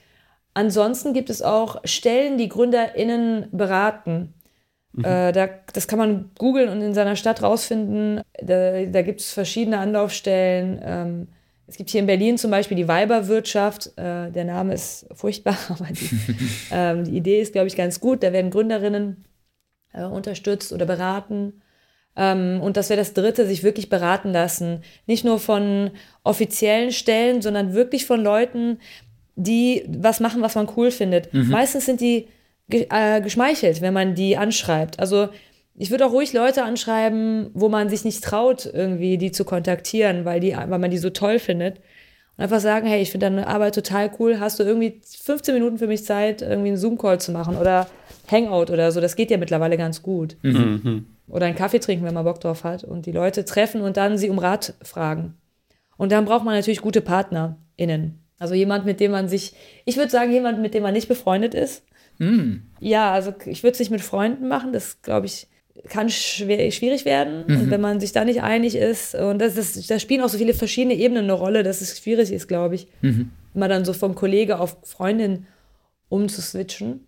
Ansonsten 0.52 1.12
gibt 1.14 1.30
es 1.30 1.42
auch 1.42 1.80
Stellen, 1.84 2.36
die 2.36 2.48
GründerInnen 2.48 3.48
beraten. 3.52 4.34
Mhm. 4.92 5.04
Äh, 5.04 5.32
da, 5.32 5.48
das 5.72 5.88
kann 5.88 5.98
man 5.98 6.30
googeln 6.38 6.68
und 6.68 6.82
in 6.82 6.94
seiner 6.94 7.16
Stadt 7.16 7.42
rausfinden. 7.42 8.20
Da, 8.42 8.84
da 8.84 9.02
gibt 9.02 9.20
es 9.20 9.32
verschiedene 9.32 9.78
Anlaufstellen. 9.78 10.80
Ähm, 10.82 11.28
es 11.68 11.76
gibt 11.76 11.90
hier 11.90 12.00
in 12.00 12.06
Berlin 12.06 12.38
zum 12.38 12.50
Beispiel 12.50 12.76
die 12.76 12.88
Weiberwirtschaft. 12.88 13.88
Äh, 13.96 14.30
der 14.30 14.44
Name 14.44 14.74
ist 14.74 15.06
furchtbar, 15.12 15.56
aber 15.68 15.88
die, 15.90 16.10
ähm, 16.70 17.04
die 17.04 17.16
Idee 17.16 17.40
ist, 17.40 17.52
glaube 17.52 17.66
ich, 17.66 17.76
ganz 17.76 18.00
gut. 18.00 18.22
Da 18.22 18.32
werden 18.32 18.50
Gründerinnen 18.50 19.24
äh, 19.92 20.04
unterstützt 20.04 20.72
oder 20.72 20.86
beraten. 20.86 21.62
Ähm, 22.16 22.60
und 22.62 22.76
das 22.76 22.88
wäre 22.88 22.98
das 22.98 23.14
Dritte, 23.14 23.46
sich 23.46 23.62
wirklich 23.62 23.88
beraten 23.88 24.32
lassen. 24.32 24.82
Nicht 25.06 25.24
nur 25.24 25.38
von 25.38 25.90
offiziellen 26.22 26.92
Stellen, 26.92 27.42
sondern 27.42 27.74
wirklich 27.74 28.06
von 28.06 28.22
Leuten, 28.22 28.78
die 29.34 29.84
was 29.88 30.20
machen, 30.20 30.42
was 30.42 30.54
man 30.54 30.68
cool 30.76 30.90
findet. 30.90 31.32
Mhm. 31.34 31.50
Meistens 31.50 31.84
sind 31.84 32.00
die 32.00 32.28
ge 32.68 32.86
äh, 32.90 33.20
geschmeichelt, 33.20 33.80
wenn 33.80 33.92
man 33.92 34.14
die 34.14 34.36
anschreibt. 34.36 34.98
Also 34.98 35.28
ich 35.78 35.90
würde 35.90 36.06
auch 36.06 36.12
ruhig 36.12 36.32
Leute 36.32 36.64
anschreiben, 36.64 37.50
wo 37.52 37.68
man 37.68 37.88
sich 37.88 38.04
nicht 38.04 38.24
traut, 38.24 38.66
irgendwie 38.66 39.18
die 39.18 39.30
zu 39.30 39.44
kontaktieren, 39.44 40.24
weil, 40.24 40.40
die, 40.40 40.56
weil 40.56 40.78
man 40.78 40.90
die 40.90 40.98
so 40.98 41.10
toll 41.10 41.38
findet. 41.38 41.78
Und 42.36 42.44
einfach 42.44 42.60
sagen, 42.60 42.86
hey, 42.86 43.02
ich 43.02 43.10
finde 43.10 43.26
deine 43.26 43.46
Arbeit 43.46 43.74
total 43.74 44.10
cool. 44.18 44.40
Hast 44.40 44.58
du 44.58 44.64
irgendwie 44.64 45.00
15 45.04 45.54
Minuten 45.54 45.78
für 45.78 45.86
mich 45.86 46.04
Zeit, 46.04 46.42
irgendwie 46.42 46.68
einen 46.68 46.76
Zoom-Call 46.76 47.20
zu 47.20 47.32
machen 47.32 47.56
oder 47.56 47.88
Hangout 48.30 48.72
oder 48.72 48.90
so? 48.90 49.00
Das 49.00 49.16
geht 49.16 49.30
ja 49.30 49.36
mittlerweile 49.36 49.76
ganz 49.76 50.02
gut. 50.02 50.36
Mhm. 50.42 50.80
mhm. 50.82 51.06
Oder 51.28 51.46
einen 51.46 51.56
Kaffee 51.56 51.80
trinken, 51.80 52.04
wenn 52.04 52.14
man 52.14 52.24
Bock 52.24 52.40
drauf 52.40 52.62
hat. 52.62 52.84
Und 52.84 53.04
die 53.04 53.12
Leute 53.12 53.44
treffen 53.44 53.80
und 53.80 53.96
dann 53.96 54.16
sie 54.16 54.30
um 54.30 54.38
Rat 54.38 54.74
fragen. 54.82 55.34
Und 55.96 56.12
dann 56.12 56.24
braucht 56.24 56.44
man 56.44 56.54
natürlich 56.54 56.80
gute 56.80 57.00
PartnerInnen. 57.00 58.22
Also 58.38 58.54
jemand, 58.54 58.84
mit 58.84 59.00
dem 59.00 59.10
man 59.10 59.28
sich, 59.28 59.54
ich 59.86 59.96
würde 59.96 60.10
sagen, 60.10 60.30
jemand, 60.30 60.60
mit 60.60 60.72
dem 60.72 60.84
man 60.84 60.92
nicht 60.92 61.08
befreundet 61.08 61.52
ist. 61.52 61.84
Mhm. 62.18 62.62
Ja, 62.78 63.12
also 63.12 63.34
ich 63.44 63.62
würde 63.62 63.72
es 63.72 63.78
nicht 63.80 63.90
mit 63.90 64.02
Freunden 64.02 64.46
machen. 64.46 64.72
Das, 64.72 65.02
glaube 65.02 65.26
ich, 65.26 65.48
kann 65.88 66.10
schwer, 66.10 66.70
schwierig 66.70 67.04
werden. 67.04 67.44
Mhm. 67.46 67.60
Und 67.60 67.70
wenn 67.70 67.80
man 67.80 68.00
sich 68.00 68.12
da 68.12 68.24
nicht 68.24 68.42
einig 68.42 68.74
ist, 68.74 69.14
und 69.14 69.38
das, 69.38 69.54
das, 69.54 69.86
da 69.86 69.98
spielen 69.98 70.22
auch 70.22 70.28
so 70.28 70.38
viele 70.38 70.54
verschiedene 70.54 70.94
Ebenen 70.94 71.24
eine 71.24 71.32
Rolle, 71.32 71.62
dass 71.62 71.80
es 71.80 71.98
schwierig 71.98 72.32
ist, 72.32 72.48
glaube 72.48 72.74
ich, 72.74 72.88
mhm. 73.02 73.30
immer 73.54 73.68
dann 73.68 73.84
so 73.84 73.92
vom 73.92 74.14
Kollege 74.14 74.58
auf 74.58 74.76
Freundin 74.82 75.46
umzuswitchen. 76.08 77.06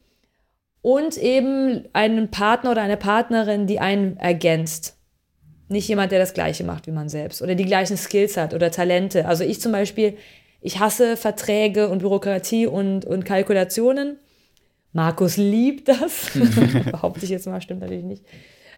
Und 0.80 1.16
eben 1.16 1.84
einen 1.92 2.30
Partner 2.30 2.70
oder 2.70 2.82
eine 2.82 2.96
Partnerin, 2.96 3.66
die 3.66 3.80
einen 3.80 4.16
ergänzt. 4.16 4.96
Nicht 5.68 5.88
jemand, 5.88 6.12
der 6.12 6.18
das 6.18 6.34
Gleiche 6.34 6.64
macht 6.64 6.86
wie 6.86 6.92
man 6.92 7.08
selbst 7.08 7.42
oder 7.42 7.54
die 7.54 7.66
gleichen 7.66 7.96
Skills 7.96 8.36
hat 8.36 8.54
oder 8.54 8.70
Talente. 8.70 9.26
Also 9.26 9.44
ich 9.44 9.60
zum 9.60 9.72
Beispiel, 9.72 10.16
ich 10.60 10.78
hasse 10.78 11.16
Verträge 11.16 11.88
und 11.88 11.98
Bürokratie 11.98 12.66
und, 12.66 13.04
und 13.04 13.24
Kalkulationen. 13.24 14.16
Markus 14.92 15.36
liebt 15.36 15.88
das. 15.88 16.30
Behaupte 16.90 17.24
ich 17.24 17.30
jetzt 17.30 17.46
mal, 17.46 17.60
stimmt 17.60 17.80
natürlich 17.80 18.04
nicht. 18.04 18.24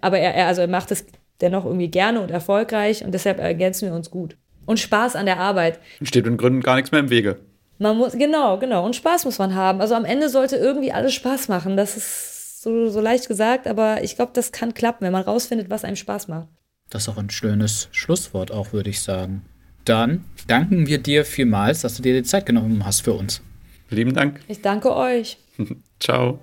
Aber 0.00 0.18
er, 0.18 0.34
er, 0.34 0.46
also 0.46 0.60
er 0.62 0.68
macht 0.68 0.90
es 0.90 1.06
dennoch 1.40 1.64
irgendwie 1.64 1.88
gerne 1.88 2.20
und 2.20 2.30
erfolgreich 2.30 3.04
und 3.04 3.12
deshalb 3.12 3.38
ergänzen 3.38 3.88
wir 3.88 3.94
uns 3.94 4.10
gut. 4.10 4.36
Und 4.66 4.78
Spaß 4.78 5.16
an 5.16 5.26
der 5.26 5.38
Arbeit. 5.38 5.78
Steht 6.02 6.26
in 6.26 6.36
Gründen 6.36 6.60
gar 6.60 6.76
nichts 6.76 6.92
mehr 6.92 7.00
im 7.00 7.10
Wege. 7.10 7.40
Man 7.78 7.96
muss, 7.96 8.12
genau, 8.12 8.58
genau. 8.58 8.84
Und 8.84 8.94
Spaß 8.94 9.24
muss 9.24 9.38
man 9.38 9.54
haben. 9.54 9.80
Also 9.80 9.94
am 9.94 10.04
Ende 10.04 10.28
sollte 10.28 10.56
irgendwie 10.56 10.92
alles 10.92 11.14
Spaß 11.14 11.48
machen. 11.48 11.76
Das 11.76 11.96
ist 11.96 12.62
so, 12.62 12.90
so 12.90 13.00
leicht 13.00 13.26
gesagt, 13.26 13.66
aber 13.66 14.04
ich 14.04 14.16
glaube, 14.16 14.32
das 14.34 14.52
kann 14.52 14.74
klappen, 14.74 15.04
wenn 15.04 15.12
man 15.12 15.22
rausfindet, 15.22 15.70
was 15.70 15.84
einem 15.84 15.96
Spaß 15.96 16.28
macht. 16.28 16.48
Das 16.90 17.02
ist 17.02 17.08
auch 17.08 17.16
ein 17.16 17.30
schönes 17.30 17.88
Schlusswort, 17.92 18.50
auch 18.50 18.72
würde 18.72 18.90
ich 18.90 19.00
sagen. 19.00 19.46
Dann 19.86 20.24
danken 20.46 20.86
wir 20.86 20.98
dir 20.98 21.24
vielmals, 21.24 21.80
dass 21.80 21.96
du 21.96 22.02
dir 22.02 22.12
die 22.12 22.22
Zeit 22.22 22.44
genommen 22.44 22.84
hast 22.84 23.00
für 23.00 23.14
uns. 23.14 23.40
Lieben 23.88 24.12
Dank. 24.12 24.40
Ich 24.46 24.60
danke 24.60 24.94
euch. 24.94 25.38
Ciao. 26.00 26.38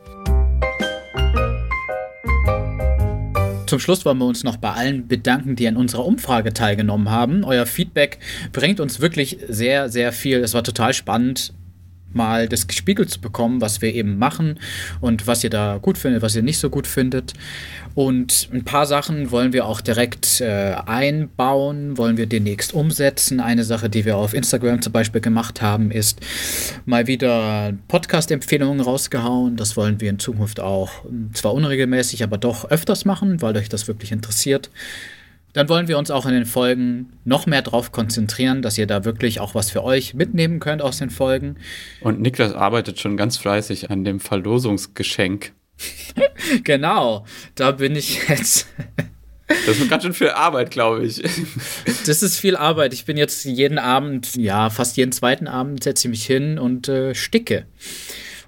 Zum 3.67 3.79
Schluss 3.79 4.05
wollen 4.05 4.17
wir 4.17 4.25
uns 4.25 4.43
noch 4.45 4.57
bei 4.57 4.71
allen 4.71 5.07
bedanken, 5.07 5.57
die 5.57 5.67
an 5.67 5.75
unserer 5.75 6.05
Umfrage 6.05 6.53
teilgenommen 6.53 7.09
haben. 7.09 7.43
Euer 7.43 7.65
Feedback 7.65 8.19
bringt 8.53 8.79
uns 8.79 9.01
wirklich 9.01 9.39
sehr, 9.47 9.89
sehr 9.89 10.13
viel. 10.13 10.37
Es 10.37 10.53
war 10.53 10.63
total 10.63 10.93
spannend, 10.93 11.53
mal 12.13 12.47
das 12.47 12.67
gespiegelt 12.67 13.09
zu 13.09 13.21
bekommen, 13.21 13.61
was 13.61 13.81
wir 13.81 13.93
eben 13.93 14.17
machen 14.17 14.59
und 15.01 15.27
was 15.27 15.43
ihr 15.43 15.49
da 15.49 15.77
gut 15.81 15.97
findet, 15.97 16.21
was 16.21 16.35
ihr 16.35 16.41
nicht 16.41 16.59
so 16.59 16.69
gut 16.69 16.87
findet. 16.87 17.33
Und 17.95 18.49
ein 18.53 18.63
paar 18.63 18.85
Sachen 18.85 19.31
wollen 19.31 19.53
wir 19.53 19.65
auch 19.65 19.81
direkt 19.81 20.41
äh, 20.41 20.75
einbauen, 20.85 21.97
wollen 21.97 22.17
wir 22.17 22.27
demnächst 22.27 22.73
umsetzen. 22.73 23.39
Eine 23.39 23.63
Sache, 23.63 23.89
die 23.89 24.05
wir 24.05 24.17
auf 24.17 24.33
Instagram 24.33 24.81
zum 24.81 24.93
Beispiel 24.93 25.21
gemacht 25.21 25.61
haben, 25.61 25.91
ist 25.91 26.19
mal 26.85 27.07
wieder 27.07 27.73
Podcast-Empfehlungen 27.87 28.81
rausgehauen. 28.81 29.55
Das 29.55 29.75
wollen 29.77 29.99
wir 29.99 30.09
in 30.09 30.19
Zukunft 30.19 30.59
auch 30.59 31.05
zwar 31.33 31.53
unregelmäßig, 31.53 32.23
aber 32.23 32.37
doch 32.37 32.69
öfters 32.69 33.05
machen, 33.05 33.41
weil 33.41 33.57
euch 33.57 33.69
das 33.69 33.87
wirklich 33.87 34.11
interessiert. 34.11 34.69
Dann 35.57 35.69
wollen 35.69 35.87
wir 35.87 35.97
uns 35.97 36.11
auch 36.11 36.27
in 36.27 36.33
den 36.33 36.45
Folgen 36.45 37.13
noch 37.25 37.47
mehr 37.47 37.63
darauf 37.63 37.91
konzentrieren, 37.91 38.61
dass 38.61 38.77
ihr 38.77 38.85
da 38.85 39.05
wirklich 39.05 39.39
auch 39.39 39.55
was 39.55 39.71
für 39.71 39.83
euch 39.83 40.13
mitnehmen 40.13 40.59
könnt 40.59 40.83
aus 40.83 40.99
den 40.99 41.09
Folgen. 41.09 41.55
Und 41.99 42.21
Niklas 42.21 42.53
arbeitet 42.53 42.99
schon 42.99 43.17
ganz 43.17 43.37
fleißig 43.37 43.89
an 43.89 44.03
dem 44.03 44.19
Verlosungsgeschenk. 44.19 45.53
genau, 46.63 47.25
da 47.55 47.71
bin 47.71 47.95
ich 47.95 48.27
jetzt. 48.27 48.67
Das 49.47 49.79
ist 49.79 49.89
ganz 49.89 50.03
schön 50.03 50.13
viel 50.13 50.29
Arbeit, 50.29 50.69
glaube 50.69 51.03
ich. 51.03 51.23
Das 52.05 52.21
ist 52.21 52.37
viel 52.37 52.55
Arbeit. 52.55 52.93
Ich 52.93 53.05
bin 53.05 53.17
jetzt 53.17 53.43
jeden 53.45 53.79
Abend, 53.79 54.35
ja, 54.35 54.69
fast 54.69 54.95
jeden 54.95 55.11
zweiten 55.11 55.47
Abend 55.47 55.83
setze 55.83 56.07
ich 56.07 56.11
mich 56.11 56.25
hin 56.25 56.59
und 56.59 56.87
äh, 56.87 57.15
sticke. 57.15 57.65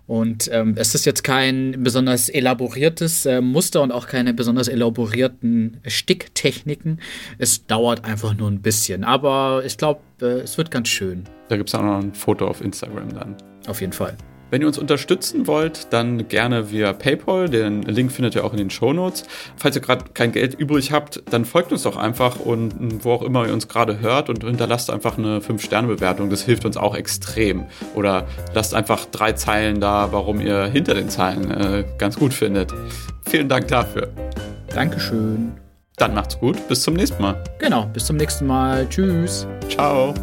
Und 0.10 0.50
ähm, 0.52 0.74
es 0.76 0.96
ist 0.96 1.06
jetzt 1.06 1.24
kein 1.24 1.84
besonders 1.84 2.30
elaboriertes 2.30 3.28
äh, 3.28 3.42
Muster 3.42 3.84
und 3.84 3.92
auch 3.92 4.08
keine 4.08 4.34
besonders 4.34 4.68
elaborierten 4.68 5.78
Sticktechniken. 5.86 7.00
Es 7.38 7.68
dauert 7.68 8.06
einfach 8.06 8.36
nur 8.36 8.50
ein 8.50 8.64
bisschen. 8.64 9.04
Aber 9.04 9.62
ich 9.64 9.78
glaube, 9.78 10.00
äh, 10.20 10.40
es 10.40 10.58
wird 10.58 10.72
ganz 10.72 10.88
schön. 10.88 11.26
Da 11.50 11.58
gibt 11.58 11.70
es 11.70 11.76
auch 11.76 11.84
noch 11.84 12.00
ein 12.00 12.16
Foto 12.16 12.48
auf 12.48 12.60
Instagram 12.60 13.14
dann. 13.14 13.36
Auf 13.68 13.82
jeden 13.82 13.94
Fall. 13.94 14.18
Wenn 14.50 14.62
ihr 14.62 14.68
uns 14.68 14.78
unterstützen 14.78 15.48
wollt, 15.48 15.94
dann 15.94 16.28
gerne 16.28 16.72
via 16.72 16.94
PayPal. 16.94 17.50
Den 17.50 17.84
Link 17.84 18.12
findet 18.12 18.36
ihr 18.36 18.46
auch 18.46 18.52
in 18.52 18.58
den 18.58 18.70
Show 18.70 18.94
Notes. 18.94 19.24
Falls 19.58 19.76
ihr 19.76 19.82
gerade 19.82 20.06
kein 20.14 20.32
Geld 20.32 20.54
übrig 20.54 20.92
habt, 20.92 21.22
dann 21.32 21.46
folgt 21.46 21.72
uns 21.72 21.84
doch 21.84 21.98
einfach 21.98 22.40
und 22.40 23.04
wo 23.04 23.12
auch 23.12 23.22
immer 23.22 23.46
ihr 23.48 23.54
uns 23.54 23.68
gerade 23.68 24.00
hört 24.00 24.30
und 24.30 24.44
hinterlasst 24.44 24.90
einfach 24.90 25.18
eine 25.18 25.40
5-Sterne-Bewertung. 25.40 26.30
Das 26.30 26.44
hilft 26.44 26.66
uns 26.66 26.78
auch 26.78 26.96
extrem. 26.96 27.66
Oder 27.96 28.26
lasst 28.54 28.74
einfach 28.74 29.06
drei 29.06 29.34
Zeilen 29.34 29.80
da, 29.80 30.12
warum 30.12 30.42
ihr 30.42 30.66
hinter 30.66 30.94
den 30.94 31.10
Zeilen 31.10 31.52
äh, 31.52 31.86
ganz 31.98 32.18
gut 32.18 32.34
findet. 32.34 32.74
Vielen 33.30 33.50
Dank 33.50 33.68
dafür. 33.68 34.10
Dankeschön. 34.74 35.54
Dann 35.98 36.14
macht's 36.14 36.40
gut. 36.40 36.68
Bis 36.68 36.82
zum 36.82 36.94
nächsten 36.94 37.22
Mal. 37.22 37.44
Genau, 37.60 37.86
bis 37.88 38.06
zum 38.06 38.16
nächsten 38.16 38.48
Mal. 38.48 38.88
Tschüss. 38.90 39.46
Ciao. 39.68 40.14